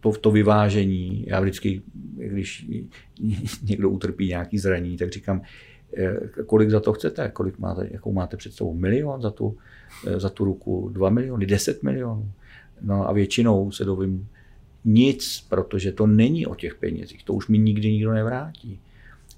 to, 0.00 0.12
to 0.12 0.30
vyvážení, 0.30 1.24
já 1.28 1.40
vždycky, 1.40 1.82
když 2.16 2.66
někdo 3.62 3.90
utrpí 3.90 4.28
nějaký 4.28 4.58
zranění, 4.58 4.96
tak 4.96 5.10
říkám, 5.10 5.42
e, 5.96 6.42
kolik 6.46 6.70
za 6.70 6.80
to 6.80 6.92
chcete, 6.92 7.30
kolik 7.30 7.58
máte, 7.58 7.88
jakou 7.90 8.12
máte 8.12 8.36
představu, 8.36 8.74
milion 8.74 9.22
za 9.22 9.30
tu, 9.30 9.56
e, 10.06 10.20
za 10.20 10.28
tu 10.28 10.44
ruku, 10.44 10.88
dva 10.88 11.10
miliony, 11.10 11.46
deset 11.46 11.82
milionů. 11.82 12.32
No 12.80 13.08
a 13.08 13.12
většinou 13.12 13.70
se 13.70 13.84
dovím 13.84 14.28
nic, 14.88 15.46
protože 15.48 15.92
to 15.92 16.06
není 16.06 16.46
o 16.46 16.54
těch 16.54 16.74
penězích, 16.74 17.24
to 17.24 17.32
už 17.32 17.48
mi 17.48 17.58
nikdy 17.58 17.92
nikdo 17.92 18.12
nevrátí. 18.12 18.80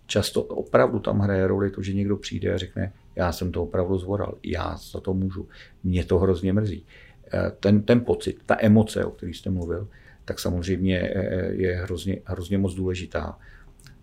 Často 0.07 0.43
opravdu 0.43 0.99
tam 0.99 1.19
hraje 1.21 1.47
roli 1.47 1.71
to, 1.71 1.83
že 1.83 1.93
někdo 1.93 2.17
přijde 2.17 2.55
a 2.55 2.59
řekne, 2.59 2.93
já 3.17 3.33
jsem 3.33 3.53
to 3.53 3.63
opravdu 3.63 3.99
zvoral, 3.99 4.35
já 4.43 4.77
za 4.93 5.01
to 5.01 5.15
můžu, 5.15 5.49
mě 5.85 6.05
to 6.05 6.19
hrozně 6.19 6.53
mrzí. 6.53 6.87
Eh, 7.33 7.53
ten, 7.61 7.83
ten 7.83 8.01
pocit, 8.01 8.43
ta 8.47 8.57
emoce, 8.61 9.05
o 9.05 9.11
který 9.11 9.35
jste 9.35 9.51
mluvil, 9.51 9.89
tak 10.25 10.39
samozřejmě 10.39 11.01
eh, 11.01 11.53
je 11.53 11.77
hrozně, 11.77 12.21
hrozně 12.25 12.59
moc 12.59 12.75
důležitá. 12.75 13.39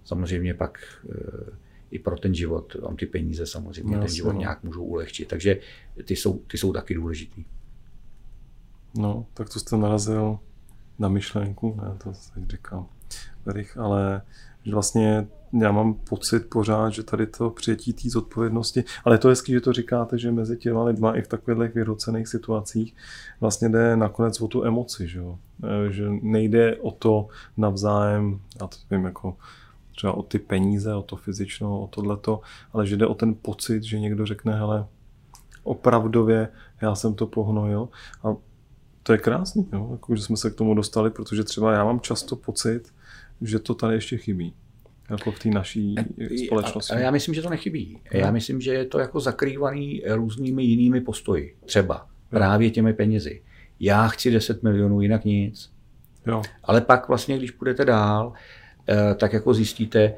Samozřejmě 0.04 0.54
pak 0.54 0.80
eh, 1.10 1.16
i 1.92 2.00
pro 2.00 2.18
ten 2.18 2.36
život, 2.36 2.74
vám 2.74 2.96
ty 2.96 3.06
peníze 3.06 3.46
samozřejmě 3.46 3.96
no, 3.96 4.00
ten 4.00 4.14
život 4.14 4.34
no. 4.34 4.40
nějak 4.40 4.64
můžou 4.64 4.84
ulehčit, 4.84 5.28
takže 5.28 5.60
ty 6.06 6.16
jsou, 6.16 6.38
ty 6.38 6.58
jsou 6.58 6.74
taky 6.74 6.94
důležitý. 6.94 7.46
No, 8.98 9.26
tak 9.34 9.50
to 9.50 9.60
jste 9.60 9.78
narazil 9.78 10.40
na 11.00 11.10
myšlenku, 11.10 11.80
ne, 11.82 11.98
to 12.04 12.14
teď 12.48 12.60
Verich, 13.46 13.78
ale 13.78 14.22
že 14.64 14.74
vlastně 14.74 15.28
já 15.54 15.72
mám 15.72 15.94
pocit 15.94 16.50
pořád, 16.50 16.90
že 16.90 17.04
tady 17.04 17.28
to 17.28 17.50
přijetí 17.50 17.94
té 17.94 18.10
zodpovědnosti, 18.10 18.84
ale 19.06 19.16
je 19.16 19.20
to 19.20 19.28
hezký, 19.28 19.52
že 19.52 19.62
to 19.62 19.74
říkáte, 19.74 20.18
že 20.18 20.32
mezi 20.32 20.58
těma 20.58 20.84
lidma 20.84 21.16
i 21.16 21.22
v 21.22 21.28
takových 21.28 21.74
vyhrocených 21.74 22.28
situacích 22.28 22.96
vlastně 23.42 23.70
jde 23.70 23.96
nakonec 23.96 24.42
o 24.42 24.48
tu 24.48 24.64
emoci, 24.64 25.08
že, 25.08 25.20
jo? 25.20 25.40
E, 25.64 25.92
že 25.92 26.10
nejde 26.22 26.76
o 26.76 26.92
to 26.92 27.28
navzájem, 27.58 28.40
já 28.62 28.68
to 28.68 28.78
vím, 28.92 29.06
jako 29.06 29.38
třeba 29.96 30.14
o 30.14 30.24
ty 30.24 30.40
peníze, 30.40 30.94
o 30.94 31.02
to 31.02 31.16
fyzično, 31.16 31.82
o 31.82 31.88
tohleto, 31.88 32.42
ale 32.74 32.88
že 32.88 32.98
jde 32.98 33.08
o 33.08 33.14
ten 33.14 33.36
pocit, 33.36 33.84
že 33.84 34.00
někdo 34.00 34.26
řekne, 34.26 34.54
hele, 34.54 34.86
opravdově 35.64 36.50
já 36.82 36.96
jsem 36.96 37.14
to 37.14 37.28
pohnojil 37.28 37.90
a 38.24 38.36
to 39.08 39.14
je 39.14 39.20
krásný, 39.20 39.68
jo? 39.74 39.90
Jako, 39.92 40.16
že 40.16 40.24
jsme 40.24 40.38
se 40.38 40.52
k 40.52 40.56
tomu 40.56 40.74
dostali, 40.74 41.12
protože 41.12 41.44
třeba 41.44 41.74
já 41.74 41.84
mám 41.84 42.00
často 42.00 42.36
pocit, 42.36 42.82
že 43.42 43.60
to 43.60 43.76
tady 43.76 43.96
ještě 43.96 44.18
chybí. 44.18 44.54
Jako 45.10 45.32
v 45.32 45.40
té 45.40 45.50
naší 45.50 45.96
společnosti. 46.46 46.94
A 46.94 47.00
já 47.00 47.12
myslím, 47.12 47.34
že 47.34 47.42
to 47.42 47.50
nechybí. 47.50 48.00
Já 48.12 48.32
myslím, 48.32 48.62
že 48.62 48.74
je 48.74 48.86
to 48.86 49.00
jako 49.00 49.20
zakrývaný 49.20 50.04
různými 50.08 50.64
jinými 50.64 51.02
postoji. 51.02 51.56
Třeba 51.66 52.08
právě 52.30 52.70
těmi 52.70 52.94
penězi. 52.94 53.42
Já 53.80 54.08
chci 54.08 54.32
10 54.32 54.64
milionů, 54.64 55.02
jinak 55.02 55.26
nic. 55.26 55.72
Jo. 56.26 56.42
Ale 56.64 56.82
pak 56.82 57.08
vlastně, 57.08 57.38
když 57.38 57.52
půjdete 57.52 57.86
dál, 57.86 58.34
eh, 58.90 59.16
tak 59.16 59.34
jako 59.34 59.54
zjistíte, 59.54 60.14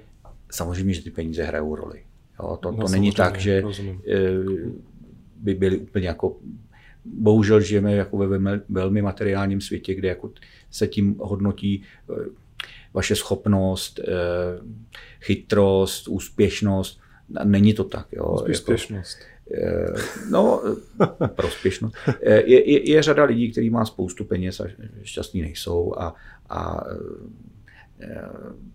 samozřejmě, 0.51 0.93
že 0.93 1.03
ty 1.03 1.11
peníze 1.11 1.43
hrajou 1.43 1.75
roli. 1.75 2.03
Jo, 2.39 2.57
to, 2.61 2.71
to 2.71 2.77
no, 2.77 2.87
není 2.87 3.11
tak, 3.11 3.37
že 3.37 3.61
rozumím. 3.61 4.01
Eh, 4.07 4.19
by 5.35 5.53
byly 5.53 5.77
úplně 5.77 6.07
jako 6.07 6.35
bohužel 7.05 7.61
žijeme 7.61 7.95
jako 7.95 8.17
ve 8.17 8.59
velmi 8.69 9.01
materiálním 9.01 9.61
světě, 9.61 9.95
kde 9.95 10.07
jako 10.07 10.31
se 10.71 10.87
tím 10.87 11.15
hodnotí 11.19 11.83
eh, 12.09 12.13
vaše 12.93 13.15
schopnost, 13.15 13.99
eh, 13.99 14.03
chytrost, 15.21 16.07
úspěšnost. 16.07 16.99
Není 17.43 17.73
to 17.73 17.83
tak. 17.83 18.07
Jo? 18.11 18.37
Úspěšnost. 18.49 19.17
Jako, 19.19 19.29
no, 20.31 20.63
prospěšnost. 21.35 21.95
Je, 22.21 22.71
je, 22.71 22.91
je 22.91 23.03
řada 23.03 23.23
lidí, 23.23 23.51
kteří 23.51 23.69
má 23.69 23.85
spoustu 23.85 24.25
peněz 24.25 24.59
a 24.59 24.65
šťastní 25.03 25.41
nejsou 25.41 25.93
a, 25.97 26.15
a 26.49 26.83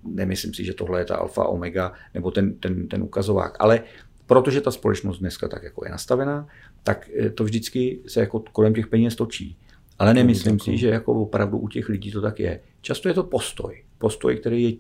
nemyslím 0.05 0.55
si, 0.55 0.65
že 0.65 0.75
tohle 0.75 1.01
je 1.01 1.05
ta 1.05 1.17
alfa 1.17 1.45
omega 1.45 1.93
nebo 2.15 2.31
ten, 2.31 2.55
ten, 2.55 2.89
ten 2.89 3.03
ukazovák. 3.03 3.57
Ale 3.59 3.83
protože 4.27 4.61
ta 4.61 4.71
společnost 4.71 5.19
dneska 5.19 5.49
tak 5.49 5.63
jako 5.63 5.85
je 5.85 5.91
nastavená, 5.91 6.49
tak 6.85 7.11
to 7.35 7.45
vždycky 7.45 8.01
se 8.07 8.21
jako 8.21 8.41
kolem 8.41 8.75
těch 8.75 8.87
peněz 8.87 9.17
točí. 9.17 9.59
Ale 9.99 10.15
nemyslím 10.15 10.61
si, 10.61 10.79
že 10.79 10.89
jako 10.89 11.13
opravdu 11.13 11.59
u 11.59 11.69
těch 11.69 11.89
lidí 11.89 12.11
to 12.11 12.21
tak 12.21 12.41
je. 12.41 12.61
Často 12.81 13.09
je 13.09 13.15
to 13.15 13.23
postoj. 13.23 13.85
Postoj, 13.99 14.37
který 14.37 14.63
je 14.63 14.73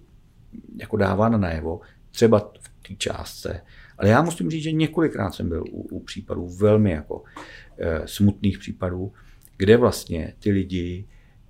jako 0.77 0.97
dáván 0.97 1.40
najevo, 1.40 1.81
třeba 2.11 2.53
v 2.61 2.88
té 2.88 2.95
částce. 2.95 3.61
Ale 3.99 4.09
já 4.09 4.23
musím 4.23 4.51
říct, 4.51 4.62
že 4.62 4.73
několikrát 4.73 5.35
jsem 5.35 5.49
byl 5.49 5.64
u, 5.71 5.83
u 5.83 6.01
případů 6.01 6.49
velmi 6.49 6.90
jako 6.90 7.23
e, 7.79 8.09
smutných 8.09 8.59
případů, 8.59 9.12
kde 9.57 9.77
vlastně 9.77 10.35
ty 10.38 10.51
lidi 10.51 11.05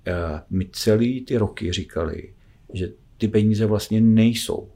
e, 0.05 0.13
mi 0.49 0.69
celý 0.71 1.25
ty 1.25 1.37
roky 1.37 1.71
říkali, 1.71 2.33
že 2.73 2.89
ty 3.17 3.27
peníze 3.27 3.65
vlastně 3.65 4.01
nejsou 4.01 4.71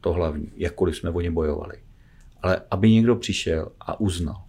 to 0.00 0.12
hlavní, 0.12 0.52
jakkoliv 0.56 0.96
jsme 0.96 1.10
o 1.10 1.20
ně 1.20 1.30
bojovali. 1.30 1.76
Ale 2.42 2.62
aby 2.70 2.90
někdo 2.90 3.16
přišel 3.16 3.72
a 3.80 4.00
uznal, 4.00 4.43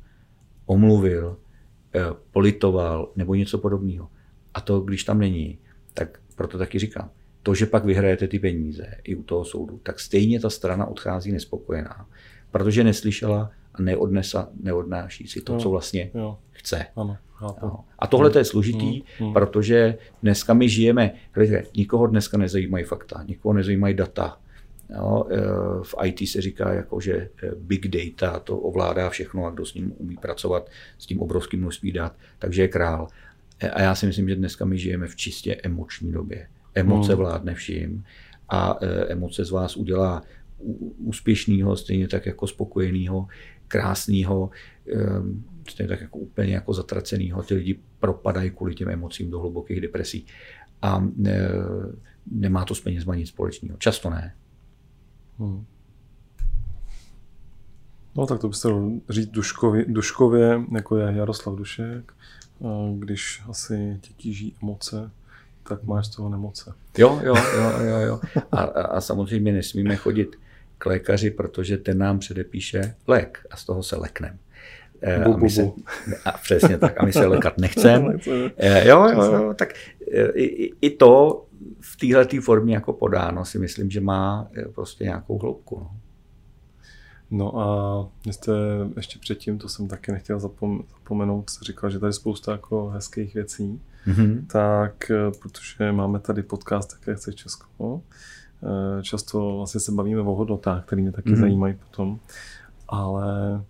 omluvil, 0.66 1.38
e, 1.96 2.00
politoval 2.32 3.12
nebo 3.16 3.36
něco 3.36 3.58
podobného. 3.58 4.08
A 4.54 4.62
to, 4.62 4.80
když 4.80 5.04
tam 5.04 5.20
není, 5.20 5.58
tak 5.94 6.20
proto 6.36 6.58
taky 6.58 6.80
říkám, 6.80 7.10
to, 7.44 7.56
že 7.56 7.66
pak 7.66 7.86
vyhrajete 7.86 8.28
ty 8.28 8.40
peníze 8.40 8.96
i 9.04 9.16
u 9.16 9.24
toho 9.24 9.46
soudu, 9.46 9.80
tak 9.84 10.00
stejně 10.00 10.40
ta 10.40 10.50
strana 10.50 10.86
odchází 10.86 11.32
nespokojená, 11.32 12.08
protože 12.52 12.84
neslyšela 12.84 13.52
a 13.74 13.82
neodnesa, 13.82 14.50
neodnáší 14.64 15.28
si 15.28 15.42
to, 15.42 15.54
jo, 15.54 15.60
co 15.60 15.70
vlastně 15.70 16.12
jo. 16.14 16.38
chce. 16.52 16.86
Ano, 16.96 17.18
jo. 17.62 17.76
A 18.00 18.08
tohle 18.08 18.30
to 18.30 18.38
je 18.38 18.46
složitý, 18.46 18.92
hmm, 18.92 19.02
hmm. 19.20 19.34
protože 19.34 19.98
dneska 20.24 20.54
my 20.54 20.70
žijeme, 20.70 21.14
nikoho 21.76 22.08
dneska 22.08 22.38
nezajímají 22.38 22.86
fakta, 22.86 23.24
nikoho 23.28 23.54
nezajímají 23.54 23.94
data. 23.94 24.38
Jo, 24.90 25.26
e, 25.32 25.38
v 25.84 25.96
IT 26.04 26.30
se 26.30 26.42
říká, 26.42 26.74
jako, 26.74 27.00
že 27.00 27.16
e, 27.16 27.30
big 27.58 27.88
data 27.88 28.40
to 28.40 28.58
ovládá 28.58 29.10
všechno 29.10 29.46
a 29.46 29.52
kdo 29.52 29.66
s 29.66 29.74
ním 29.74 29.94
umí 29.98 30.18
pracovat 30.18 30.70
s 30.98 31.06
tím 31.06 31.22
obrovským 31.22 31.60
množství 31.60 31.92
dat, 31.92 32.16
takže 32.40 32.62
je 32.62 32.68
král. 32.68 33.08
E, 33.60 33.70
a 33.70 33.82
já 33.82 33.96
si 33.96 34.06
myslím, 34.06 34.30
že 34.30 34.36
dneska 34.36 34.66
my 34.66 34.78
žijeme 34.78 35.08
v 35.08 35.16
čistě 35.16 35.56
emoční 35.64 36.12
době. 36.12 36.48
Emoce 36.76 37.14
hmm. 37.14 37.18
vládne 37.18 37.54
vším 37.54 38.04
a 38.50 38.80
emoce 39.08 39.46
z 39.46 39.52
vás 39.52 39.78
udělá 39.78 40.24
úspěšného, 40.98 41.76
stejně 41.76 42.08
tak 42.08 42.26
jako 42.26 42.48
spokojeného, 42.48 43.28
krásného, 43.68 44.50
stejně 45.70 45.88
tak 45.88 46.02
jako 46.02 46.18
úplně 46.18 46.54
jako 46.54 46.74
zatraceného. 46.74 47.44
Ty 47.44 47.54
lidi 47.54 47.80
propadají 48.00 48.52
kvůli 48.52 48.76
těm 48.76 48.90
emocím 48.90 49.32
do 49.32 49.40
hlubokých 49.40 49.82
depresí. 49.82 50.26
A 50.82 51.08
nemá 52.32 52.66
to 52.66 52.76
s 52.76 52.82
penězma 52.82 53.16
nic 53.16 53.30
společného. 53.30 53.78
Často 53.78 54.10
ne. 54.10 54.34
Hmm. 55.40 55.66
No 58.16 58.28
tak 58.28 58.42
to 58.42 58.48
byste 58.48 58.70
říct 59.10 59.30
Duškovi, 59.30 59.86
Duškově, 59.88 60.62
jako 60.76 60.98
je 60.98 61.18
Jaroslav 61.18 61.56
Dušek, 61.56 62.14
když 63.00 63.42
asi 63.50 63.98
tě 64.02 64.14
tíží 64.18 64.56
emoce, 64.64 65.12
tak 65.68 65.84
máš 65.84 66.06
z 66.06 66.10
toho 66.10 66.30
nemoce. 66.30 66.74
Jo, 66.98 67.20
jo, 67.24 67.36
jo, 67.36 67.72
jo. 67.80 68.00
jo. 68.00 68.20
A, 68.52 68.58
a, 68.58 68.82
a 68.82 69.02
samozřejmě 69.02 69.54
nesmíme 69.54 69.96
chodit 69.96 70.36
k 70.78 70.86
lékaři, 70.86 71.32
protože 71.32 71.78
ten 71.78 71.98
nám 71.98 72.20
předepíše 72.20 72.96
lék 73.08 73.46
a 73.52 73.58
z 73.58 73.66
toho 73.66 73.84
se 73.84 73.96
lekneme. 73.96 74.38
Eh, 75.02 75.24
a, 75.24 75.38
my 75.38 75.50
se, 75.50 75.72
a 76.26 76.32
přesně 76.32 76.78
tak. 76.78 77.02
A 77.02 77.06
my 77.06 77.14
se 77.14 77.26
lékat 77.26 77.58
nechceme. 77.58 78.18
Eh, 78.58 78.88
jo, 78.88 79.10
jo, 79.10 79.24
jo, 79.24 79.54
tak 79.54 79.74
eh, 80.12 80.32
i, 80.36 80.74
i 80.82 80.90
to 80.90 81.45
v 81.80 81.98
této 81.98 82.42
formě 82.42 82.76
jako 82.76 82.94
podáno 82.94 83.46
si 83.46 83.60
myslím, 83.60 83.90
že 83.90 84.02
má 84.02 84.48
prostě 84.76 85.04
nějakou 85.04 85.38
hloubku. 85.38 85.80
No. 85.80 85.92
No 87.32 87.60
a 87.60 88.10
jste 88.32 88.52
ještě 88.96 89.20
předtím, 89.20 89.58
to 89.58 89.70
jsem 89.70 89.88
taky 89.88 90.12
nechtěl 90.12 90.40
zapomenout, 90.40 91.50
jste 91.50 91.66
říkal, 91.66 91.90
že 91.90 92.00
tady 92.00 92.10
je 92.10 92.14
spousta 92.14 92.52
jako 92.52 92.90
hezkých 92.90 93.34
věcí, 93.34 93.82
mm-hmm. 94.08 94.46
tak 94.48 95.12
eh, 95.12 95.32
protože 95.42 95.92
máme 95.92 96.20
tady 96.20 96.44
podcast 96.44 96.92
Také 96.94 97.16
chce 97.16 97.34
Česko, 97.34 98.02
eh, 98.64 99.04
často 99.04 99.56
vlastně 99.58 99.80
se 99.80 99.92
bavíme 99.92 100.22
o 100.22 100.36
hodnotách, 100.36 100.86
které 100.86 101.02
mě 101.02 101.12
taky 101.12 101.30
mm-hmm. 101.30 101.40
zajímají 101.40 101.74
potom, 101.90 102.20
ale 102.88 103.64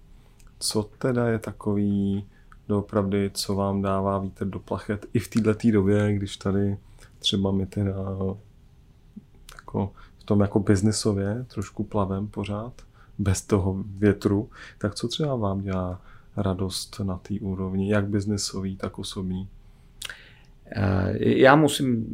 co 0.60 0.84
teda 0.84 1.28
je 1.28 1.40
takový 1.40 2.26
doopravdy, 2.68 3.32
co 3.34 3.56
vám 3.56 3.82
dává 3.82 4.20
vítr 4.20 4.46
do 4.46 4.60
plachet 4.60 5.06
i 5.14 5.20
v 5.20 5.28
této 5.28 5.72
době, 5.72 6.14
když 6.14 6.38
tady 6.38 6.78
třeba 7.26 7.52
my 7.52 7.66
teda 7.66 7.96
jako 9.56 9.92
v 10.18 10.24
tom 10.24 10.42
jako 10.42 10.60
biznisově 10.60 11.46
trošku 11.54 11.84
plavem 11.84 12.28
pořád, 12.28 12.82
bez 13.18 13.42
toho 13.42 13.84
větru, 13.98 14.50
tak 14.78 14.96
co 14.96 15.08
třeba 15.08 15.36
vám 15.36 15.62
dělá 15.62 16.02
radost 16.38 17.00
na 17.00 17.18
té 17.18 17.34
úrovni, 17.42 17.92
jak 17.92 18.08
biznesový, 18.08 18.76
tak 18.76 19.00
osobní? 19.00 19.50
Eh, 20.66 21.14
já 21.18 21.56
musím 21.56 22.06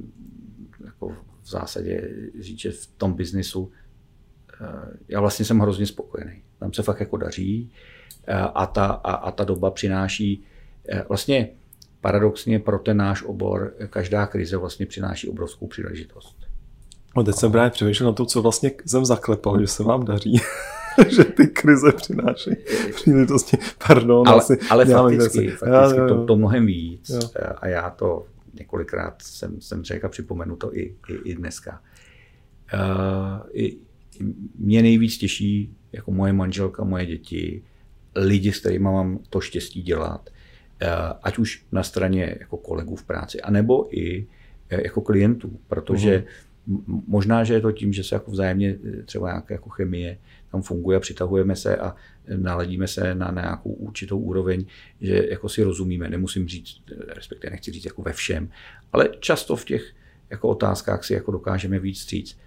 jako 0.85 1.09
v 1.41 1.49
zásadě 1.49 2.09
říct, 2.39 2.59
že 2.59 2.71
v 2.71 2.87
tom 2.87 3.13
biznisu 3.13 3.71
já 5.07 5.19
vlastně 5.19 5.45
jsem 5.45 5.59
hrozně 5.59 5.85
spokojený. 5.85 6.41
Tam 6.59 6.73
se 6.73 6.83
fakt 6.83 6.99
jako 6.99 7.17
daří 7.17 7.71
a 8.53 8.65
ta, 8.65 8.85
a, 8.85 9.13
a 9.13 9.31
ta 9.31 9.43
doba 9.43 9.71
přináší 9.71 10.43
vlastně 11.07 11.49
paradoxně 12.01 12.59
pro 12.59 12.79
ten 12.79 12.97
náš 12.97 13.23
obor 13.23 13.73
každá 13.89 14.25
krize 14.25 14.57
vlastně 14.57 14.85
přináší 14.85 15.29
obrovskou 15.29 15.67
příležitost. 15.67 16.37
No 17.17 17.23
teď 17.23 17.35
jsem 17.35 17.51
právě 17.51 17.69
přemýšlel 17.71 18.09
na 18.09 18.13
to, 18.13 18.25
co 18.25 18.41
vlastně 18.41 18.71
jsem 18.85 19.05
zaklepal, 19.05 19.61
že 19.61 19.67
se 19.67 19.83
vám 19.83 20.05
daří. 20.05 20.41
že 21.07 21.23
ty 21.23 21.47
krize 21.47 21.91
přinášejí 21.91 22.55
příležitosti. 22.95 23.57
Pardon, 23.87 24.27
ale, 24.27 24.37
asi 24.37 24.59
ale 24.69 24.85
fakticky, 24.85 25.49
fakticky 25.49 25.99
já, 25.99 26.07
to, 26.07 26.25
to 26.25 26.35
mnohem 26.35 26.65
víc. 26.65 27.09
Jo. 27.09 27.19
A 27.57 27.67
já 27.67 27.89
to 27.89 28.25
několikrát 28.53 29.21
jsem, 29.21 29.61
jsem 29.61 29.83
řekl 29.83 30.05
a 30.05 30.09
připomenu 30.09 30.55
to 30.55 30.77
i, 30.77 30.81
i, 30.81 31.13
i 31.25 31.35
dneska. 31.35 31.81
Uh, 32.73 33.49
i, 33.53 33.77
mě 34.55 34.81
nejvíc 34.81 35.17
těší 35.17 35.75
jako 35.91 36.11
moje 36.11 36.33
manželka, 36.33 36.83
moje 36.83 37.05
děti, 37.05 37.63
lidi, 38.15 38.51
s 38.51 38.59
kterými 38.59 38.83
mám 38.83 39.19
to 39.29 39.41
štěstí 39.41 39.81
dělat, 39.81 40.29
ať 41.21 41.37
už 41.37 41.65
na 41.71 41.83
straně 41.83 42.35
jako 42.39 42.57
kolegů 42.57 42.95
v 42.95 43.03
práci, 43.03 43.41
anebo 43.41 43.87
i 43.97 44.27
uh, 44.73 44.79
jako 44.79 45.01
klientů, 45.01 45.59
protože 45.67 46.17
uh-huh 46.17 46.51
Možná, 47.07 47.43
že 47.43 47.53
je 47.53 47.61
to 47.61 47.71
tím, 47.71 47.93
že 47.93 48.03
se 48.03 48.15
jako 48.15 48.31
vzájemně 48.31 48.77
eh, 48.99 49.03
třeba 49.03 49.27
nějaká 49.27 49.53
jako 49.53 49.69
chemie 49.69 50.17
tam 50.51 50.61
funguje 50.61 50.99
přitahujeme 50.99 51.55
se 51.55 51.77
a 51.77 51.95
naladíme 52.35 52.87
se 52.87 53.15
na 53.15 53.31
nějakou 53.31 53.69
určitou 53.69 54.19
úroveň, 54.19 54.65
že 55.01 55.27
jako 55.29 55.49
si 55.49 55.63
rozumíme, 55.63 56.09
nemusím 56.09 56.47
říct, 56.47 56.81
eh, 56.91 57.13
respektive 57.13 57.51
nechci 57.51 57.71
říct 57.71 57.85
jako 57.85 58.01
ve 58.01 58.13
všem, 58.13 58.49
ale 58.93 59.09
často 59.19 59.55
v 59.55 59.65
těch 59.65 59.93
jako 60.29 60.47
otázkách 60.47 61.03
si 61.03 61.13
jako 61.13 61.31
dokážeme 61.31 61.79
víc 61.79 62.07
říct. 62.07 62.37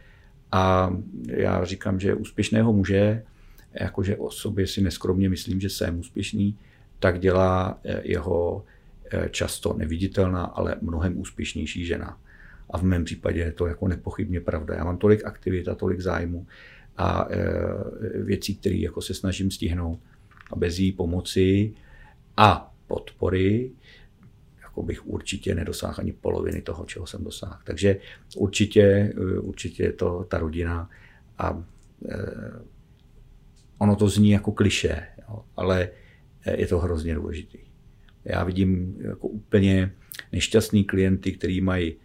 A 0.52 0.94
já 1.26 1.64
říkám, 1.64 2.00
že 2.00 2.14
úspěšného 2.14 2.72
muže, 2.72 3.22
jakože 3.80 4.16
o 4.16 4.30
sobě 4.30 4.66
si 4.66 4.80
neskromně 4.80 5.28
myslím, 5.28 5.60
že 5.60 5.70
jsem 5.70 5.98
úspěšný, 5.98 6.58
tak 7.04 7.20
dělá 7.20 7.80
eh, 7.84 8.00
jeho 8.04 8.64
často 9.30 9.72
neviditelná, 9.72 10.44
ale 10.44 10.76
mnohem 10.80 11.20
úspěšnější 11.20 11.84
žena. 11.84 12.18
A 12.70 12.78
v 12.78 12.82
mém 12.82 13.04
případě 13.04 13.40
je 13.40 13.52
to 13.52 13.66
jako 13.66 13.88
nepochybně 13.88 14.40
pravda. 14.40 14.74
Já 14.74 14.84
mám 14.84 14.96
tolik 14.96 15.24
aktivit 15.24 15.68
a 15.68 15.74
tolik 15.74 16.00
zájmu 16.00 16.46
a 16.96 17.28
e, 17.30 17.38
věcí, 18.22 18.56
které 18.56 18.76
jako 18.76 19.02
se 19.02 19.14
snažím 19.14 19.50
stihnout. 19.50 20.00
A 20.50 20.56
bez 20.56 20.78
její 20.78 20.92
pomoci 20.92 21.72
a 22.36 22.74
podpory 22.86 23.70
jako 24.62 24.82
bych 24.82 25.06
určitě 25.06 25.54
nedosáhl 25.54 25.94
ani 25.98 26.12
poloviny 26.12 26.62
toho, 26.62 26.84
čeho 26.84 27.06
jsem 27.06 27.24
dosáhl. 27.24 27.60
Takže 27.64 27.96
určitě, 28.36 29.12
určitě 29.40 29.82
je 29.82 29.92
to 29.92 30.24
ta 30.24 30.38
rodina 30.38 30.90
a 31.38 31.64
ono 33.78 33.96
to 33.96 34.08
zní 34.08 34.30
jako 34.30 34.52
kliše, 34.52 35.06
ale 35.56 35.88
je 36.50 36.66
to 36.66 36.78
hrozně 36.78 37.14
důležitý. 37.14 37.58
Já 38.24 38.44
vidím 38.44 38.96
jako 39.00 39.28
úplně 39.28 39.92
nešťastný 40.32 40.84
klienty, 40.84 41.32
kteří 41.32 41.60
mají 41.60 41.96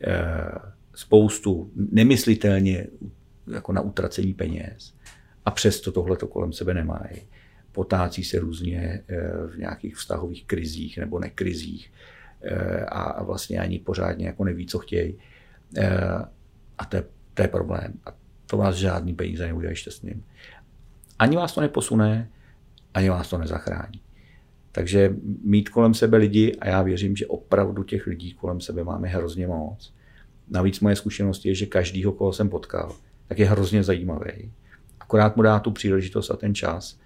Eh, 0.00 0.58
spoustu 0.94 1.70
nemyslitelně 1.74 2.86
jako 3.52 3.72
na 3.72 3.80
utracení 3.80 4.34
peněz 4.34 4.94
a 5.44 5.50
přesto 5.50 5.92
tohle 5.92 6.16
to 6.16 6.26
kolem 6.26 6.52
sebe 6.52 6.74
nemají. 6.74 7.16
Potácí 7.72 8.24
se 8.24 8.38
různě 8.38 9.02
eh, 9.08 9.46
v 9.46 9.58
nějakých 9.58 9.96
vztahových 9.96 10.44
krizích 10.44 10.98
nebo 10.98 11.18
nekrizích 11.18 11.92
eh, 12.42 12.84
a 12.84 13.22
vlastně 13.22 13.58
ani 13.58 13.78
pořádně 13.78 14.26
jako 14.26 14.44
neví, 14.44 14.66
co 14.66 14.78
chtějí. 14.78 15.18
A 16.78 16.84
to 16.84 16.96
je, 16.96 17.04
to 17.34 17.42
je 17.42 17.48
problém. 17.48 17.94
A 18.06 18.14
to 18.46 18.56
vás 18.56 18.76
žádný 18.76 19.14
peníze 19.14 19.46
neudělají 19.46 19.76
šťastným. 19.76 20.24
Ani 21.18 21.36
vás 21.36 21.54
to 21.54 21.60
neposune, 21.60 22.30
ani 22.94 23.10
vás 23.10 23.28
to 23.30 23.38
nezachrání. 23.38 24.00
Takže 24.72 25.14
mít 25.44 25.68
kolem 25.68 25.94
sebe 25.94 26.16
lidi, 26.16 26.56
a 26.60 26.68
já 26.68 26.82
věřím, 26.82 27.16
že 27.16 27.26
opravdu 27.26 27.82
těch 27.82 28.06
lidí 28.06 28.34
kolem 28.34 28.60
sebe 28.60 28.84
máme 28.84 29.08
hrozně 29.08 29.46
moc. 29.46 29.94
Navíc 30.48 30.80
moje 30.80 30.96
zkušenost 30.96 31.46
je, 31.46 31.54
že 31.54 31.66
každýho, 31.66 32.12
koho 32.12 32.32
jsem 32.32 32.48
potkal, 32.48 32.96
tak 33.28 33.38
je 33.38 33.46
hrozně 33.46 33.82
zajímavý. 33.82 34.52
Akorát 35.00 35.36
mu 35.36 35.42
dá 35.42 35.58
tu 35.58 35.70
příležitost 35.70 36.30
a 36.30 36.36
ten 36.36 36.54
čas 36.54 36.98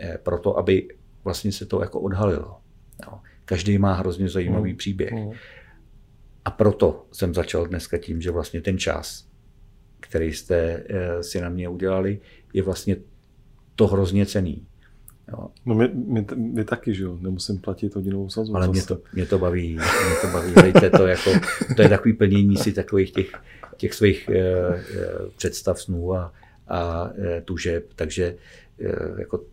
eh, 0.00 0.18
pro 0.18 0.38
to, 0.38 0.58
aby 0.58 0.88
vlastně 1.24 1.52
se 1.52 1.66
to 1.66 1.80
jako 1.80 2.00
odhalilo. 2.00 2.60
Jo. 3.06 3.18
Každý 3.44 3.78
má 3.78 3.94
hrozně 3.94 4.28
zajímavý 4.28 4.70
mm. 4.70 4.76
příběh. 4.76 5.12
Mm. 5.12 5.30
A 6.44 6.50
proto 6.50 7.06
jsem 7.12 7.34
začal 7.34 7.66
dneska 7.66 7.98
tím, 7.98 8.20
že 8.20 8.30
vlastně 8.30 8.60
ten 8.60 8.78
čas, 8.78 9.28
který 10.00 10.32
jste 10.32 10.84
eh, 10.88 11.22
si 11.22 11.40
na 11.40 11.48
mě 11.48 11.68
udělali, 11.68 12.20
je 12.52 12.62
vlastně 12.62 12.96
to 13.76 13.86
hrozně 13.86 14.26
cený. 14.26 14.66
Jo. 15.28 15.48
No 15.66 15.74
my, 15.74 15.90
my, 15.94 16.26
my, 16.34 16.64
taky, 16.64 16.94
že 16.94 17.04
jo, 17.04 17.18
nemusím 17.20 17.58
platit 17.58 17.94
hodinovou 17.94 18.30
sazbu. 18.30 18.56
Ale 18.56 18.68
mě 18.68 18.82
to, 18.82 18.98
mě 19.12 19.26
to 19.26 19.38
baví, 19.38 19.74
mě 19.74 20.16
to 20.20 20.26
baví. 20.32 20.52
Dejte 20.54 20.90
to, 20.90 21.06
jako, 21.06 21.30
to 21.76 21.82
je 21.82 21.88
takový 21.88 22.12
plnění 22.12 22.56
si 22.56 22.72
takových 22.72 23.12
těch, 23.12 23.32
těch 23.76 23.94
svých 23.94 24.28
uh, 24.28 24.36
představ, 25.36 25.80
snů 25.80 26.14
a, 26.14 26.32
a 26.68 27.10
uh, 27.10 27.10
tužeb, 27.44 27.86
takže 27.96 28.36
uh, 28.80 29.20
jako 29.20 29.44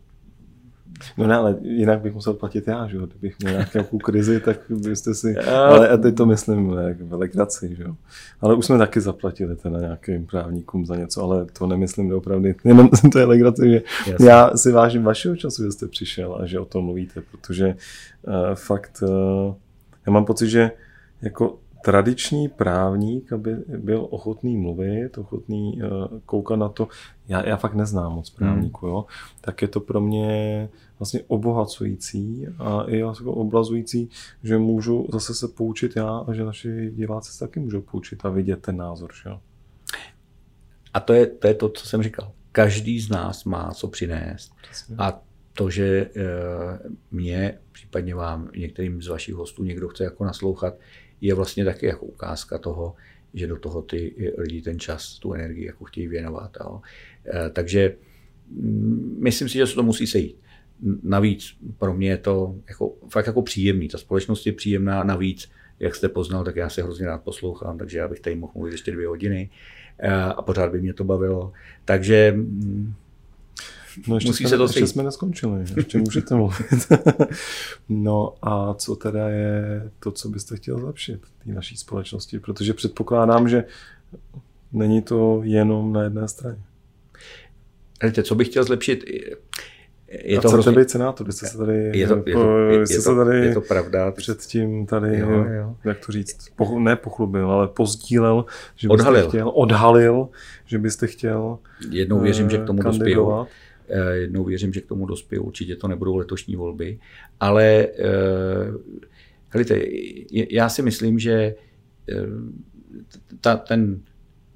No 1.18 1.26
ne, 1.26 1.36
ale 1.36 1.56
jinak 1.62 2.00
bych 2.00 2.14
musel 2.14 2.34
platit 2.34 2.68
já, 2.68 2.88
že 2.88 2.96
jo? 2.96 3.06
Kdybych 3.06 3.38
měl 3.38 3.64
nějakou 3.74 3.98
krizi, 4.04 4.40
tak 4.40 4.58
byste 4.68 5.14
si... 5.14 5.36
Ale 5.36 5.88
a 5.88 5.96
teď 5.96 6.14
to 6.14 6.26
myslím 6.26 6.72
jak 6.72 7.00
v 7.00 7.12
legraci, 7.12 7.74
že 7.76 7.82
jo? 7.82 7.94
Ale 8.40 8.54
už 8.54 8.66
jsme 8.66 8.78
taky 8.78 9.00
zaplatili 9.00 9.56
teda 9.56 9.80
nějakým 9.80 10.26
právníkům 10.26 10.86
za 10.86 10.96
něco, 10.96 11.22
ale 11.22 11.46
to 11.58 11.66
nemyslím 11.66 12.14
opravdu. 12.14 12.48
Jenom 12.64 12.88
to 13.12 13.18
je 13.18 13.24
legraci, 13.24 13.70
že 13.70 13.82
Jasně. 14.10 14.28
já 14.28 14.56
si 14.56 14.72
vážím 14.72 15.02
vašeho 15.02 15.36
času, 15.36 15.64
že 15.64 15.72
jste 15.72 15.88
přišel 15.88 16.38
a 16.40 16.46
že 16.46 16.60
o 16.60 16.64
tom 16.64 16.84
mluvíte, 16.84 17.22
protože 17.30 17.66
uh, 17.66 18.34
fakt 18.54 19.02
uh, 19.02 19.54
já 20.06 20.12
mám 20.12 20.24
pocit, 20.24 20.48
že 20.48 20.70
jako 21.22 21.58
tradiční 21.82 22.48
právník, 22.48 23.32
aby 23.32 23.56
byl 23.78 24.06
ochotný 24.10 24.56
mluvit, 24.56 25.18
ochotný 25.18 25.82
uh, 25.82 26.18
koukat 26.26 26.58
na 26.58 26.68
to, 26.68 26.88
já, 27.28 27.48
já 27.48 27.56
fakt 27.56 27.74
neznám 27.74 28.12
moc 28.12 28.30
právníků, 28.30 28.86
hmm. 28.86 28.94
jo, 28.94 29.04
tak 29.40 29.62
je 29.62 29.68
to 29.68 29.80
pro 29.80 30.00
mě 30.00 30.68
vlastně 30.98 31.20
obohacující 31.26 32.46
a 32.58 32.82
i 32.82 32.98
jako 32.98 33.32
obrazující, 33.32 34.08
že 34.42 34.58
můžu 34.58 35.06
zase 35.12 35.34
se 35.34 35.48
poučit 35.48 35.96
já 35.96 36.18
a 36.18 36.32
že 36.32 36.44
naši 36.44 36.90
diváci 36.90 37.32
se 37.32 37.38
taky 37.38 37.60
můžou 37.60 37.80
poučit 37.80 38.24
a 38.24 38.28
vidět 38.28 38.62
ten 38.62 38.76
názor. 38.76 39.10
Že? 39.22 39.30
A 40.94 41.00
to 41.00 41.12
je, 41.12 41.26
to 41.26 41.46
je 41.46 41.54
to, 41.54 41.68
co 41.68 41.86
jsem 41.86 42.02
říkal. 42.02 42.32
Každý 42.52 43.00
z 43.00 43.08
nás 43.10 43.44
má 43.44 43.70
co 43.74 43.88
přinést. 43.88 44.52
Přesně. 44.62 44.96
A 44.98 45.20
to, 45.52 45.70
že 45.70 46.10
eh, 46.16 46.90
mě, 47.10 47.58
případně 47.72 48.14
vám, 48.14 48.50
některým 48.56 49.02
z 49.02 49.08
vašich 49.08 49.34
hostů 49.34 49.64
někdo 49.64 49.88
chce 49.88 50.04
jako 50.04 50.24
naslouchat, 50.24 50.74
je 51.22 51.34
vlastně 51.34 51.64
taky 51.64 51.86
jako 51.86 52.06
ukázka 52.06 52.58
toho, 52.58 52.94
že 53.34 53.46
do 53.46 53.56
toho 53.56 53.82
ty 53.82 54.14
lidi 54.38 54.62
ten 54.62 54.78
čas, 54.78 55.18
tu 55.18 55.32
energii 55.32 55.66
jako 55.66 55.84
chtějí 55.84 56.08
věnovat. 56.08 56.56
Jo. 56.60 56.80
Eh, 57.26 57.50
takže 57.50 57.96
mm, 58.50 59.16
myslím 59.20 59.48
si, 59.48 59.58
že 59.58 59.66
se 59.66 59.74
to 59.74 59.82
musí 59.82 60.06
sejít. 60.06 60.36
Navíc 61.02 61.56
pro 61.78 61.94
mě 61.94 62.08
je 62.08 62.16
to 62.16 62.54
jako, 62.68 62.94
fakt 63.08 63.26
jako 63.26 63.42
příjemný. 63.42 63.88
Ta 63.88 63.98
společnost 63.98 64.46
je 64.46 64.52
příjemná, 64.52 65.04
navíc, 65.04 65.50
jak 65.78 65.94
jste 65.94 66.08
poznal, 66.08 66.44
tak 66.44 66.56
já 66.56 66.68
se 66.68 66.82
hrozně 66.82 67.06
rád 67.06 67.22
poslouchám, 67.22 67.78
takže 67.78 67.98
já 67.98 68.08
bych 68.08 68.20
tady 68.20 68.36
mohl 68.36 68.52
mluvit 68.54 68.72
ještě 68.72 68.92
dvě 68.92 69.06
hodiny 69.06 69.50
eh, 69.98 70.12
a 70.12 70.42
pořád 70.42 70.72
by 70.72 70.80
mě 70.80 70.94
to 70.94 71.04
bavilo. 71.04 71.52
Takže 71.84 72.32
mm, 72.36 72.94
No 74.08 74.16
ještě 74.16 74.28
Musí 74.28 74.42
jsme, 74.42 74.48
se 74.48 74.56
to 74.56 74.62
ještě 74.62 74.86
jsme 74.86 75.02
neskončili, 75.02 75.64
ještě 75.76 75.98
můžete 75.98 76.34
mluvit. 76.34 76.92
no 77.88 78.34
a 78.42 78.74
co 78.74 78.96
teda 78.96 79.28
je 79.28 79.90
to, 80.00 80.10
co 80.10 80.28
byste 80.28 80.56
chtěl 80.56 80.78
zlepšit 80.78 81.20
té 81.44 81.52
naší 81.52 81.76
společnosti? 81.76 82.38
Protože 82.38 82.74
předpokládám, 82.74 83.48
že 83.48 83.64
není 84.72 85.02
to 85.02 85.40
jenom 85.44 85.92
na 85.92 86.02
jedné 86.02 86.28
straně. 86.28 86.58
Víte, 88.04 88.22
co 88.22 88.34
bych 88.34 88.48
chtěl 88.48 88.64
zlepšit? 88.64 89.04
Je 90.24 90.38
a 90.38 90.40
to 90.40 90.50
hrozně... 90.50 90.72
být 90.72 90.90
senátor, 90.90 91.32
jste 91.32 91.46
se 91.46 91.58
tady, 91.58 91.74
je 91.98 92.08
to, 92.08 92.22
je 92.26 92.34
to, 92.34 92.58
je, 92.58 92.86
jste 92.86 92.94
je 92.94 93.02
to, 93.02 93.16
tady 93.24 93.38
je 93.38 93.54
to 93.54 93.60
pravda. 93.60 94.10
předtím 94.10 94.86
tady, 94.86 95.18
jo, 95.18 95.30
jo. 95.30 95.76
jak 95.84 96.06
to 96.06 96.12
říct, 96.12 96.48
po, 96.56 96.78
ne 96.78 96.96
pochlubil, 96.96 97.50
ale 97.50 97.68
pozdílel, 97.68 98.44
že 98.76 98.88
byste 98.88 99.08
odhalil. 99.08 99.28
chtěl, 99.28 99.52
odhalil, 99.54 100.28
že 100.66 100.78
byste 100.78 101.06
chtěl 101.06 101.58
Jednou 101.90 102.20
věřím, 102.20 102.50
že 102.50 102.58
k 102.58 102.64
tomu 102.64 102.82
dospěju. 102.82 103.46
Eh, 103.92 104.16
jednou 104.16 104.44
věřím, 104.44 104.72
že 104.72 104.80
k 104.80 104.86
tomu 104.86 105.06
dospěju. 105.06 105.42
Určitě 105.42 105.76
to 105.76 105.88
nebudou 105.88 106.16
letošní 106.16 106.56
volby. 106.56 106.98
Ale 107.40 107.64
eh, 107.64 108.72
helejte, 109.48 109.80
já 110.50 110.68
si 110.68 110.82
myslím, 110.82 111.18
že 111.18 111.32
eh, 111.32 111.54
ta, 113.40 113.56
ten, 113.56 114.02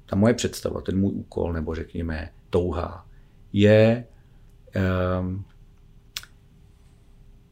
ta 0.05 0.15
moje 0.15 0.33
představa, 0.33 0.81
ten 0.81 0.99
můj 0.99 1.11
úkol, 1.13 1.53
nebo 1.53 1.75
řekněme 1.75 2.29
touha, 2.49 3.07
je 3.53 4.05
um, 5.19 5.45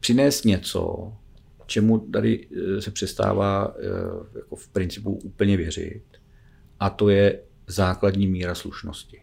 přinést 0.00 0.44
něco, 0.44 1.12
čemu 1.66 1.98
tady 1.98 2.48
se 2.80 2.90
přestává 2.90 3.74
jako 4.36 4.56
v 4.56 4.68
principu 4.68 5.12
úplně 5.12 5.56
věřit 5.56 6.02
a 6.80 6.90
to 6.90 7.08
je 7.08 7.40
základní 7.66 8.26
míra 8.26 8.54
slušnosti. 8.54 9.22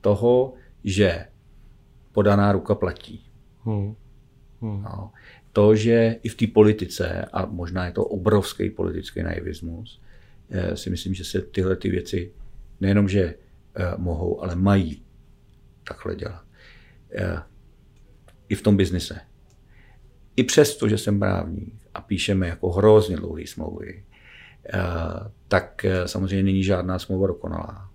Toho, 0.00 0.54
že 0.84 1.26
podaná 2.12 2.52
ruka 2.52 2.74
platí. 2.74 3.26
Hmm. 3.64 3.94
Hmm. 4.60 4.82
No. 4.82 5.12
To, 5.52 5.76
že 5.76 6.16
i 6.22 6.28
v 6.28 6.34
té 6.34 6.46
politice, 6.46 7.24
a 7.32 7.46
možná 7.46 7.86
je 7.86 7.92
to 7.92 8.04
obrovský 8.04 8.70
politický 8.70 9.22
naivismus, 9.22 10.00
eh, 10.50 10.76
si 10.76 10.90
myslím, 10.90 11.14
že 11.14 11.24
se 11.24 11.42
tyhle 11.42 11.76
ty 11.76 11.90
věci 11.90 12.32
nejenom, 12.80 13.08
že 13.08 13.22
eh, 13.24 13.92
mohou, 13.96 14.42
ale 14.42 14.56
mají 14.56 15.02
takhle 15.84 16.16
dělat. 16.16 16.44
Eh, 17.12 17.42
I 18.48 18.54
v 18.54 18.62
tom 18.62 18.76
biznise. 18.76 19.20
I 20.36 20.44
přesto, 20.44 20.88
že 20.88 20.98
jsem 20.98 21.20
právník 21.20 21.74
a 21.94 22.00
píšeme 22.00 22.48
jako 22.48 22.70
hrozně 22.70 23.16
dlouhé 23.16 23.46
smlouvy, 23.46 24.04
tak 25.48 25.86
samozřejmě 26.06 26.42
není 26.42 26.62
žádná 26.64 26.98
smlouva 26.98 27.26
dokonalá. 27.26 27.93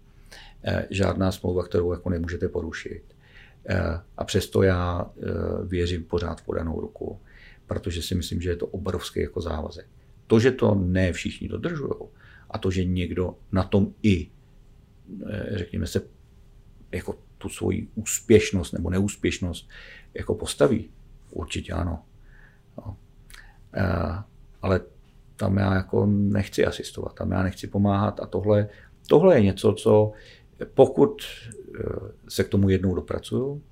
Žádná 0.89 1.31
smlouva, 1.31 1.63
kterou 1.63 1.91
jako 1.91 2.09
nemůžete 2.09 2.47
porušit. 2.47 3.03
A 4.17 4.23
přesto 4.23 4.63
já 4.63 5.11
věřím 5.65 6.03
pořád 6.03 6.41
v 6.41 6.45
podanou 6.45 6.81
ruku, 6.81 7.19
protože 7.67 8.01
si 8.01 8.15
myslím, 8.15 8.41
že 8.41 8.49
je 8.49 8.55
to 8.55 8.67
obrovský 8.67 9.21
jako 9.21 9.41
závazek. 9.41 9.87
To, 10.27 10.39
že 10.39 10.51
to 10.51 10.75
ne 10.75 11.13
všichni 11.13 11.47
dodržují 11.47 11.93
a 12.49 12.57
to, 12.57 12.71
že 12.71 12.85
někdo 12.85 13.35
na 13.51 13.63
tom 13.63 13.93
i, 14.03 14.29
řekněme 15.51 15.87
se, 15.87 16.01
jako 16.91 17.15
tu 17.37 17.49
svoji 17.49 17.87
úspěšnost 17.95 18.71
nebo 18.71 18.89
neúspěšnost 18.89 19.69
jako 20.13 20.35
postaví, 20.35 20.89
určitě 21.31 21.73
ano. 21.73 22.03
No. 22.77 22.97
Ale 24.61 24.81
tam 25.35 25.57
já 25.57 25.73
jako 25.73 26.05
nechci 26.05 26.65
asistovat, 26.65 27.13
tam 27.13 27.31
já 27.31 27.43
nechci 27.43 27.67
pomáhat 27.67 28.19
a 28.19 28.25
tohle, 28.25 28.69
tohle 29.07 29.35
je 29.35 29.41
něco, 29.41 29.73
co 29.73 30.11
pokud 30.65 31.21
eh, 31.21 31.83
se 32.27 32.43
k 32.43 32.49
tomu 32.49 32.69
jednou 32.69 32.95
dopracuju, 32.95 33.63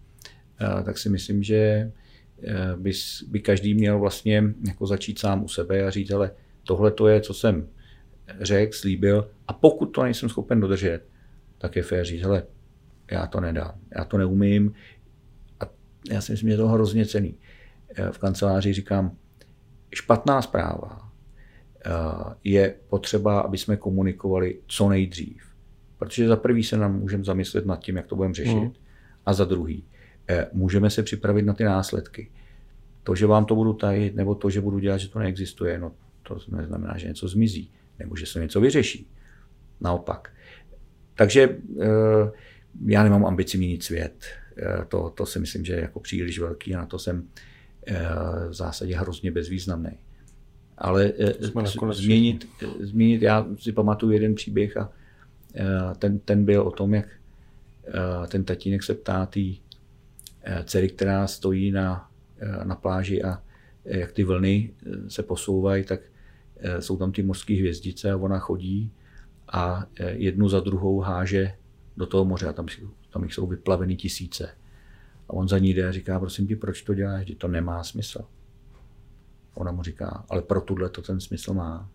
eh, 0.62 0.84
tak 0.84 0.98
si 0.98 1.10
myslím, 1.10 1.44
že 1.44 1.56
eh, 2.44 2.74
by, 2.76 2.92
by 3.28 3.40
každý 3.40 3.74
měl 3.74 4.00
vlastně 4.00 4.44
jako 4.68 4.88
začít 4.88 5.20
sám 5.20 5.44
u 5.44 5.48
sebe 5.48 5.84
a 5.84 5.90
říct, 5.90 6.12
ale 6.12 6.32
tohle 6.64 6.92
to 6.92 7.08
je, 7.08 7.22
co 7.22 7.34
jsem 7.34 7.68
řekl, 8.40 8.78
slíbil 8.78 9.30
a 9.48 9.54
pokud 9.54 9.86
to 9.86 10.04
nejsem 10.04 10.30
schopen 10.30 10.60
dodržet, 10.60 11.02
tak 11.58 11.76
je 11.76 11.84
fér 11.84 12.06
říct, 12.06 12.22
hele, 12.22 12.44
já 13.12 13.28
to 13.28 13.40
nedám, 13.40 13.76
já 13.98 14.06
to 14.06 14.18
neumím 14.18 14.74
a 15.60 15.64
já 16.12 16.22
si 16.22 16.32
myslím, 16.32 16.50
že 16.50 16.54
je 16.54 16.58
to 16.58 16.68
hrozně 16.68 17.06
cený. 17.06 17.36
V 18.12 18.18
kanceláři 18.18 18.74
říkám, 18.74 19.18
špatná 19.96 20.42
zpráva 20.42 21.12
je 22.44 22.76
potřeba, 22.88 23.40
aby 23.40 23.58
jsme 23.58 23.78
komunikovali 23.78 24.60
co 24.68 24.90
nejdřív 24.90 25.47
Protože 25.98 26.28
za 26.28 26.36
prvý 26.36 26.64
se 26.64 26.78
nám 26.78 27.00
můžeme 27.00 27.24
zamyslet 27.24 27.66
nad 27.66 27.80
tím, 27.80 27.96
jak 27.98 28.08
to 28.08 28.16
budeme 28.16 28.34
řešit, 28.34 28.56
mm. 28.56 28.74
a 29.26 29.34
za 29.34 29.46
druhý 29.46 29.84
eh, 30.28 30.48
můžeme 30.54 30.90
se 30.90 31.04
připravit 31.04 31.42
na 31.42 31.54
ty 31.54 31.64
následky. 31.64 32.32
To, 33.04 33.16
že 33.16 33.26
vám 33.28 33.46
to 33.46 33.56
budu 33.56 33.74
tajit, 33.74 34.16
nebo 34.16 34.36
to, 34.36 34.50
že 34.50 34.62
budu 34.62 34.80
dělat, 34.80 34.98
že 34.98 35.10
to 35.10 35.20
neexistuje, 35.20 35.80
no 35.80 35.92
to 36.24 36.38
neznamená, 36.48 36.98
že 36.98 37.08
něco 37.08 37.28
zmizí, 37.28 37.72
nebo 38.00 38.16
že 38.16 38.26
se 38.26 38.40
něco 38.40 38.62
vyřeší. 38.62 39.08
Naopak. 39.82 40.34
Takže 41.16 41.58
eh, 41.82 42.32
já 42.86 43.04
nemám 43.04 43.26
ambici 43.26 43.58
měnit 43.58 43.84
svět. 43.84 44.26
Eh, 44.58 44.86
to, 44.88 45.10
to 45.10 45.26
si 45.26 45.40
myslím, 45.40 45.66
že 45.66 45.74
je 45.74 45.82
jako 45.82 46.00
příliš 46.00 46.40
velký 46.40 46.76
a 46.76 46.80
na 46.80 46.86
to 46.86 47.00
jsem 47.00 47.28
v 48.50 48.54
zásadě 48.54 48.96
hrozně 48.96 49.32
bezvýznamný. 49.32 49.92
Ale 50.78 51.14
změnit, 51.92 52.48
změnit, 52.80 53.22
já 53.22 53.48
si 53.60 53.72
pamatuju 53.72 54.12
jeden 54.12 54.36
příběh 54.36 54.78
a 54.78 54.92
ten, 56.00 56.20
ten 56.20 56.46
byl 56.46 56.62
o 56.62 56.72
tom, 56.72 56.94
jak 56.94 57.08
eh, 57.88 58.28
ten 58.28 58.44
tatínek 58.44 58.84
se 58.84 58.94
ptá 58.94 59.26
té 59.26 59.40
eh, 60.44 60.64
dcery, 60.64 60.90
která 60.90 61.28
stojí 61.28 61.72
na, 61.72 62.12
na 62.64 62.76
pláži 62.76 63.24
a 63.24 63.42
jak 63.86 64.12
ty 64.12 64.24
vlny 64.24 64.74
se 65.08 65.24
posouvají, 65.24 65.84
tak 65.84 66.00
jsou 66.80 66.98
tam 66.98 67.12
ty 67.12 67.24
mořské 67.24 67.54
hvězdice 67.54 68.12
a 68.12 68.18
ona 68.18 68.40
chodí 68.40 68.92
a 69.52 69.86
jednu 70.14 70.50
za 70.50 70.60
druhou 70.60 71.00
háže 71.00 71.54
do 71.98 72.06
toho 72.06 72.26
moře 72.26 72.48
a 72.48 72.54
tam, 72.54 72.66
tam 73.10 73.24
jich 73.24 73.34
jsou 73.34 73.48
vyplavený 73.48 73.96
tisíce. 73.96 74.50
A 75.30 75.34
on 75.34 75.48
za 75.48 75.58
ní 75.58 75.74
jde 75.74 75.88
a 75.88 75.92
říká, 75.92 76.20
prosím 76.20 76.48
tě, 76.48 76.56
proč 76.56 76.82
to 76.82 76.94
děláš, 76.94 77.28
že 77.28 77.36
to 77.36 77.48
nemá 77.48 77.84
smysl. 77.84 78.26
Ona 79.54 79.72
mu 79.72 79.84
říká, 79.84 80.26
ale 80.30 80.42
pro 80.42 80.62
tuhle 80.62 80.90
to 80.90 81.02
ten 81.02 81.20
smysl 81.20 81.54
má 81.54 81.90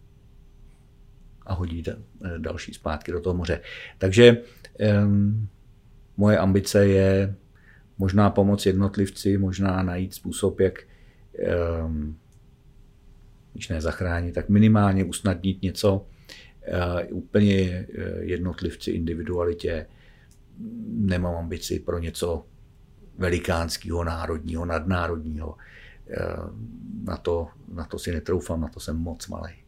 a 1.47 1.55
hodí 1.55 1.82
eh, 1.88 1.95
další 2.38 2.74
zpátky 2.74 3.12
do 3.12 3.20
toho 3.20 3.34
moře. 3.34 3.61
Takže 3.99 4.36
um, 5.05 5.49
moje 6.16 6.38
ambice 6.38 6.86
je 6.86 7.34
možná 7.99 8.30
pomoct 8.30 8.66
jednotlivci, 8.66 9.38
možná 9.38 9.82
najít 9.82 10.14
způsob, 10.14 10.61
jak 10.61 10.78
um, 11.84 12.18
když 13.53 13.68
ne 13.68 13.80
zachránit, 13.80 14.32
tak 14.32 14.49
minimálně 14.49 15.05
usnadnit 15.05 15.62
něco 15.62 15.97
uh, 15.97 17.18
úplně 17.18 17.86
uh, 17.88 18.22
jednotlivci, 18.22 18.90
individualitě. 18.90 19.86
Nemám 20.88 21.34
ambici 21.34 21.80
pro 21.80 21.99
něco 21.99 22.47
velikánského, 23.18 24.05
národního, 24.05 24.64
nadnárodního. 24.64 25.49
Uh, 25.49 26.51
na 27.05 27.16
to, 27.16 27.49
na 27.74 27.84
to 27.84 27.99
si 27.99 28.12
netroufám, 28.12 28.61
na 28.61 28.68
to 28.68 28.80
jsem 28.80 28.97
moc 28.97 29.28
malý. 29.28 29.61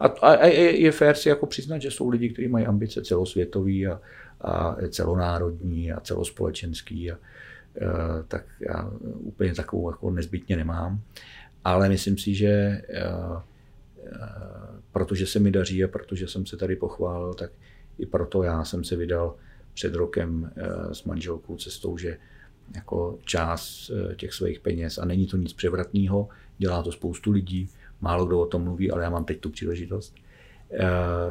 A, 0.00 0.06
a 0.06 0.46
je, 0.46 0.80
je 0.80 0.92
fér 0.92 1.16
si 1.16 1.28
jako 1.28 1.46
přiznat, 1.46 1.78
že 1.78 1.90
jsou 1.90 2.08
lidi, 2.08 2.28
kteří 2.28 2.48
mají 2.48 2.66
ambice 2.66 3.02
celosvětový 3.02 3.86
a, 3.86 4.00
a 4.40 4.76
celonárodní 4.88 5.92
a 5.92 6.00
celospolečenský. 6.00 7.10
A, 7.10 7.14
a, 7.14 7.18
tak 8.28 8.44
já 8.60 8.90
úplně 9.02 9.54
takovou 9.54 9.90
jako 9.90 10.10
nezbytně 10.10 10.56
nemám. 10.56 11.00
Ale 11.64 11.88
myslím 11.88 12.18
si, 12.18 12.34
že 12.34 12.82
a, 13.04 13.08
a, 13.08 13.44
protože 14.92 15.26
se 15.26 15.38
mi 15.38 15.50
daří 15.50 15.84
a 15.84 15.88
protože 15.88 16.28
jsem 16.28 16.46
se 16.46 16.56
tady 16.56 16.76
pochválil, 16.76 17.34
tak 17.34 17.50
i 17.98 18.06
proto 18.06 18.42
já 18.42 18.64
jsem 18.64 18.84
se 18.84 18.96
vydal 18.96 19.36
před 19.74 19.94
rokem 19.94 20.50
s 20.92 21.04
manželkou 21.04 21.56
cestou, 21.56 21.98
že 21.98 22.18
jako 22.74 23.18
část 23.24 23.90
těch 24.16 24.34
svých 24.34 24.60
peněz, 24.60 24.98
a 24.98 25.04
není 25.04 25.26
to 25.26 25.36
nic 25.36 25.52
převratného, 25.52 26.28
dělá 26.58 26.82
to 26.82 26.92
spoustu 26.92 27.30
lidí, 27.30 27.68
Málo 28.00 28.26
kdo 28.26 28.40
o 28.40 28.46
tom 28.46 28.62
mluví, 28.62 28.90
ale 28.90 29.02
já 29.02 29.10
mám 29.10 29.24
teď 29.24 29.40
tu 29.40 29.50
příležitost. 29.50 30.14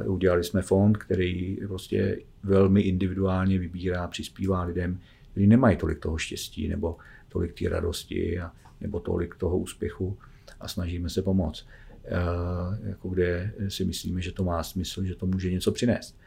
Uh, 0.06 0.14
udělali 0.14 0.44
jsme 0.44 0.62
fond, 0.62 0.98
který 0.98 1.58
prostě 1.68 2.20
velmi 2.44 2.82
individuálně 2.82 3.60
vybírá, 3.60 4.08
přispívá 4.08 4.64
lidem, 4.64 5.00
kteří 5.32 5.48
nemají 5.48 5.78
tolik 5.78 6.00
toho 6.00 6.18
štěstí 6.18 6.68
nebo 6.68 6.98
tolik 7.30 7.60
té 7.60 7.70
radosti 7.70 8.40
a, 8.40 8.52
nebo 8.82 9.00
tolik 9.00 9.36
toho 9.36 9.58
úspěchu 9.58 10.18
a 10.60 10.68
snažíme 10.68 11.10
se 11.10 11.22
pomoct. 11.22 11.68
Uh, 12.04 12.88
jako 12.88 13.10
kde 13.10 13.54
si 13.68 13.86
myslíme, 13.86 14.22
že 14.22 14.32
to 14.32 14.44
má 14.44 14.64
smysl, 14.64 15.04
že 15.04 15.16
to 15.16 15.26
může 15.26 15.52
něco 15.52 15.72
přinést. 15.72 16.18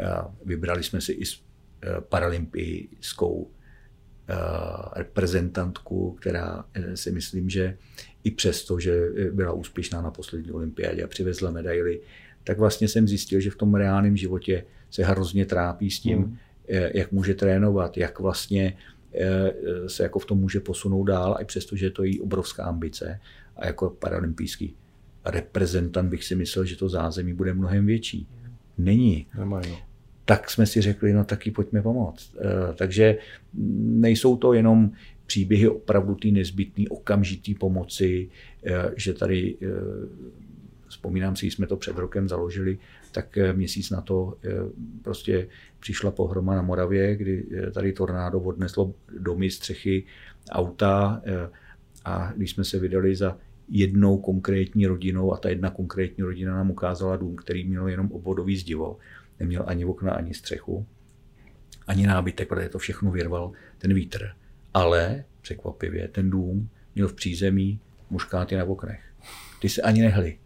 Uh, 0.00 0.34
vybrali 0.44 0.82
jsme 0.82 1.00
si 1.00 1.12
i 1.12 1.24
paralympijskou 2.08 3.50
reprezentantku, 4.96 6.12
která 6.12 6.64
si 6.94 7.10
myslím, 7.12 7.50
že 7.50 7.78
i 8.24 8.30
přesto, 8.30 8.80
že 8.80 9.08
byla 9.32 9.52
úspěšná 9.52 10.02
na 10.02 10.10
poslední 10.10 10.52
olympiádě 10.52 11.04
a 11.04 11.06
přivezla 11.06 11.50
medaily, 11.50 12.00
tak 12.44 12.58
vlastně 12.58 12.88
jsem 12.88 13.08
zjistil, 13.08 13.40
že 13.40 13.50
v 13.50 13.56
tom 13.56 13.74
reálném 13.74 14.16
životě 14.16 14.64
se 14.90 15.04
hrozně 15.04 15.46
trápí 15.46 15.90
s 15.90 16.00
tím, 16.00 16.18
mm. 16.18 16.36
jak 16.94 17.12
může 17.12 17.34
trénovat, 17.34 17.96
jak 17.96 18.20
vlastně 18.20 18.76
eh, 19.14 19.88
se 19.88 20.02
jako 20.02 20.18
v 20.18 20.26
tom 20.26 20.38
může 20.38 20.60
posunout 20.60 21.04
dál, 21.04 21.34
a 21.34 21.42
i 21.42 21.44
přesto, 21.44 21.76
že 21.76 21.86
je 21.86 21.90
to 21.90 22.04
její 22.04 22.20
obrovská 22.20 22.64
ambice. 22.64 23.20
A 23.56 23.66
jako 23.66 23.90
paralympijský 23.90 24.74
reprezentant 25.24 26.10
bych 26.10 26.24
si 26.24 26.34
myslel, 26.34 26.64
že 26.64 26.76
to 26.76 26.88
zázemí 26.88 27.32
bude 27.32 27.54
mnohem 27.54 27.86
větší. 27.86 28.28
Není. 28.78 29.26
Nemají. 29.38 29.76
Tak 30.24 30.50
jsme 30.50 30.66
si 30.66 30.80
řekli, 30.80 31.12
no 31.12 31.24
taky 31.24 31.50
pojďme 31.50 31.82
pomoct. 31.82 32.36
Eh, 32.40 32.74
takže 32.74 33.18
nejsou 33.78 34.36
to 34.36 34.52
jenom 34.52 34.90
příběhy 35.28 35.68
opravdu 35.68 36.14
té 36.14 36.28
nezbytné 36.28 36.84
okamžitý 36.88 37.54
pomoci, 37.54 38.28
eh, 38.66 38.72
že 38.96 39.12
tady, 39.14 39.56
eh, 39.62 39.66
vzpomínám 40.88 41.36
si, 41.36 41.50
jsme 41.50 41.66
to 41.66 41.76
před 41.76 41.96
rokem 41.96 42.28
založili, 42.28 42.78
tak 43.12 43.38
eh, 43.38 43.52
měsíc 43.52 43.90
na 43.90 44.00
to 44.00 44.38
prostě 45.02 45.48
přišla 45.80 46.10
pohroma 46.10 46.54
na 46.56 46.62
Moravě, 46.62 47.16
kdy 47.16 47.46
tady 47.72 47.92
tornádo 47.92 48.40
odneslo 48.40 48.94
domy, 49.18 49.50
střechy, 49.50 50.04
auta 50.50 51.22
a 52.04 52.32
když 52.36 52.50
jsme 52.50 52.64
se 52.64 52.78
vydali 52.78 53.16
za 53.16 53.36
jednou 53.68 54.18
konkrétní 54.18 54.86
rodinou 54.86 55.32
a 55.32 55.36
ta 55.36 55.48
jedna 55.48 55.70
konkrétní 55.70 56.24
rodina 56.24 56.56
nám 56.56 56.70
ukázala 56.70 57.16
dům, 57.16 57.36
který 57.36 57.68
měl 57.68 57.88
jenom 57.88 58.12
obvodový 58.12 58.56
zdivo, 58.56 58.96
neměl 59.40 59.64
ani 59.66 59.84
okna, 59.84 60.12
ani 60.12 60.34
střechu, 60.34 60.86
ani 61.86 62.06
nábytek, 62.06 62.48
protože 62.48 62.68
to 62.68 62.78
všechno 62.78 63.10
vyrval 63.10 63.52
ten 63.78 63.94
vítr 63.94 64.32
ale 64.78 65.24
překvapivě 65.40 66.08
ten 66.08 66.30
dům 66.30 66.68
měl 66.94 67.08
v 67.08 67.14
přízemí 67.14 67.80
muškáty 68.10 68.56
na 68.56 68.64
oknech. 68.64 69.00
Ty 69.60 69.68
se 69.68 69.82
ani 69.82 70.02
nehly. 70.02 70.38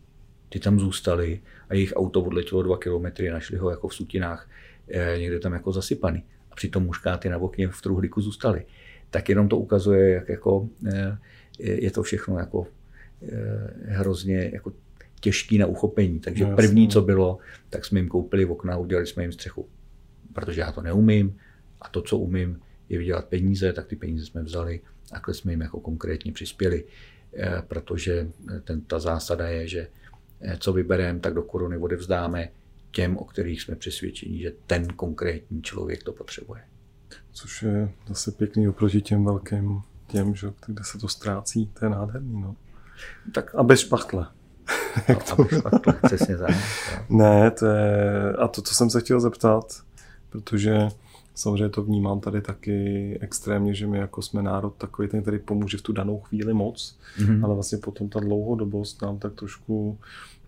ty 0.48 0.60
tam 0.60 0.80
zůstali 0.80 1.40
a 1.68 1.74
jejich 1.74 1.92
auto 1.96 2.22
odletělo 2.22 2.62
dva 2.62 2.78
kilometry, 2.78 3.30
našli 3.30 3.56
ho 3.56 3.70
jako 3.70 3.88
v 3.88 3.94
sutinách, 3.94 4.50
eh, 4.88 5.16
někde 5.18 5.38
tam 5.40 5.52
jako 5.52 5.72
zasypaný. 5.72 6.24
A 6.50 6.54
přitom 6.54 6.82
muškáty 6.82 7.28
na 7.28 7.38
okně 7.38 7.68
v 7.68 7.82
truhlíku 7.82 8.20
zůstaly. 8.20 8.64
Tak 9.10 9.28
jenom 9.28 9.48
to 9.48 9.56
ukazuje, 9.56 10.10
jak 10.10 10.28
jako 10.28 10.68
eh, 10.92 11.18
je 11.58 11.90
to 11.90 12.02
všechno 12.02 12.38
jako 12.38 12.66
hrozně 13.88 14.50
jako 14.52 14.72
těžký 15.20 15.58
na 15.58 15.66
uchopení. 15.66 16.20
Takže 16.20 16.44
no, 16.44 16.56
první, 16.56 16.88
co 16.88 17.02
bylo, 17.02 17.38
tak 17.70 17.84
jsme 17.84 17.98
jim 17.98 18.08
koupili 18.08 18.44
okna, 18.44 18.76
udělali 18.76 19.06
jsme 19.06 19.22
jim 19.22 19.32
střechu. 19.32 19.68
Protože 20.32 20.60
já 20.60 20.72
to 20.72 20.82
neumím 20.82 21.36
a 21.80 21.88
to, 21.88 22.02
co 22.02 22.18
umím, 22.18 22.60
je 22.92 22.98
vydělat 22.98 23.24
peníze, 23.24 23.72
tak 23.72 23.86
ty 23.86 23.96
peníze 23.96 24.26
jsme 24.26 24.42
vzali 24.42 24.80
a 25.10 25.14
takhle 25.14 25.34
jsme 25.34 25.52
jim 25.52 25.60
jako 25.60 25.80
konkrétně 25.80 26.32
přispěli. 26.32 26.84
Eh, 27.36 27.62
protože 27.68 28.28
ten, 28.64 28.80
ta 28.80 28.98
zásada 28.98 29.48
je, 29.48 29.68
že 29.68 29.88
eh, 30.40 30.56
co 30.60 30.72
vybereme, 30.72 31.20
tak 31.20 31.34
do 31.34 31.42
koruny 31.42 31.76
odevzdáme 31.76 32.48
těm, 32.90 33.16
o 33.16 33.24
kterých 33.24 33.62
jsme 33.62 33.76
přesvědčeni, 33.76 34.38
že 34.38 34.52
ten 34.66 34.86
konkrétní 34.86 35.62
člověk 35.62 36.02
to 36.02 36.12
potřebuje. 36.12 36.62
Což 37.32 37.62
je 37.62 37.92
zase 38.08 38.32
pěkný 38.32 38.68
oproti 38.68 39.00
těm 39.00 39.24
velkým 39.24 39.82
těm, 40.06 40.34
že, 40.34 40.52
kde 40.66 40.84
se 40.84 40.98
to 40.98 41.08
ztrácí, 41.08 41.66
to 41.66 41.84
je 41.84 41.90
nádherný. 41.90 42.40
No. 42.40 42.56
Tak 43.34 43.54
a 43.54 43.62
bez 43.62 43.80
špachtle. 43.80 44.26
Jak 45.08 45.22
to... 45.36 45.44
špachtle, 45.44 45.94
přesně 46.06 46.36
tak. 46.38 46.50
Ne, 47.08 47.50
to 47.50 47.66
je, 47.66 48.32
a 48.32 48.48
to, 48.48 48.62
co 48.62 48.74
jsem 48.74 48.90
se 48.90 49.00
chtěl 49.00 49.20
zeptat, 49.20 49.64
protože 50.28 50.88
Samozřejmě 51.34 51.68
to 51.68 51.82
vnímám 51.82 52.20
tady 52.20 52.42
taky 52.42 53.18
extrémně, 53.20 53.74
že 53.74 53.86
my 53.86 53.98
jako 53.98 54.22
jsme 54.22 54.42
národ 54.42 54.74
takový 54.74 55.08
ten, 55.08 55.22
který 55.22 55.38
pomůže 55.38 55.78
v 55.78 55.82
tu 55.82 55.92
danou 55.92 56.20
chvíli 56.20 56.54
moc, 56.54 56.98
mm-hmm. 57.18 57.44
ale 57.44 57.54
vlastně 57.54 57.78
potom 57.78 58.08
ta 58.08 58.20
dlouhodobost 58.20 59.02
nám 59.02 59.18
tak 59.18 59.34
trošku 59.34 59.98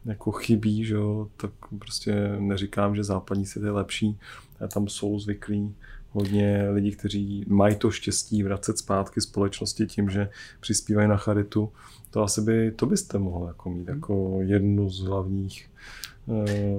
jako 0.05 0.32
chybí, 0.32 0.85
že 0.85 0.95
jo? 0.95 1.28
tak 1.37 1.51
prostě 1.78 2.37
neříkám, 2.39 2.97
že 2.97 3.05
západní 3.05 3.47
svět 3.47 3.64
je 3.64 3.70
lepší, 3.70 4.18
a 4.61 4.68
tam 4.68 4.89
jsou 4.89 5.18
zvyklí 5.18 5.74
hodně 6.11 6.68
lidí, 6.70 6.93
kteří 6.93 7.45
mají 7.49 7.76
to 7.76 7.91
štěstí 7.91 8.43
vracet 8.43 8.78
zpátky 8.78 9.20
společnosti 9.20 9.87
tím, 9.87 10.11
že 10.11 10.28
přispívají 10.61 11.09
na 11.09 11.16
charitu. 11.16 11.72
To 12.11 12.22
asi 12.22 12.41
by, 12.41 12.70
to 12.70 12.87
byste 12.87 13.18
mohl 13.18 13.47
jako 13.47 13.70
mít 13.70 13.89
jako 13.89 14.39
jednu 14.43 14.91
z 14.91 15.01
hlavních 15.01 15.70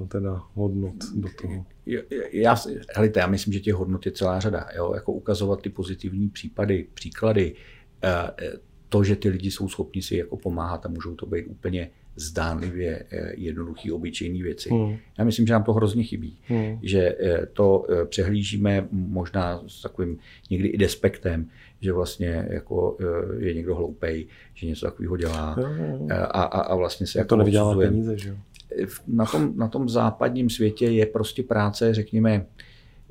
teda 0.07 0.43
hodnot 0.53 0.95
do 1.15 1.29
toho? 1.41 1.65
Já, 2.31 2.55
helejte, 2.95 3.19
já 3.19 3.27
myslím, 3.27 3.53
že 3.53 3.59
těch 3.59 3.73
hodnot 3.73 4.05
je 4.05 4.11
celá 4.11 4.39
řada. 4.39 4.67
Jo? 4.75 4.93
Jako 4.93 5.11
ukazovat 5.11 5.61
ty 5.61 5.69
pozitivní 5.69 6.29
případy, 6.29 6.87
příklady, 6.93 7.55
eh, 8.01 8.31
eh, 8.41 8.51
to, 8.89 9.03
že 9.03 9.15
ty 9.15 9.29
lidi 9.29 9.51
jsou 9.51 9.69
schopni 9.69 10.01
si 10.01 10.17
jako 10.17 10.37
pomáhat 10.37 10.85
a 10.85 10.89
můžou 10.89 11.15
to 11.15 11.25
být 11.25 11.45
úplně 11.45 11.89
zdánlivě 12.17 13.05
jednoduchý, 13.35 13.91
obyčejný 13.91 14.43
věci. 14.43 14.69
Hmm. 14.69 14.97
Já 15.17 15.23
myslím, 15.23 15.47
že 15.47 15.53
nám 15.53 15.63
to 15.63 15.73
hrozně 15.73 16.03
chybí. 16.03 16.37
Hmm. 16.47 16.79
Že 16.83 17.17
to 17.53 17.87
přehlížíme 18.05 18.87
možná 18.91 19.63
s 19.67 19.81
takovým 19.81 20.17
někdy 20.49 20.67
i 20.67 20.77
despektem, 20.77 21.49
že 21.81 21.93
vlastně 21.93 22.47
jako 22.49 22.97
je 23.37 23.53
někdo 23.53 23.75
hloupej, 23.75 24.27
že 24.53 24.67
něco 24.67 24.85
takového 24.85 25.17
dělá 25.17 25.57
a, 26.11 26.41
a, 26.41 26.61
a 26.61 26.75
vlastně 26.75 27.07
se 27.07 27.19
jako 27.19 27.29
to 27.29 27.35
nevydělá 27.35 27.77
peníze, 27.77 28.17
že 28.17 28.29
jo? 28.29 28.35
Na 29.07 29.25
tom, 29.25 29.57
na 29.57 29.67
tom 29.67 29.89
západním 29.89 30.49
světě 30.49 30.85
je 30.85 31.05
prostě 31.05 31.43
práce, 31.43 31.93
řekněme, 31.93 32.45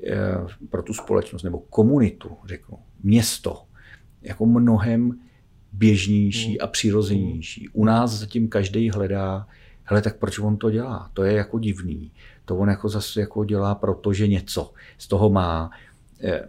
eh, 0.07 0.37
pro 0.69 0.83
tu 0.83 0.93
společnost 0.93 1.43
nebo 1.43 1.59
komunitu, 1.59 2.29
řeknu, 2.45 2.77
město, 3.03 3.63
jako 4.21 4.45
mnohem 4.45 5.19
běžnější 5.73 6.49
hmm. 6.49 6.57
a 6.61 6.67
přirozenější. 6.67 7.69
U 7.69 7.85
nás 7.85 8.11
zatím 8.11 8.47
každý 8.47 8.89
hledá, 8.89 9.47
hele, 9.83 10.01
tak 10.01 10.17
proč 10.17 10.39
on 10.39 10.57
to 10.57 10.71
dělá? 10.71 11.09
To 11.13 11.23
je 11.23 11.33
jako 11.33 11.59
divný. 11.59 12.11
To 12.45 12.57
on 12.57 12.69
jako 12.69 12.89
zase 12.89 13.19
jako 13.19 13.45
dělá, 13.45 13.75
protože 13.75 14.27
něco 14.27 14.73
z 14.97 15.07
toho 15.07 15.29
má. 15.29 15.71
Eh, 16.21 16.47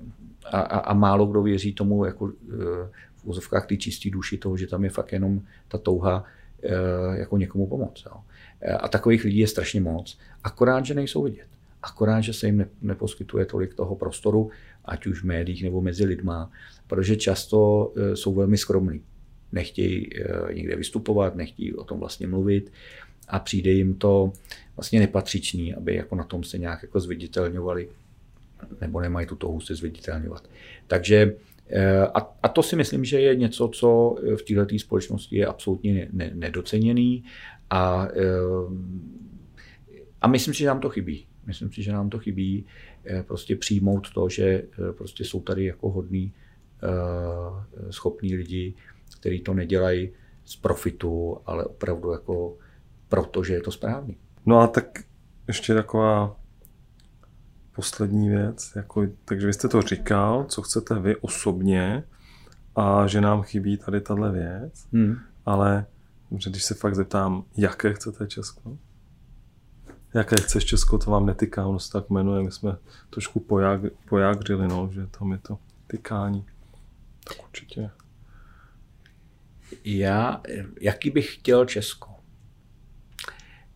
a, 0.53 0.61
a, 0.61 0.79
a 0.79 0.95
málo 0.95 1.27
kdo 1.27 1.43
věří 1.43 1.73
tomu 1.73 2.05
jako 2.05 2.29
eh, 2.29 2.55
v 3.17 3.25
úzovkách 3.25 3.67
ty 3.67 3.79
čistý 3.79 4.11
duši 4.11 4.39
toho, 4.39 4.57
že 4.57 4.67
tam 4.67 4.85
je 4.85 4.91
fakt 4.91 5.13
jenom 5.13 5.41
ta 5.69 5.79
touha 5.79 6.25
jako 7.15 7.37
někomu 7.39 7.67
pomoct. 7.67 8.03
Jo. 8.07 8.21
Eh, 8.61 8.73
a 8.73 8.89
takových 8.89 9.25
lidí 9.25 9.39
je 9.39 9.47
strašně 9.47 9.81
moc. 9.81 10.19
Akorát, 10.45 10.87
že 10.87 10.95
nejsou 10.95 11.23
vidět. 11.23 11.47
Akorát, 11.83 12.21
že 12.21 12.33
se 12.33 12.47
jim 12.47 12.67
neposkytuje 12.83 13.45
tolik 13.47 13.75
toho 13.75 13.97
prostoru, 13.97 14.51
ať 14.85 15.07
už 15.07 15.23
v 15.23 15.27
médiích 15.27 15.63
nebo 15.63 15.81
mezi 15.81 16.05
lidma, 16.05 16.51
protože 16.87 17.17
často 17.17 17.93
eh, 17.97 18.17
jsou 18.17 18.35
velmi 18.35 18.59
skromní. 18.59 19.03
Nechtějí 19.53 20.11
eh, 20.17 20.55
někde 20.55 20.77
vystupovat, 20.77 21.35
nechtějí 21.35 21.75
o 21.75 21.85
tom 21.85 22.01
vlastně 22.01 22.27
mluvit 22.27 22.73
a 23.29 23.39
přijde 23.39 23.71
jim 23.71 23.95
to 23.95 24.33
vlastně 24.77 25.01
nepatřičný, 25.01 25.75
aby 25.75 25.95
jako 25.95 26.17
na 26.17 26.25
tom 26.25 26.45
se 26.45 26.59
nějak 26.59 26.83
jako 26.83 27.01
zviditelňovali 27.01 27.89
nebo 28.81 29.01
nemají 29.01 29.27
tu 29.27 29.37
touhu 29.37 29.61
se 29.61 29.75
zviditelňovat. 29.75 30.51
Takže 30.87 31.35
a, 32.15 32.37
a 32.43 32.49
to 32.49 32.63
si 32.63 32.77
myslím, 32.77 33.05
že 33.05 33.21
je 33.21 33.37
něco, 33.37 33.69
co 33.69 34.17
v 34.37 34.43
této 34.43 34.79
společnosti 34.79 35.37
je 35.37 35.47
absolutně 35.47 36.09
nedoceněný 36.35 37.25
a, 37.71 38.09
eh, 38.17 38.23
a 40.21 40.29
myslím 40.29 40.55
si, 40.55 40.61
že 40.61 40.67
nám 40.67 40.81
to 40.81 40.91
chybí. 40.91 41.27
Myslím 41.47 41.73
si, 41.73 41.83
že 41.83 41.93
nám 41.93 42.11
to 42.11 42.19
chybí 42.19 42.67
eh, 43.05 43.23
prostě 43.23 43.57
přijmout 43.57 44.13
to, 44.15 44.29
že 44.29 44.45
eh, 44.45 44.93
prostě 44.93 45.25
jsou 45.25 45.41
tady 45.41 45.65
jako 45.65 45.91
hodní, 45.91 46.33
schopní 47.91 48.35
lidi, 48.35 48.75
kteří 49.21 49.41
to 49.41 49.55
nedělají 49.55 50.11
z 50.45 50.57
profitu, 50.57 51.39
ale 51.47 51.65
opravdu 51.65 52.13
jako 52.13 52.57
proto, 53.09 53.45
že 53.45 53.55
je 53.55 53.61
to 53.61 53.73
správný. 53.73 54.17
No 54.47 54.59
a 54.59 54.67
tak 54.67 54.99
ještě 55.49 55.75
taková 55.75 56.37
poslední 57.77 58.29
věc. 58.29 58.73
Jako, 58.77 59.07
takže 59.25 59.47
vy 59.47 59.53
jste 59.53 59.69
to 59.69 59.83
říkal, 59.83 60.45
co 60.45 60.63
chcete 60.63 61.01
vy 61.01 61.17
osobně 61.17 62.05
a 62.77 63.07
že 63.07 63.21
nám 63.21 63.43
chybí 63.43 63.77
tady 63.77 64.01
tahle 64.01 64.33
věc, 64.33 64.87
hmm. 64.93 65.17
ale 65.47 65.87
Dobře, 66.31 66.51
když 66.51 66.65
se 66.65 66.75
fakt 66.75 66.95
zeptám, 66.95 67.45
jaké 67.57 67.95
chcete 67.95 68.27
Česko? 68.27 68.79
Jaké 70.15 70.37
chceš 70.37 70.65
Česko, 70.65 70.99
to 70.99 71.11
vám 71.11 71.27
netýká, 71.27 71.67
ono 71.67 71.79
se 71.79 71.93
tak 71.93 72.11
jmenuje, 72.11 72.43
my 72.43 72.53
jsme 72.53 72.77
trošku 73.11 73.41
pojag, 73.41 73.81
pojagřili, 74.09 74.69
no, 74.69 74.91
že 74.93 75.07
tam 75.07 75.33
je 75.33 75.39
to 75.39 75.59
tykání. 75.87 76.47
Tak 77.29 77.45
určitě. 77.45 77.91
Já, 79.85 80.41
jaký 80.81 81.11
bych 81.11 81.35
chtěl 81.35 81.65
Česko? 81.65 82.11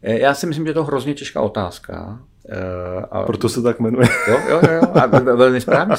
Eh, 0.02 0.18
já 0.18 0.34
si 0.34 0.46
myslím, 0.46 0.66
že 0.66 0.72
to 0.72 0.80
je 0.80 0.84
hrozně 0.84 1.14
těžká 1.14 1.40
otázka. 1.40 2.22
Eh, 2.48 3.00
a... 3.10 3.22
Proto 3.22 3.48
se 3.48 3.62
tak 3.62 3.80
jmenuje. 3.80 4.08
Jo, 4.28 4.38
jo, 4.48 4.60
jo, 4.72 4.82
a 4.94 5.06
velmi 5.06 5.60
správně. 5.60 5.94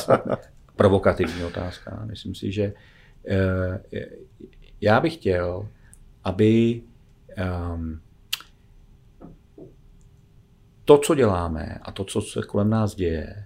Provokativní 0.76 1.44
otázka. 1.44 2.02
Myslím 2.06 2.36
si, 2.36 2.52
že 2.52 2.74
eh, 3.28 3.80
já 4.82 5.00
bych 5.00 5.14
chtěl, 5.14 5.68
aby 6.24 6.82
um, 7.76 8.02
to, 10.86 10.98
co 10.98 11.16
děláme 11.16 11.80
a 11.82 11.92
to, 11.92 12.04
co 12.04 12.22
se 12.22 12.42
kolem 12.42 12.70
nás 12.70 12.96
děje, 12.96 13.46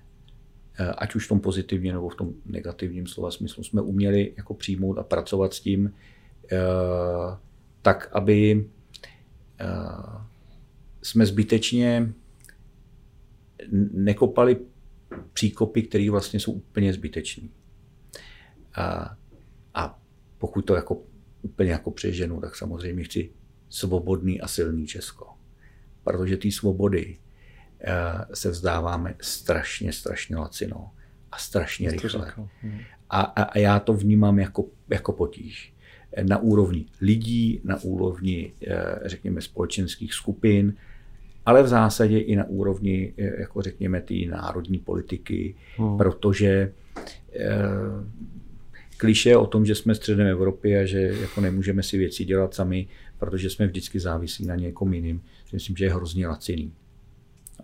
eh, 0.79 0.87
ať 0.87 1.15
už 1.15 1.25
v 1.25 1.29
tom 1.29 1.39
pozitivním 1.39 1.93
nebo 1.93 2.09
v 2.09 2.15
tom 2.15 2.33
negativním 2.45 3.07
slova 3.07 3.31
smyslu, 3.31 3.63
jsme 3.63 3.81
uměli 3.81 4.33
jako 4.37 4.53
přijmout 4.53 4.97
a 4.97 5.03
pracovat 5.03 5.53
s 5.53 5.59
tím, 5.59 5.85
uh, 5.85 7.37
tak, 7.81 8.09
aby 8.13 8.69
uh, 9.61 10.21
jsme 11.01 11.25
zbytečně 11.25 12.13
nekopali 13.91 14.57
příkopy, 15.33 15.81
které 15.81 16.09
vlastně 16.11 16.39
jsou 16.39 16.51
úplně 16.51 16.93
zbytečné. 16.93 17.47
A, 18.75 19.15
a 19.73 19.99
pokud 20.37 20.61
to 20.61 20.75
jako 20.75 21.01
úplně 21.45 21.71
jako 21.71 21.91
přeženu, 21.91 22.41
tak 22.41 22.55
samozřejmě 22.55 23.03
chci 23.03 23.29
svobodný 23.69 24.41
a 24.41 24.47
silný 24.47 24.87
Česko. 24.87 25.27
Protože 26.03 26.37
té 26.37 26.51
svobody 26.51 27.17
eh, 27.79 27.93
se 28.33 28.49
vzdáváme 28.49 29.15
strašně, 29.21 29.93
strašně 29.93 30.37
lacino 30.37 30.91
a 31.31 31.37
strašně 31.37 31.91
rychle. 31.91 32.33
Hmm. 32.61 32.79
A, 33.09 33.21
a, 33.21 33.43
a 33.43 33.57
já 33.57 33.79
to 33.79 33.93
vnímám 33.93 34.39
jako, 34.39 34.65
jako 34.89 35.13
potíž. 35.13 35.73
Na 36.23 36.37
úrovni 36.37 36.85
lidí, 37.01 37.61
na 37.63 37.83
úrovni, 37.83 38.53
eh, 38.67 38.99
řekněme, 39.05 39.41
společenských 39.41 40.13
skupin, 40.13 40.73
ale 41.45 41.63
v 41.63 41.67
zásadě 41.67 42.19
i 42.19 42.35
na 42.35 42.45
úrovni, 42.45 43.13
eh, 43.17 43.41
jako 43.41 43.61
řekněme, 43.61 44.01
té 44.01 44.13
národní 44.29 44.77
politiky, 44.77 45.55
hmm. 45.77 45.97
protože 45.97 46.73
kliše 48.97 49.37
o 49.37 49.47
tom, 49.47 49.65
že 49.65 49.75
jsme 49.75 49.95
středem 49.95 50.27
Evropy 50.27 50.77
a 50.77 50.85
že 50.85 50.99
jako 50.99 51.41
nemůžeme 51.41 51.83
si 51.83 51.97
věci 51.97 52.25
dělat 52.25 52.53
sami, 52.53 52.87
protože 53.17 53.49
jsme 53.49 53.67
vždycky 53.67 53.99
závislí 53.99 54.45
na 54.45 54.55
někom 54.55 54.93
jiným, 54.93 55.23
myslím, 55.53 55.75
že 55.75 55.85
je 55.85 55.93
hrozně 55.93 56.27
laciný. 56.27 56.73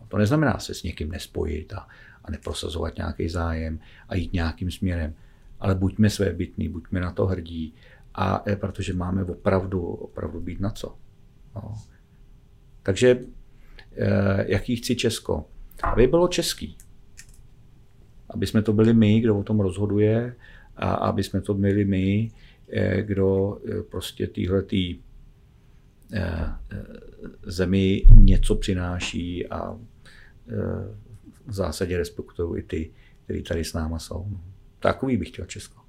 To 0.08 0.18
neznamená 0.18 0.60
se 0.60 0.74
s 0.74 0.84
někým 0.84 1.12
nespojit 1.12 1.74
a, 1.74 1.88
a 2.24 2.32
neprosazovat 2.32 2.98
nějaký 2.98 3.30
zájem 3.30 3.80
a 4.10 4.16
jít 4.16 4.34
nějakým 4.34 4.72
směrem, 4.72 5.14
ale 5.60 5.76
buďme 5.76 6.10
své 6.10 6.34
bytní, 6.34 6.70
buďme 6.70 7.00
na 7.00 7.12
to 7.12 7.26
hrdí, 7.26 7.74
a 8.16 8.44
protože 8.56 8.94
máme 8.94 9.24
opravdu, 9.24 9.82
opravdu 9.82 10.42
být 10.42 10.60
na 10.60 10.70
co. 10.70 10.96
No. 11.56 11.74
Takže 12.84 13.20
jaký 14.46 14.76
chci 14.76 14.96
Česko? 14.96 15.46
Aby 15.84 16.08
bylo 16.08 16.28
český. 16.28 16.78
Aby 18.30 18.48
jsme 18.48 18.62
to 18.62 18.74
byli 18.74 18.94
my, 18.94 19.20
kdo 19.20 19.40
o 19.40 19.44
tom 19.44 19.60
rozhoduje 19.60 20.36
a 20.82 20.94
aby 20.94 21.24
jsme 21.24 21.42
to 21.42 21.54
byli 21.54 21.86
my, 21.86 22.32
kdo 23.02 23.58
prostě 23.92 24.28
týhletý 24.28 25.00
zemi 27.44 28.06
něco 28.20 28.56
přináší 28.56 29.48
a 29.48 29.78
v 31.48 31.54
zásadě 31.54 31.98
respektují 31.98 32.60
i 32.60 32.64
ty, 32.64 32.92
kteří 33.24 33.44
tady 33.44 33.64
s 33.64 33.74
náma 33.74 34.00
jsou. 34.00 34.28
Takový 34.80 35.18
bych 35.18 35.28
chtěl 35.28 35.46
Česko. 35.46 35.82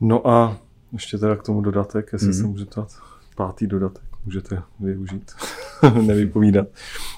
No 0.00 0.28
a 0.28 0.60
ještě 0.92 1.18
teda 1.18 1.36
k 1.36 1.42
tomu 1.42 1.60
dodatek, 1.60 2.12
jestli 2.12 2.28
mm-hmm. 2.28 2.40
se 2.40 2.46
může 2.46 2.64
dát 2.76 2.98
pátý 3.36 3.66
dodatek, 3.66 4.04
můžete 4.24 4.62
využít, 4.80 5.32
nevypovídat. 6.06 6.68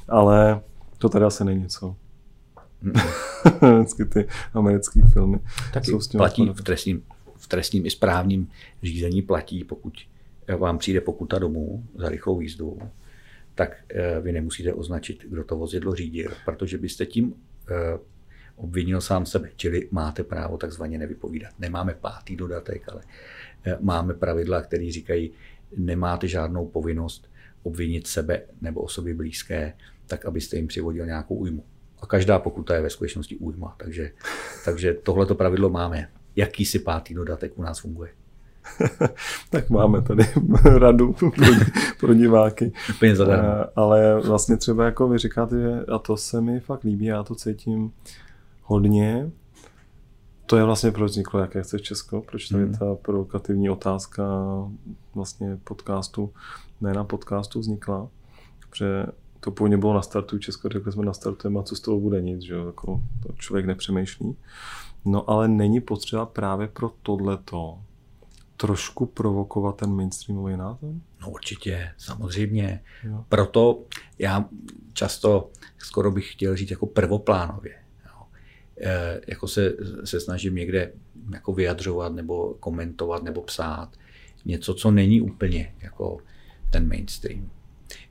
Ale 0.09 0.61
to 0.99 1.09
teda 1.09 1.27
asi 1.27 1.45
není 1.45 1.69
co. 1.69 1.97
Vždycky 3.79 4.05
ty 4.05 4.29
americké 4.55 5.01
filmy 5.13 5.39
Taky 5.73 5.91
jsou 5.91 6.01
s 6.01 6.09
tím 6.09 6.19
platí 6.19 6.51
v 6.53 6.63
trestním, 6.63 7.03
v 7.37 7.47
trestním 7.47 7.87
i 7.87 7.91
správním 7.91 8.49
řízení 8.83 9.23
platí, 9.23 9.65
pokud 9.65 9.95
vám 10.59 10.79
přijde 10.79 11.01
pokuta 11.01 11.39
domů 11.39 11.85
za 11.95 12.09
rychlou 12.09 12.41
jízdu, 12.41 12.79
tak 13.55 13.85
eh, 13.89 14.21
vy 14.21 14.33
nemusíte 14.33 14.73
označit, 14.73 15.25
kdo 15.29 15.45
to 15.45 15.57
vozidlo 15.57 15.95
řídil, 15.95 16.31
protože 16.45 16.79
byste 16.79 17.07
tím 17.07 17.35
eh, 17.71 17.99
obvinil 18.57 19.01
sám 19.01 19.27
sebe, 19.27 19.51
čili 19.57 19.89
máte 19.91 20.25
právo 20.25 20.57
takzvaně 20.57 20.99
nevypovídat. 20.99 21.53
Nemáme 21.59 21.95
pátý 21.95 22.37
dodatek, 22.37 22.89
ale 22.89 23.03
eh, 23.65 23.77
máme 23.81 24.15
pravidla, 24.15 24.63
které 24.63 24.93
říkají, 24.93 25.31
nemáte 25.77 26.29
žádnou 26.29 26.67
povinnost 26.67 27.31
obvinit 27.63 28.07
sebe 28.07 28.43
nebo 28.61 28.81
osoby 28.81 29.15
blízké, 29.15 29.73
tak 30.07 30.27
abyste 30.27 30.57
jim 30.57 30.67
přivodil 30.67 31.07
nějakou 31.07 31.35
újmu. 31.35 31.65
A 32.03 32.07
každá 32.07 32.39
pokuta 32.39 32.75
je 32.75 32.83
ve 32.83 32.91
skutečnosti 32.91 33.37
újma, 33.37 33.75
takže, 33.77 34.11
takže 34.65 34.95
tohleto 34.95 35.35
pravidlo 35.35 35.71
máme. 35.71 36.09
Jaký 36.37 36.65
si 36.65 36.79
pátý 36.79 37.15
dodatek 37.15 37.59
u 37.59 37.63
nás 37.63 37.79
funguje? 37.79 38.11
tak 39.51 39.71
máme 39.71 40.03
tady 40.03 40.23
radu 40.79 41.13
pro, 41.13 41.31
pro 42.01 42.15
diváky. 42.15 42.73
Úplně 42.91 43.17
zadarmo. 43.17 43.49
Eh, 43.49 43.67
ale 43.77 44.21
vlastně 44.21 44.57
třeba 44.57 44.85
jako 44.85 45.09
vy 45.09 45.19
říkáte, 45.19 45.85
a 45.85 45.99
to 45.99 46.17
se 46.17 46.41
mi 46.41 46.61
fakt 46.61 46.85
líbí, 46.85 47.05
já 47.05 47.23
to 47.23 47.35
cítím 47.35 47.93
hodně. 48.63 49.31
To 50.47 50.57
je 50.57 50.65
vlastně 50.65 50.91
proč 50.91 51.11
vzniklo 51.11 51.41
Jaké 51.41 51.63
chce 51.63 51.79
Česko, 51.79 52.21
proč 52.21 52.49
tady 52.49 52.65
hmm. 52.65 52.75
ta 52.75 52.95
provokativní 52.95 53.71
otázka 53.71 54.25
vlastně 55.15 55.59
podcastu, 55.65 56.33
ne 56.81 56.93
na 56.93 57.05
podcastu 57.05 57.61
vznikla, 57.61 58.09
protože 58.61 59.07
to 59.45 59.51
původně 59.51 59.77
bylo 59.77 59.95
na 59.95 60.03
startu 60.03 60.39
Česko, 60.39 60.69
řekli 60.69 60.93
jsme 60.93 61.05
na 61.05 61.13
startujeme 61.13 61.61
a 61.61 61.63
co 61.63 61.77
z 61.77 61.81
toho 61.81 62.01
bude 62.01 62.23
nic, 62.23 62.43
že 62.43 62.55
jako 62.55 63.03
to 63.27 63.33
člověk 63.33 63.67
nepřemýšlí. 63.67 64.37
No 65.05 65.31
ale 65.31 65.49
není 65.49 65.81
potřeba 65.81 66.27
právě 66.27 66.69
pro 66.69 66.91
tohleto 67.03 67.79
trošku 68.57 69.07
provokovat 69.07 69.77
ten 69.77 69.91
mainstreamový 69.91 70.57
názor? 70.57 70.95
No 71.21 71.31
určitě, 71.31 71.93
samozřejmě. 71.99 72.83
Jo. 73.05 73.25
Proto 73.29 73.83
já 74.19 74.45
často, 74.93 75.51
skoro 75.79 76.11
bych 76.11 76.33
chtěl 76.33 76.57
říct 76.57 76.71
jako 76.71 76.87
prvoplánově, 76.87 77.75
jo. 78.07 78.27
E, 78.81 79.21
jako 79.27 79.49
se, 79.49 79.73
se 80.05 80.21
snažím 80.21 80.55
někde 80.55 80.93
jako 81.33 81.53
vyjadřovat 81.53 82.13
nebo 82.13 82.55
komentovat 82.61 83.23
nebo 83.23 83.43
psát 83.43 83.89
něco, 84.45 84.75
co 84.75 84.91
není 84.91 85.21
úplně 85.21 85.75
jako 85.83 86.19
ten 86.71 86.89
mainstream. 86.89 87.51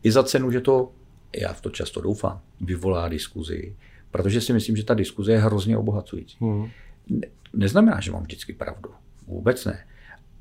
I 0.03 0.11
za 0.11 0.23
cenu, 0.23 0.51
že 0.51 0.61
to, 0.61 0.91
já 1.36 1.53
v 1.53 1.61
to 1.61 1.69
často 1.69 2.01
doufám, 2.01 2.41
vyvolá 2.61 3.09
diskuzi, 3.09 3.75
protože 4.11 4.41
si 4.41 4.53
myslím, 4.53 4.75
že 4.75 4.84
ta 4.84 4.93
diskuze 4.93 5.32
je 5.32 5.39
hrozně 5.39 5.77
obohacující. 5.77 6.38
Hmm. 6.39 6.67
Ne, 7.09 7.27
neznamená, 7.53 7.99
že 7.99 8.11
mám 8.11 8.23
vždycky 8.23 8.53
pravdu. 8.53 8.89
Vůbec 9.27 9.65
ne. 9.65 9.86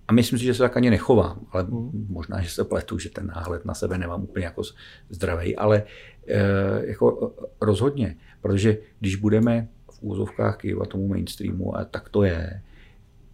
A 0.09 0.12
myslím 0.12 0.38
si, 0.38 0.45
že 0.45 0.55
se 0.55 0.62
tak 0.62 0.76
ani 0.76 0.91
nechovám, 0.91 1.47
ale 1.51 1.62
hmm. 1.62 2.07
možná, 2.11 2.41
že 2.41 2.51
se 2.51 2.64
pletu, 2.64 2.99
že 2.99 3.11
ten 3.11 3.26
náhled 3.26 3.64
na 3.64 3.74
sebe 3.74 3.99
nemám 3.99 4.22
úplně 4.22 4.45
jako 4.45 4.62
zdravý, 5.11 5.57
ale 5.57 5.82
e, 6.26 6.86
jako 6.86 7.34
rozhodně, 7.61 8.16
protože 8.41 8.78
když 9.01 9.16
budeme 9.16 9.68
v 9.91 9.99
úzovkách 10.01 10.57
kývat 10.57 10.88
tomu 10.88 11.09
mainstreamu, 11.09 11.76
a 11.76 11.84
tak 11.84 12.09
to 12.09 12.22
je, 12.22 12.62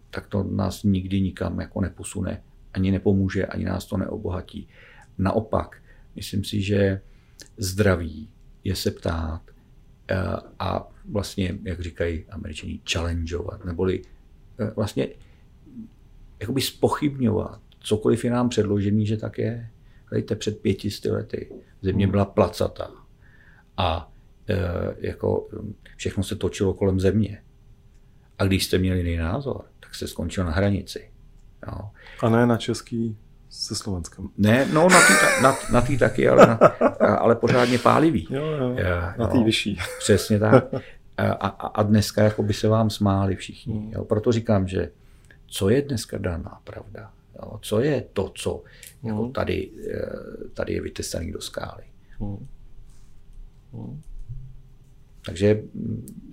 tak 0.09 0.27
to 0.27 0.43
nás 0.43 0.83
nikdy 0.83 1.21
nikam 1.21 1.59
jako 1.59 1.81
neposune, 1.81 2.41
ani 2.73 2.91
nepomůže, 2.91 3.45
ani 3.45 3.65
nás 3.65 3.85
to 3.85 3.97
neobohatí. 3.97 4.67
Naopak, 5.17 5.81
myslím 6.15 6.43
si, 6.43 6.61
že 6.61 7.01
zdraví 7.57 8.29
je 8.63 8.75
se 8.75 8.91
ptát 8.91 9.41
e, 10.07 10.15
a 10.59 10.87
vlastně, 11.11 11.57
jak 11.63 11.81
říkají 11.81 12.25
američani, 12.29 12.79
challengeovat, 12.91 13.65
neboli 13.65 14.01
e, 14.59 14.71
vlastně 14.75 15.07
jakoby 16.39 16.61
spochybňovat 16.61 17.61
cokoliv 17.87 18.25
je 18.25 18.31
nám 18.31 18.49
předložený, 18.49 19.05
že 19.05 19.17
tak 19.17 19.37
je. 19.37 19.69
Hlejte, 20.05 20.35
před 20.35 20.61
pětisty 20.61 21.09
lety 21.09 21.51
země 21.81 22.05
hmm. 22.05 22.11
byla 22.11 22.25
placatá 22.25 22.91
a 23.77 24.11
e, 24.49 24.57
jako 25.07 25.49
všechno 25.95 26.23
se 26.23 26.35
točilo 26.35 26.73
kolem 26.73 26.99
země. 26.99 27.41
A 28.39 28.45
když 28.45 28.65
jste 28.65 28.77
měli 28.77 28.97
jiný 28.97 29.17
názor, 29.17 29.65
tak 29.79 29.95
se 29.95 30.07
skončil 30.07 30.45
na 30.45 30.51
hranici. 30.51 31.11
Jo. 31.67 31.89
A 32.21 32.29
ne 32.29 32.45
na 32.45 32.57
český 32.57 33.17
se 33.49 33.75
Slovenskem. 33.75 34.29
Ne, 34.37 34.67
no 34.73 34.89
na 34.89 34.99
tý, 35.07 35.13
na, 35.43 35.57
na 35.71 35.81
tý 35.81 35.97
taky, 35.97 36.29
ale, 36.29 36.47
na, 36.47 36.55
ale 37.19 37.35
pořádně 37.35 37.79
pálivý. 37.79 38.27
Jo, 38.29 38.45
jo, 38.45 38.75
na 39.17 39.27
tý 39.27 39.43
vyšší. 39.43 39.77
Přesně 39.99 40.39
tak. 40.39 40.65
A, 41.17 41.47
a 41.47 41.83
dneska 41.83 42.23
jako 42.23 42.43
by 42.43 42.53
se 42.53 42.67
vám 42.67 42.89
smáli 42.89 43.35
všichni. 43.35 43.73
Hmm. 43.73 43.91
Jo. 43.91 44.05
Proto 44.05 44.31
říkám, 44.31 44.67
že 44.67 44.91
co 45.47 45.69
je 45.69 45.81
dneska 45.81 46.17
daná 46.17 46.61
pravda. 46.63 47.11
Jo? 47.35 47.59
Co 47.61 47.79
je 47.79 48.05
to, 48.13 48.31
co 48.35 48.63
mm. 49.03 49.09
jako 49.09 49.27
tady, 49.27 49.69
eh, 49.91 50.49
tady 50.53 50.73
je 50.73 50.81
vytesaný 50.81 51.31
do 51.31 51.41
skály. 51.41 51.83
Mm. 52.19 52.47
Mm. 53.73 54.01
Takže 55.25 55.63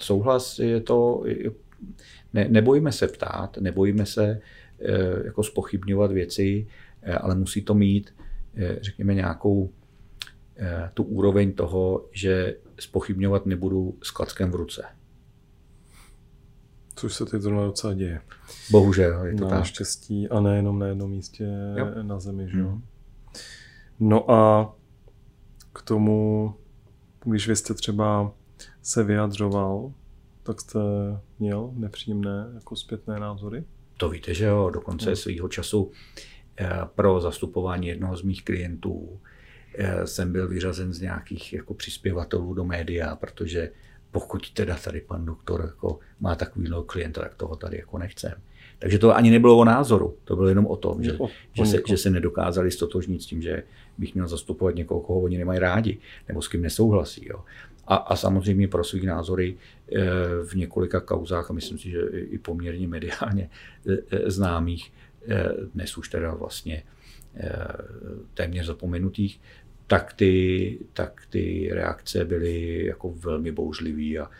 souhlas 0.01 0.59
je 0.59 0.81
to, 0.81 1.25
ne, 2.33 2.49
nebojíme 2.49 2.93
se 2.93 3.09
ptát, 3.09 3.57
nebojíme 3.59 4.07
se 4.07 4.41
eh, 4.81 5.25
jako 5.25 5.43
spochybňovat 5.43 6.13
věci, 6.13 6.67
ale 7.21 7.35
musí 7.35 7.63
to 7.63 7.75
mít, 7.75 8.15
řekněme, 8.81 9.15
nějakou 9.15 9.73
tu 10.95 11.03
úroveň 11.03 11.53
toho, 11.53 12.09
že 12.13 12.57
spochybňovat 12.81 13.47
nebudu 13.47 13.99
s 14.03 14.11
klackem 14.11 14.51
v 14.51 14.55
ruce. 14.55 14.85
Což 16.97 17.15
se 17.15 17.25
teď 17.25 17.43
zrovna 17.43 17.65
docela 17.65 17.95
děje. 17.95 18.21
Bohužel, 18.71 19.25
je 19.25 19.35
to 19.35 19.49
tak. 19.49 19.65
štěstí 19.65 20.29
a 20.29 20.41
nejenom 20.41 20.79
na 20.79 20.87
jednom 20.87 21.11
místě 21.11 21.49
jo. 21.77 22.03
na 22.03 22.21
zemi. 22.21 22.49
Že? 22.49 22.63
Mm. 22.63 22.83
No 24.01 24.31
a 24.31 24.75
k 25.73 25.83
tomu, 25.83 26.55
když 27.25 27.49
vy 27.49 27.57
jste 27.57 27.75
třeba 27.75 28.33
se 28.83 29.05
vyjadřoval, 29.05 29.93
tak 30.43 30.61
jste 30.61 30.81
měl 31.39 31.71
nepříjemné 31.75 32.47
jako 32.55 32.77
zpětné 32.77 33.21
názory? 33.21 33.65
To 33.97 34.09
víte, 34.09 34.35
že 34.35 34.45
jo, 34.45 34.71
dokonce 34.71 35.11
no. 35.11 35.17
svýho 35.17 35.49
času 35.49 35.91
eh, 36.17 36.21
pro 36.95 37.21
zastupování 37.21 37.87
jednoho 37.87 38.17
z 38.17 38.23
mých 38.23 38.45
klientů 38.45 39.21
eh, 39.75 40.07
jsem 40.07 40.33
byl 40.33 40.49
vyřazen 40.49 40.93
z 40.93 41.01
nějakých 41.01 41.53
jako 41.53 41.75
přispěvatelů 41.75 42.55
do 42.55 42.65
média, 42.65 43.17
protože 43.17 43.71
pokud 44.11 44.51
teda 44.51 44.77
tady 44.85 45.01
pan 45.01 45.27
doktor 45.27 45.61
jako 45.61 45.99
má 46.21 46.35
takovýhle 46.35 46.83
klienta, 46.87 47.21
tak 47.21 47.35
toho 47.35 47.57
tady 47.57 47.77
jako 47.77 47.99
nechcem. 47.99 48.33
Takže 48.79 48.99
to 48.99 49.17
ani 49.17 49.31
nebylo 49.31 49.59
o 49.59 49.65
názoru, 49.65 50.17
to 50.25 50.37
bylo 50.37 50.49
jenom 50.49 50.67
o 50.67 50.77
tom, 50.77 51.03
že, 51.03 51.13
o, 51.13 51.29
že, 51.53 51.67
se, 51.67 51.83
že 51.89 51.97
se 51.97 52.11
nedokázali 52.11 52.71
stotožnit 52.71 53.23
s 53.23 53.27
tím, 53.27 53.43
že 53.43 53.63
bych 53.99 54.15
měl 54.15 54.29
zastupovat 54.29 54.75
někoho, 54.75 55.01
koho 55.01 55.21
oni 55.21 55.39
nemají 55.39 55.59
rádi, 55.59 55.99
nebo 56.29 56.43
s 56.43 56.49
kým 56.49 56.63
nesouhlasí. 56.63 57.27
Jo. 57.29 57.45
A, 57.87 57.97
a 57.97 58.17
samozřejmě 58.17 58.69
pro 58.69 58.85
své 58.85 59.01
názory 59.01 59.57
e, 59.93 60.01
v 60.45 60.55
několika 60.55 61.01
kauzách, 61.01 61.51
a 61.51 61.53
myslím 61.53 61.79
si, 61.79 61.91
že 61.91 62.01
i 62.13 62.39
poměrně 62.39 62.89
mediálně 62.89 63.51
známých, 64.27 64.93
dnes 65.75 65.99
už 65.99 66.09
teda 66.09 66.35
vlastně 66.35 66.83
téměř 68.35 68.67
zapomenutých, 68.67 69.41
tak 69.87 70.13
ty, 70.13 70.79
tak 70.93 71.23
ty 71.31 71.71
reakce 71.73 72.25
byly 72.25 72.85
jako 72.85 73.11
velmi 73.11 73.53
bouřlivý 73.53 74.19
a 74.19 74.25
e, 74.25 74.31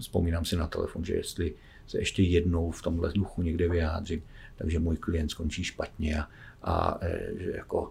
vzpomínám 0.00 0.44
si 0.44 0.56
na 0.56 0.66
telefon, 0.66 1.04
že 1.04 1.14
jestli 1.14 1.54
se 1.86 1.98
ještě 1.98 2.22
jednou 2.22 2.70
v 2.70 2.82
tomhle 2.82 3.12
duchu 3.12 3.42
někde 3.42 3.68
vyjádřím, 3.68 4.22
takže 4.56 4.78
můj 4.78 4.96
klient 4.96 5.28
skončí 5.28 5.64
špatně 5.64 6.18
a, 6.18 6.28
a 6.62 6.98
že 7.38 7.50
jako 7.50 7.90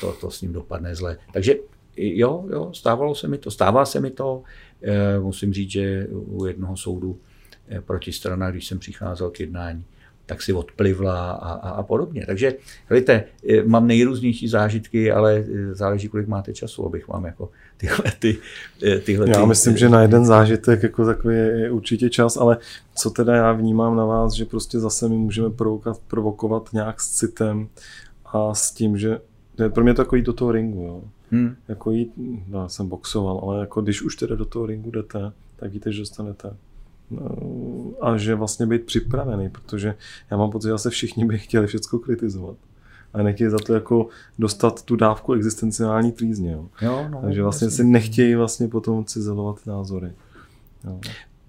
to, 0.00 0.12
to 0.12 0.30
s 0.30 0.40
ním 0.42 0.52
dopadne 0.52 0.94
zle. 0.94 1.18
Takže 1.32 1.54
jo, 1.96 2.48
jo, 2.52 2.72
stávalo 2.74 3.14
se 3.14 3.28
mi 3.28 3.38
to, 3.38 3.50
stává 3.50 3.84
se 3.84 4.00
mi 4.00 4.10
to. 4.10 4.42
Musím 5.20 5.52
říct, 5.52 5.70
že 5.70 6.06
u 6.10 6.44
jednoho 6.46 6.76
soudu 6.76 7.20
protistrana, 7.80 8.50
když 8.50 8.66
jsem 8.66 8.78
přicházel 8.78 9.30
k 9.30 9.40
jednání, 9.40 9.84
tak 10.32 10.42
si 10.42 10.52
odplivla 10.52 11.30
a, 11.30 11.52
a, 11.52 11.70
a 11.70 11.82
podobně. 11.82 12.24
Takže 12.26 12.54
hledajte, 12.88 13.24
eh, 13.48 13.62
mám 13.64 13.86
nejrůznější 13.86 14.48
zážitky, 14.48 15.12
ale 15.12 15.44
eh, 15.44 15.74
záleží, 15.74 16.08
kolik 16.08 16.28
máte 16.28 16.52
času, 16.52 16.86
abych 16.86 17.08
vám 17.08 17.24
jako 17.24 17.50
tyhle 17.76 18.12
ty, 18.18 18.38
eh, 18.86 18.98
tyhle 18.98 19.28
Já 19.28 19.40
ty, 19.40 19.46
myslím, 19.46 19.76
že 19.76 19.88
na 19.88 20.02
jeden 20.02 20.24
zážitek 20.24 20.82
jako 20.82 21.04
takový 21.04 21.36
je 21.36 21.70
určitě 21.70 22.10
čas, 22.10 22.36
ale 22.36 22.56
co 22.94 23.10
teda 23.10 23.36
já 23.36 23.52
vnímám 23.52 23.96
na 23.96 24.04
vás, 24.04 24.32
že 24.32 24.44
prostě 24.44 24.80
zase 24.80 25.08
my 25.08 25.16
můžeme 25.16 25.50
provokovat, 25.50 26.00
provokovat 26.08 26.72
nějak 26.72 27.00
s 27.00 27.10
citem 27.10 27.68
a 28.26 28.54
s 28.54 28.70
tím, 28.70 28.98
že 28.98 29.18
pro 29.68 29.84
mě 29.84 29.94
to 29.94 30.02
jako 30.02 30.16
jít 30.16 30.26
do 30.26 30.32
toho 30.32 30.52
ringu, 30.52 30.82
jo. 30.82 31.02
Hmm. 31.30 31.56
Jako 31.68 31.90
jít, 31.90 32.12
no, 32.48 32.62
já 32.62 32.68
jsem 32.68 32.88
boxoval, 32.88 33.40
ale 33.42 33.60
jako 33.60 33.82
když 33.82 34.02
už 34.02 34.16
teda 34.16 34.36
do 34.36 34.44
toho 34.44 34.66
ringu 34.66 34.90
jdete, 34.90 35.32
tak 35.56 35.72
víte, 35.72 35.92
že 35.92 36.00
dostanete 36.00 36.56
a 38.00 38.16
že 38.16 38.34
vlastně 38.34 38.66
být 38.66 38.84
připravený, 38.86 39.48
protože 39.48 39.94
já 40.30 40.36
mám 40.36 40.50
pocit, 40.50 40.68
že 40.68 40.78
se 40.78 40.90
všichni 40.90 41.24
by 41.24 41.38
chtěli 41.38 41.66
všechno 41.66 41.98
kritizovat. 41.98 42.56
A 43.12 43.22
nechtějí 43.22 43.50
za 43.50 43.58
to 43.58 43.74
jako 43.74 44.06
dostat 44.38 44.82
tu 44.82 44.96
dávku 44.96 45.32
existenciální 45.32 46.12
trýzně. 46.12 46.52
Jo. 46.52 46.68
Jo, 46.82 47.08
no, 47.10 47.20
Takže 47.22 47.42
vlastně 47.42 47.64
jasný. 47.66 47.76
si 47.76 47.84
nechtějí 47.84 48.34
vlastně 48.34 48.68
potom 48.68 49.04
cizelovat 49.04 49.66
názory. 49.66 50.12
Jo. 50.84 51.00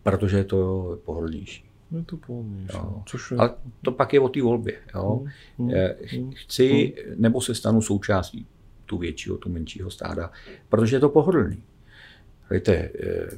Protože 0.03 0.37
je 0.37 0.43
to 0.43 0.97
pohodlnější. 1.05 1.65
Je 1.91 2.03
to 2.03 2.17
pohodlnější. 2.17 2.77
Jo. 2.77 3.03
Což 3.05 3.31
je... 3.31 3.37
Ale 3.37 3.53
to 3.81 3.91
pak 3.91 4.13
je 4.13 4.19
o 4.19 4.29
té 4.29 4.41
volbě. 4.41 4.73
Jo. 4.95 5.25
Hmm, 5.59 5.69
hmm, 6.11 6.31
Chci, 6.35 6.93
hmm. 7.07 7.21
nebo 7.21 7.41
se 7.41 7.55
stanu 7.55 7.81
součástí 7.81 8.45
tu 8.85 8.97
většího, 8.97 9.37
tu 9.37 9.49
menšího 9.49 9.91
stáda, 9.91 10.31
protože 10.69 10.95
je 10.95 10.99
to 10.99 11.09
pohodlný. 11.09 11.63
Víte, 12.53 12.73
eh, 12.73 12.89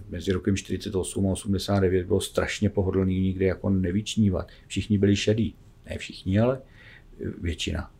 mezi 0.09 0.31
rokem 0.31 0.57
48 0.57 1.27
a 1.27 1.31
89 1.31 2.07
bylo 2.07 2.21
strašně 2.21 2.69
pohodlný 2.69 3.21
nikdy 3.21 3.45
jako 3.45 3.69
nevyčnívat. 3.69 4.47
Všichni 4.67 4.97
byli 4.97 5.15
šedí. 5.15 5.55
Ne 5.89 5.97
všichni, 5.97 6.39
ale 6.39 6.61
většina. 7.41 7.91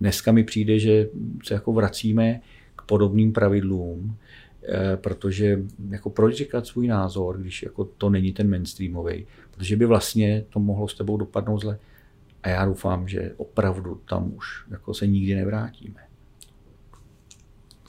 Dneska 0.00 0.32
mi 0.32 0.44
přijde, 0.44 0.78
že 0.78 1.08
se 1.44 1.54
jako 1.54 1.72
vracíme 1.72 2.40
k 2.76 2.82
podobným 2.82 3.32
pravidlům, 3.32 4.16
eh, 4.62 4.96
protože 4.96 5.62
jako 5.90 6.10
proč 6.10 6.34
říkat 6.34 6.66
svůj 6.66 6.86
názor, 6.86 7.38
když 7.38 7.62
jako 7.62 7.84
to 7.84 8.10
není 8.10 8.32
ten 8.32 8.50
mainstreamový, 8.50 9.26
protože 9.50 9.76
by 9.76 9.86
vlastně 9.86 10.44
to 10.48 10.60
mohlo 10.60 10.88
s 10.88 10.94
tebou 10.94 11.16
dopadnout 11.16 11.58
zle. 11.58 11.78
A 12.42 12.48
já 12.48 12.64
doufám, 12.64 13.08
že 13.08 13.32
opravdu 13.36 14.00
tam 14.08 14.32
už 14.36 14.64
jako 14.70 14.94
se 14.94 15.06
nikdy 15.06 15.34
nevrátíme. 15.34 16.11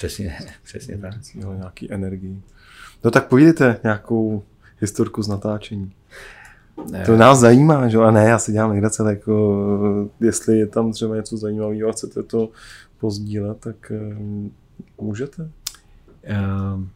Přesně, 0.04 0.38
přesně 0.64 0.98
tak. 0.98 1.14
Jo, 1.36 1.54
nějaký 1.54 1.94
energii. 1.94 2.42
No 3.04 3.12
tak 3.12 3.28
povídejte 3.28 3.80
nějakou 3.84 4.44
historku 4.80 5.24
z 5.24 5.28
natáčení. 5.28 5.94
Ne. 6.92 7.06
To 7.06 7.18
nás 7.18 7.40
zajímá, 7.40 7.88
že? 7.88 7.98
A 7.98 8.12
ne, 8.12 8.26
já 8.26 8.40
si 8.40 8.52
dělám 8.52 8.70
legrace, 8.70 9.04
jako, 9.10 10.10
jestli 10.20 10.58
je 10.58 10.68
tam 10.68 10.92
třeba 10.92 11.16
něco 11.16 11.38
zajímavého 11.38 11.90
a 11.90 11.92
chcete 11.92 12.24
to 12.24 12.50
pozdílet, 12.98 13.58
tak 13.60 13.92
um, 14.20 14.52
můžete. 15.02 15.50
Um, 16.74 16.90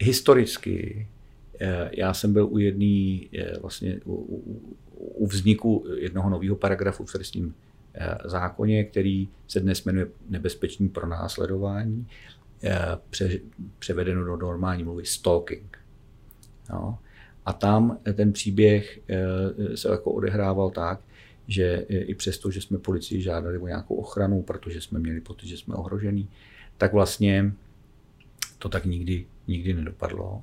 historicky 0.00 1.06
eh, 1.60 1.90
já 1.92 2.14
jsem 2.14 2.32
byl 2.32 2.46
u 2.46 2.58
jedné 2.58 3.20
eh, 3.38 3.58
vlastně 3.60 4.00
u, 4.04 4.14
u, 4.14 4.60
u 4.96 5.26
vzniku 5.26 5.84
jednoho 5.96 6.30
nového 6.30 6.56
paragrafu 6.56 7.04
v 7.04 7.12
trestním 7.12 7.54
zákoně, 8.24 8.84
který 8.84 9.28
se 9.48 9.60
dnes 9.60 9.84
jmenuje 9.84 10.06
nebezpečný 10.28 10.88
pronásledování, 10.88 12.06
eh, 12.62 12.78
pře, 13.10 13.30
převedeno 13.78 14.24
do 14.24 14.36
normální 14.36 14.84
mluvy 14.84 15.06
stalking. 15.06 15.78
No. 16.70 16.98
A 17.46 17.52
tam 17.52 17.98
ten 18.14 18.32
příběh 18.32 19.00
eh, 19.08 19.76
se 19.76 19.88
jako 19.88 20.12
odehrával 20.12 20.70
tak, 20.70 21.00
že 21.46 21.86
i 21.88 22.14
přesto, 22.14 22.50
že 22.50 22.60
jsme 22.60 22.78
policii 22.78 23.22
žádali 23.22 23.58
o 23.58 23.66
nějakou 23.66 23.94
ochranu, 23.94 24.42
protože 24.42 24.80
jsme 24.80 24.98
měli 24.98 25.20
pocit, 25.20 25.46
že 25.46 25.56
jsme 25.56 25.74
ohrožení, 25.74 26.28
tak 26.76 26.92
vlastně 26.92 27.52
to 28.58 28.68
tak 28.68 28.84
nikdy, 28.84 29.26
nikdy 29.46 29.74
nedopadlo. 29.74 30.42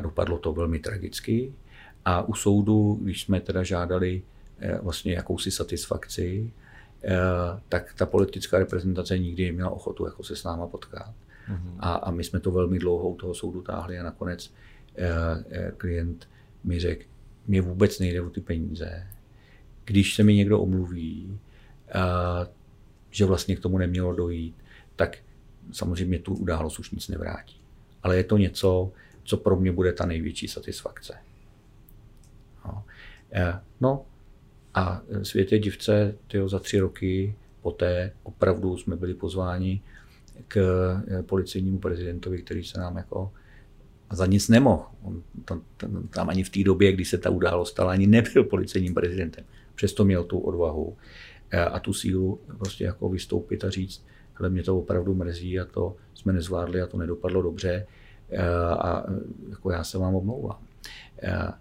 Dopadlo 0.00 0.38
to 0.38 0.52
velmi 0.52 0.78
tragicky. 0.78 1.52
A 2.04 2.22
u 2.22 2.34
soudu, 2.34 2.98
když 3.02 3.22
jsme 3.22 3.40
teda 3.40 3.62
žádali 3.62 4.22
Eh, 4.22 4.39
vlastně 4.82 5.12
jakousi 5.12 5.50
satisfakci, 5.50 6.52
eh, 7.04 7.10
tak 7.68 7.94
ta 7.94 8.06
politická 8.06 8.58
reprezentace 8.58 9.18
nikdy 9.18 9.46
neměla 9.46 9.70
ochotu 9.70 10.04
jako 10.04 10.22
se 10.22 10.36
s 10.36 10.44
náma 10.44 10.66
potkat. 10.66 11.14
Mm-hmm. 11.50 11.76
A, 11.78 11.94
a 11.94 12.10
my 12.10 12.24
jsme 12.24 12.40
to 12.40 12.50
velmi 12.50 12.78
dlouho 12.78 13.08
u 13.08 13.16
toho 13.16 13.34
soudu 13.34 13.62
táhli 13.62 13.98
a 13.98 14.02
nakonec 14.02 14.54
eh, 14.96 15.72
klient 15.76 16.28
mi 16.64 16.80
řekl, 16.80 17.04
mě 17.46 17.60
vůbec 17.60 17.98
nejde 17.98 18.20
o 18.20 18.30
ty 18.30 18.40
peníze. 18.40 19.06
Když 19.84 20.14
se 20.14 20.22
mi 20.22 20.34
někdo 20.34 20.60
omluví, 20.60 21.38
že 23.10 23.24
vlastně 23.24 23.56
k 23.56 23.60
tomu 23.60 23.78
nemělo 23.78 24.14
dojít, 24.14 24.54
tak 24.96 25.18
samozřejmě 25.72 26.18
tu 26.18 26.34
událost 26.34 26.78
už 26.78 26.90
nic 26.90 27.08
nevrátí. 27.08 27.60
Ale 28.02 28.16
je 28.16 28.24
to 28.24 28.36
něco, 28.36 28.92
co 29.24 29.36
pro 29.36 29.56
mě 29.56 29.72
bude 29.72 29.92
ta 29.92 30.06
největší 30.06 30.48
satisfakce. 30.48 31.14
No, 32.64 32.84
no 33.80 34.06
a 34.74 35.02
světě 35.22 35.58
divce, 35.58 36.14
tyjo, 36.26 36.48
za 36.48 36.58
tři 36.58 36.78
roky 36.78 37.34
poté 37.62 38.12
opravdu 38.22 38.76
jsme 38.76 38.96
byli 38.96 39.14
pozváni 39.14 39.82
k 40.48 40.56
eh, 41.08 41.22
policejnímu 41.22 41.78
prezidentovi, 41.78 42.42
který 42.42 42.64
se 42.64 42.80
nám 42.80 42.96
jako 42.96 43.32
za 44.12 44.26
nic 44.26 44.48
nemohl. 44.48 44.86
On 45.02 45.22
tam, 45.44 45.62
tam, 45.76 46.08
tam 46.08 46.28
ani 46.28 46.44
v 46.44 46.50
té 46.50 46.64
době, 46.64 46.92
kdy 46.92 47.04
se 47.04 47.18
ta 47.18 47.30
událost 47.30 47.70
stala, 47.70 47.92
ani 47.92 48.06
nebyl 48.06 48.44
policejním 48.44 48.94
prezidentem. 48.94 49.44
Přesto 49.74 50.04
měl 50.04 50.24
tu 50.24 50.38
odvahu 50.38 50.96
eh, 51.50 51.64
a 51.64 51.78
tu 51.78 51.92
sílu 51.92 52.40
prostě 52.58 52.84
jako 52.84 53.08
vystoupit 53.08 53.64
a 53.64 53.70
říct, 53.70 54.06
ale 54.36 54.48
mě 54.48 54.62
to 54.62 54.78
opravdu 54.78 55.14
mrzí 55.14 55.60
a 55.60 55.64
to 55.64 55.96
jsme 56.14 56.32
nezvládli 56.32 56.82
a 56.82 56.86
to 56.86 56.96
nedopadlo 56.98 57.42
dobře 57.42 57.86
a 58.78 59.04
jako 59.50 59.70
já 59.70 59.84
se 59.84 59.98
vám 59.98 60.14
omlouvám. 60.14 60.58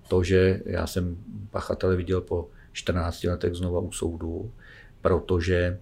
To, 0.08 0.24
že 0.24 0.62
já 0.66 0.88
jsem 0.88 1.18
pachatele 1.52 1.96
viděl 1.96 2.22
po 2.22 2.50
14 2.74 3.24
letech 3.24 3.54
znova 3.54 3.80
u 3.80 3.92
soudu, 3.92 4.52
protože 5.02 5.80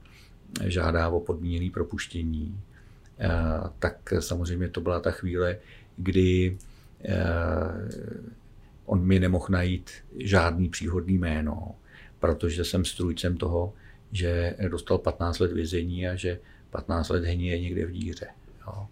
žádá 0.66 1.10
o 1.10 1.20
podmíněné 1.20 1.72
propuštění, 1.72 2.60
eh, 3.20 3.30
tak 3.80 4.14
samozřejmě 4.20 4.70
to 4.70 4.82
byla 4.82 5.00
ta 5.00 5.12
chvíle, 5.12 5.58
kdy 5.98 6.58
eh, 7.06 7.16
on 8.86 9.06
mi 9.06 9.20
nemohl 9.20 9.46
najít 9.50 9.92
žádný 10.20 10.70
příhodný 10.70 11.18
jméno, 11.18 11.76
protože 12.20 12.66
jsem 12.66 12.86
strůjcem 12.86 13.38
toho, 13.38 13.74
že 14.12 14.56
dostal 14.68 14.98
15 14.98 15.40
let 15.40 15.52
vězení 15.52 16.08
a 16.08 16.16
že 16.16 16.40
15 16.70 17.10
let 17.10 17.24
hníje 17.24 17.60
někde 17.60 17.86
v 17.86 17.92
díře. 17.92 18.28
Jo. 18.68 18.88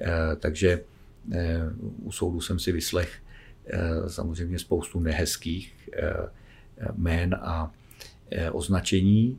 Eh, 0.00 0.36
takže 0.36 0.84
u 2.02 2.12
soudu 2.12 2.40
jsem 2.40 2.58
si 2.58 2.72
vyslech 2.72 3.22
samozřejmě 4.06 4.58
spoustu 4.58 5.00
nehezkých 5.00 5.90
jmén 6.96 7.34
a 7.34 7.72
e, 8.30 8.50
označení. 8.50 9.38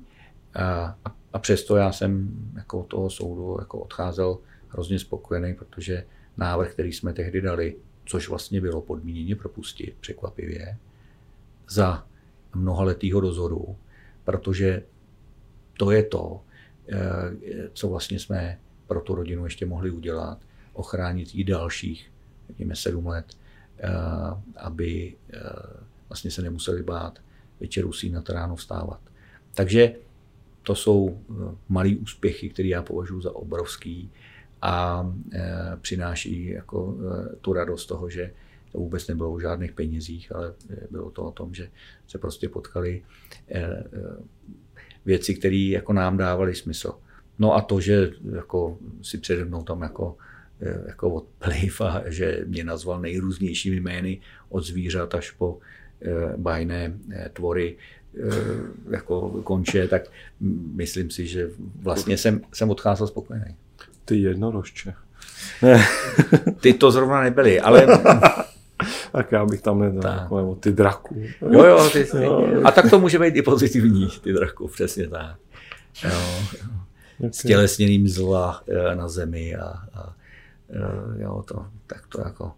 A, 1.34 1.40
přesto 1.40 1.76
já 1.76 1.92
jsem 1.92 2.32
jako 2.56 2.84
toho 2.84 3.10
soudu 3.10 3.58
jako 3.60 3.80
odcházel 3.80 4.38
hrozně 4.70 5.00
spokojený, 5.00 5.54
protože 5.54 6.06
návrh, 6.38 6.72
který 6.72 6.94
jsme 6.94 7.14
tehdy 7.14 7.42
dali, 7.42 7.76
což 8.06 8.30
vlastně 8.30 8.62
bylo 8.62 8.82
podmíněně 8.82 9.36
propustit, 9.36 9.96
překvapivě, 10.00 10.78
za 11.70 12.06
mnohaletýho 12.56 13.22
dozoru, 13.22 13.78
protože 14.24 14.84
to 15.78 15.92
je 15.92 16.04
to, 16.04 16.42
e, 16.92 17.00
co 17.74 17.90
vlastně 17.90 18.20
jsme 18.20 18.60
pro 18.88 19.02
tu 19.02 19.16
rodinu 19.16 19.44
ještě 19.44 19.66
mohli 19.66 19.92
udělat, 19.92 20.38
ochránit 20.74 21.36
jí 21.36 21.44
dalších, 21.44 22.12
řekněme, 22.48 22.76
sedm 22.76 23.08
let, 23.08 23.26
e, 23.80 23.90
aby 24.56 25.16
vlastně 26.10 26.32
se 26.32 26.42
nemuseli 26.42 26.84
bát 26.84 27.20
večer 27.60 27.86
usínat, 27.86 28.30
ráno 28.30 28.56
vstávat. 28.56 29.00
Takže 29.54 29.96
to 30.64 30.76
jsou 30.76 31.20
eh, 31.30 31.34
malé 31.70 31.96
úspěchy, 31.96 32.50
které 32.50 32.70
já 32.70 32.82
považuji 32.82 33.22
za 33.22 33.36
obrovský 33.36 34.12
a 34.62 35.06
e, 35.34 35.78
přináší 35.82 36.46
jako 36.46 36.98
e, 36.98 37.36
tu 37.36 37.54
radost 37.54 37.86
toho, 37.86 38.10
že 38.10 38.34
to 38.72 38.78
vůbec 38.78 39.08
nebylo 39.08 39.34
o 39.34 39.40
žádných 39.40 39.72
penězích, 39.72 40.36
ale 40.36 40.54
bylo 40.92 41.12
to 41.12 41.24
o 41.24 41.32
tom, 41.32 41.54
že 41.54 41.70
se 42.08 42.18
prostě 42.18 42.50
potkali 42.50 43.02
věci, 45.06 45.36
které 45.36 45.56
jako 45.56 45.94
nám 45.94 46.18
dávaly 46.18 46.56
smysl. 46.56 46.94
No 47.40 47.56
a 47.56 47.62
to, 47.62 47.82
že 47.82 48.12
jako 48.36 48.78
si 49.02 49.18
přede 49.18 49.46
mnou 49.46 49.64
tam 49.64 49.82
jako, 49.82 50.18
jako 50.88 51.14
odpliv 51.14 51.82
a 51.82 52.04
že 52.06 52.44
mě 52.48 52.64
nazval 52.64 53.02
nejrůznějšími 53.02 53.80
jmény 53.80 54.22
od 54.50 54.66
zvířat 54.66 55.16
až 55.16 55.32
po 55.32 55.60
Eh, 56.02 56.34
bajné 56.38 56.94
eh, 57.16 57.30
tvory 57.34 57.76
eh, 57.76 58.36
jako 58.90 59.30
konče, 59.44 59.88
tak 59.88 60.02
myslím 60.74 61.10
si, 61.10 61.28
že 61.28 61.50
vlastně 61.82 62.18
jsem, 62.18 62.42
jsem 62.54 62.70
odcházel 62.70 63.08
spokojený. 63.08 63.56
Ty 64.06 64.18
jednorožče. 64.22 64.94
Ty 66.60 66.74
to 66.74 66.92
zrovna 66.92 67.22
nebyly, 67.22 67.60
ale 67.62 67.88
tak 69.12 69.32
já 69.32 69.46
bych 69.46 69.62
tam 69.62 69.80
nedal, 69.80 70.02
Tak. 70.02 70.22
jako, 70.22 70.38
nebo 70.38 70.56
ty 70.56 70.72
draku. 70.72 71.16
Jo, 71.52 71.64
jo, 71.64 71.90
ty, 71.90 72.04
ty. 72.06 72.26
A 72.64 72.72
tak 72.72 72.90
to 72.90 73.00
může 73.00 73.20
být 73.20 73.36
i 73.36 73.42
pozitivní, 73.42 74.08
ty 74.22 74.34
draku, 74.34 74.68
přesně 74.68 75.08
tak. 75.08 75.36
Jo, 76.04 76.20
Okay. 77.20 77.32
stělesněným 77.34 78.08
zla 78.08 78.64
na 78.94 79.08
zemi 79.08 79.56
a, 79.56 79.66
a 79.94 80.16
jo, 81.20 81.44
to, 81.48 81.66
tak 81.88 82.08
to 82.08 82.22
jako, 82.22 82.52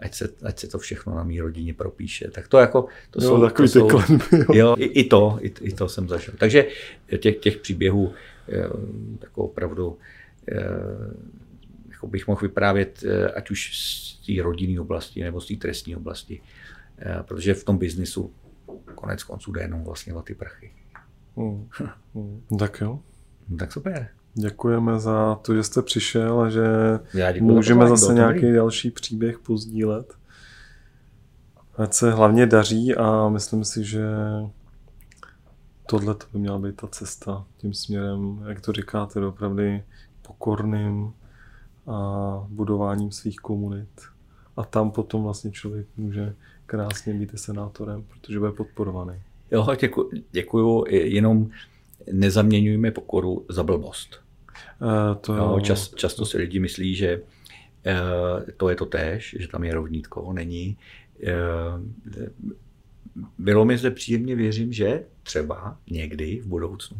ať 0.00 0.14
se, 0.14 0.28
ať 0.42 0.58
se 0.58 0.68
to 0.68 0.78
všechno 0.78 1.14
na 1.14 1.22
mý 1.22 1.40
rodině 1.40 1.74
propíše. 1.74 2.30
Tak 2.30 2.48
to 2.48 2.58
jako, 2.58 2.86
to 3.10 3.22
Jo, 3.22 3.28
jsou, 3.28 3.40
takový 3.40 3.68
to 3.68 3.72
ty 3.72 3.78
jsou, 3.78 3.88
klenby, 3.88 4.24
jo. 4.32 4.44
jo, 4.54 4.74
i, 4.78 4.84
i, 4.84 5.08
to, 5.08 5.38
i, 5.40 5.52
i, 5.60 5.72
to 5.72 5.88
jsem 5.88 6.08
zažil. 6.08 6.34
Takže 6.38 6.66
těch, 7.18 7.36
těch 7.36 7.56
příběhů 7.56 8.12
eh, 8.48 8.56
jako 9.22 9.44
opravdu 9.44 9.98
eh, 10.52 10.60
jako 11.90 12.06
bych 12.06 12.26
mohl 12.28 12.40
vyprávět, 12.40 13.04
eh, 13.04 13.30
ať 13.30 13.50
už 13.50 13.76
z 13.76 14.26
té 14.26 14.42
rodinné 14.42 14.80
oblasti 14.80 15.22
nebo 15.22 15.40
z 15.40 15.48
té 15.48 15.54
trestní 15.56 15.96
oblasti, 15.96 16.40
protože 17.22 17.54
v 17.54 17.64
tom 17.64 17.78
biznisu 17.78 18.32
konec 18.94 19.22
konců 19.22 19.52
jde 19.52 19.60
jenom 19.60 19.84
vlastně 19.84 20.14
o 20.14 20.22
ty 20.22 20.34
prachy. 20.34 20.72
Mm. 21.36 21.68
Mm. 22.14 22.42
Tak 22.58 22.80
jo. 22.80 23.00
No, 23.48 23.56
tak 23.56 23.72
super. 23.72 24.08
Děkujeme 24.34 25.00
za 25.00 25.34
to, 25.34 25.54
že 25.54 25.62
jste 25.62 25.82
přišel 25.82 26.40
a 26.40 26.50
že 26.50 26.66
můžeme 27.40 27.88
zase 27.88 28.14
nějaký 28.14 28.42
milý. 28.42 28.56
další 28.56 28.90
příběh 28.90 29.38
pozdílet. 29.38 30.14
Ať 31.76 31.92
se 31.92 32.10
hlavně 32.10 32.46
daří 32.46 32.94
a 32.94 33.28
myslím 33.28 33.64
si, 33.64 33.84
že 33.84 34.06
tohle 35.86 36.14
to 36.14 36.26
by 36.32 36.38
měla 36.38 36.58
být 36.58 36.76
ta 36.76 36.86
cesta 36.86 37.44
tím 37.56 37.74
směrem, 37.74 38.44
jak 38.48 38.60
to 38.60 38.72
říkáte, 38.72 39.26
opravdu 39.26 39.62
pokorným 40.22 41.12
a 41.86 42.46
budováním 42.48 43.12
svých 43.12 43.36
komunit. 43.36 43.88
A 44.56 44.64
tam 44.64 44.90
potom 44.90 45.22
vlastně 45.22 45.50
člověk 45.50 45.86
může 45.96 46.34
krásně 46.66 47.14
být 47.14 47.38
senátorem, 47.38 48.04
protože 48.08 48.38
bude 48.38 48.52
podporovaný. 48.52 49.22
Jo, 49.50 49.66
děkuji, 49.80 50.10
děkuju, 50.30 50.84
jenom 50.88 51.50
nezaměňujme 52.12 52.90
pokoru 52.90 53.46
za 53.48 53.62
blbost. 53.62 54.20
E, 54.82 55.14
to 55.14 55.34
Jo, 55.34 55.60
čas, 55.62 55.94
často 55.94 56.26
si 56.26 56.38
lidi 56.38 56.60
myslí, 56.60 56.94
že 56.94 57.22
eh, 57.86 58.52
to 58.56 58.68
je 58.68 58.76
to 58.76 58.86
též, 58.86 59.36
že 59.38 59.48
tam 59.48 59.64
je 59.64 59.74
rovnítko, 59.74 60.32
není. 60.32 60.76
Eh, 61.26 61.32
Bylo 63.38 63.64
mi 63.64 63.78
zde 63.78 63.90
příjemně, 63.90 64.36
věřím, 64.36 64.72
že 64.72 65.04
třeba 65.22 65.76
někdy 65.90 66.40
v 66.40 66.46
budoucnu 66.46 66.96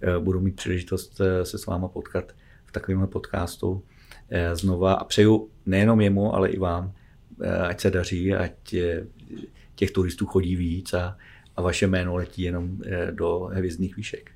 eh, 0.00 0.18
budu 0.18 0.40
mít 0.40 0.56
příležitost 0.56 1.20
se 1.42 1.58
s 1.58 1.66
váma 1.66 1.88
potkat 1.88 2.32
v 2.70 2.72
takovémhle 2.72 3.06
podcastu 3.06 3.82
eh, 4.30 4.56
znova 4.56 4.94
a 4.94 5.04
přeju 5.04 5.48
nejenom 5.66 6.00
jemu, 6.00 6.34
ale 6.34 6.48
i 6.48 6.58
vám, 6.58 6.92
eh, 7.42 7.58
ať 7.58 7.80
se 7.80 7.90
daří, 7.90 8.34
ať 8.34 8.74
eh, 8.74 9.06
těch 9.74 9.90
turistů 9.90 10.26
chodí 10.26 10.56
víc 10.56 10.94
a, 10.94 11.16
a 11.56 11.62
vaše 11.62 11.86
jméno 11.86 12.14
letí 12.14 12.42
jenom 12.42 12.78
eh, 12.86 13.12
do 13.12 13.50
hvězdných 13.52 13.96
výšek. 13.96 14.30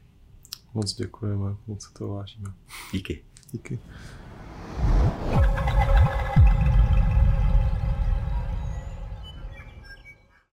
Moc 0.74 0.94
děkujeme, 0.94 1.56
moc 1.66 1.82
se 1.82 1.92
to 1.98 2.08
vážíme. 2.08 2.52
Díky. 2.92 3.24
Díky. 3.52 3.78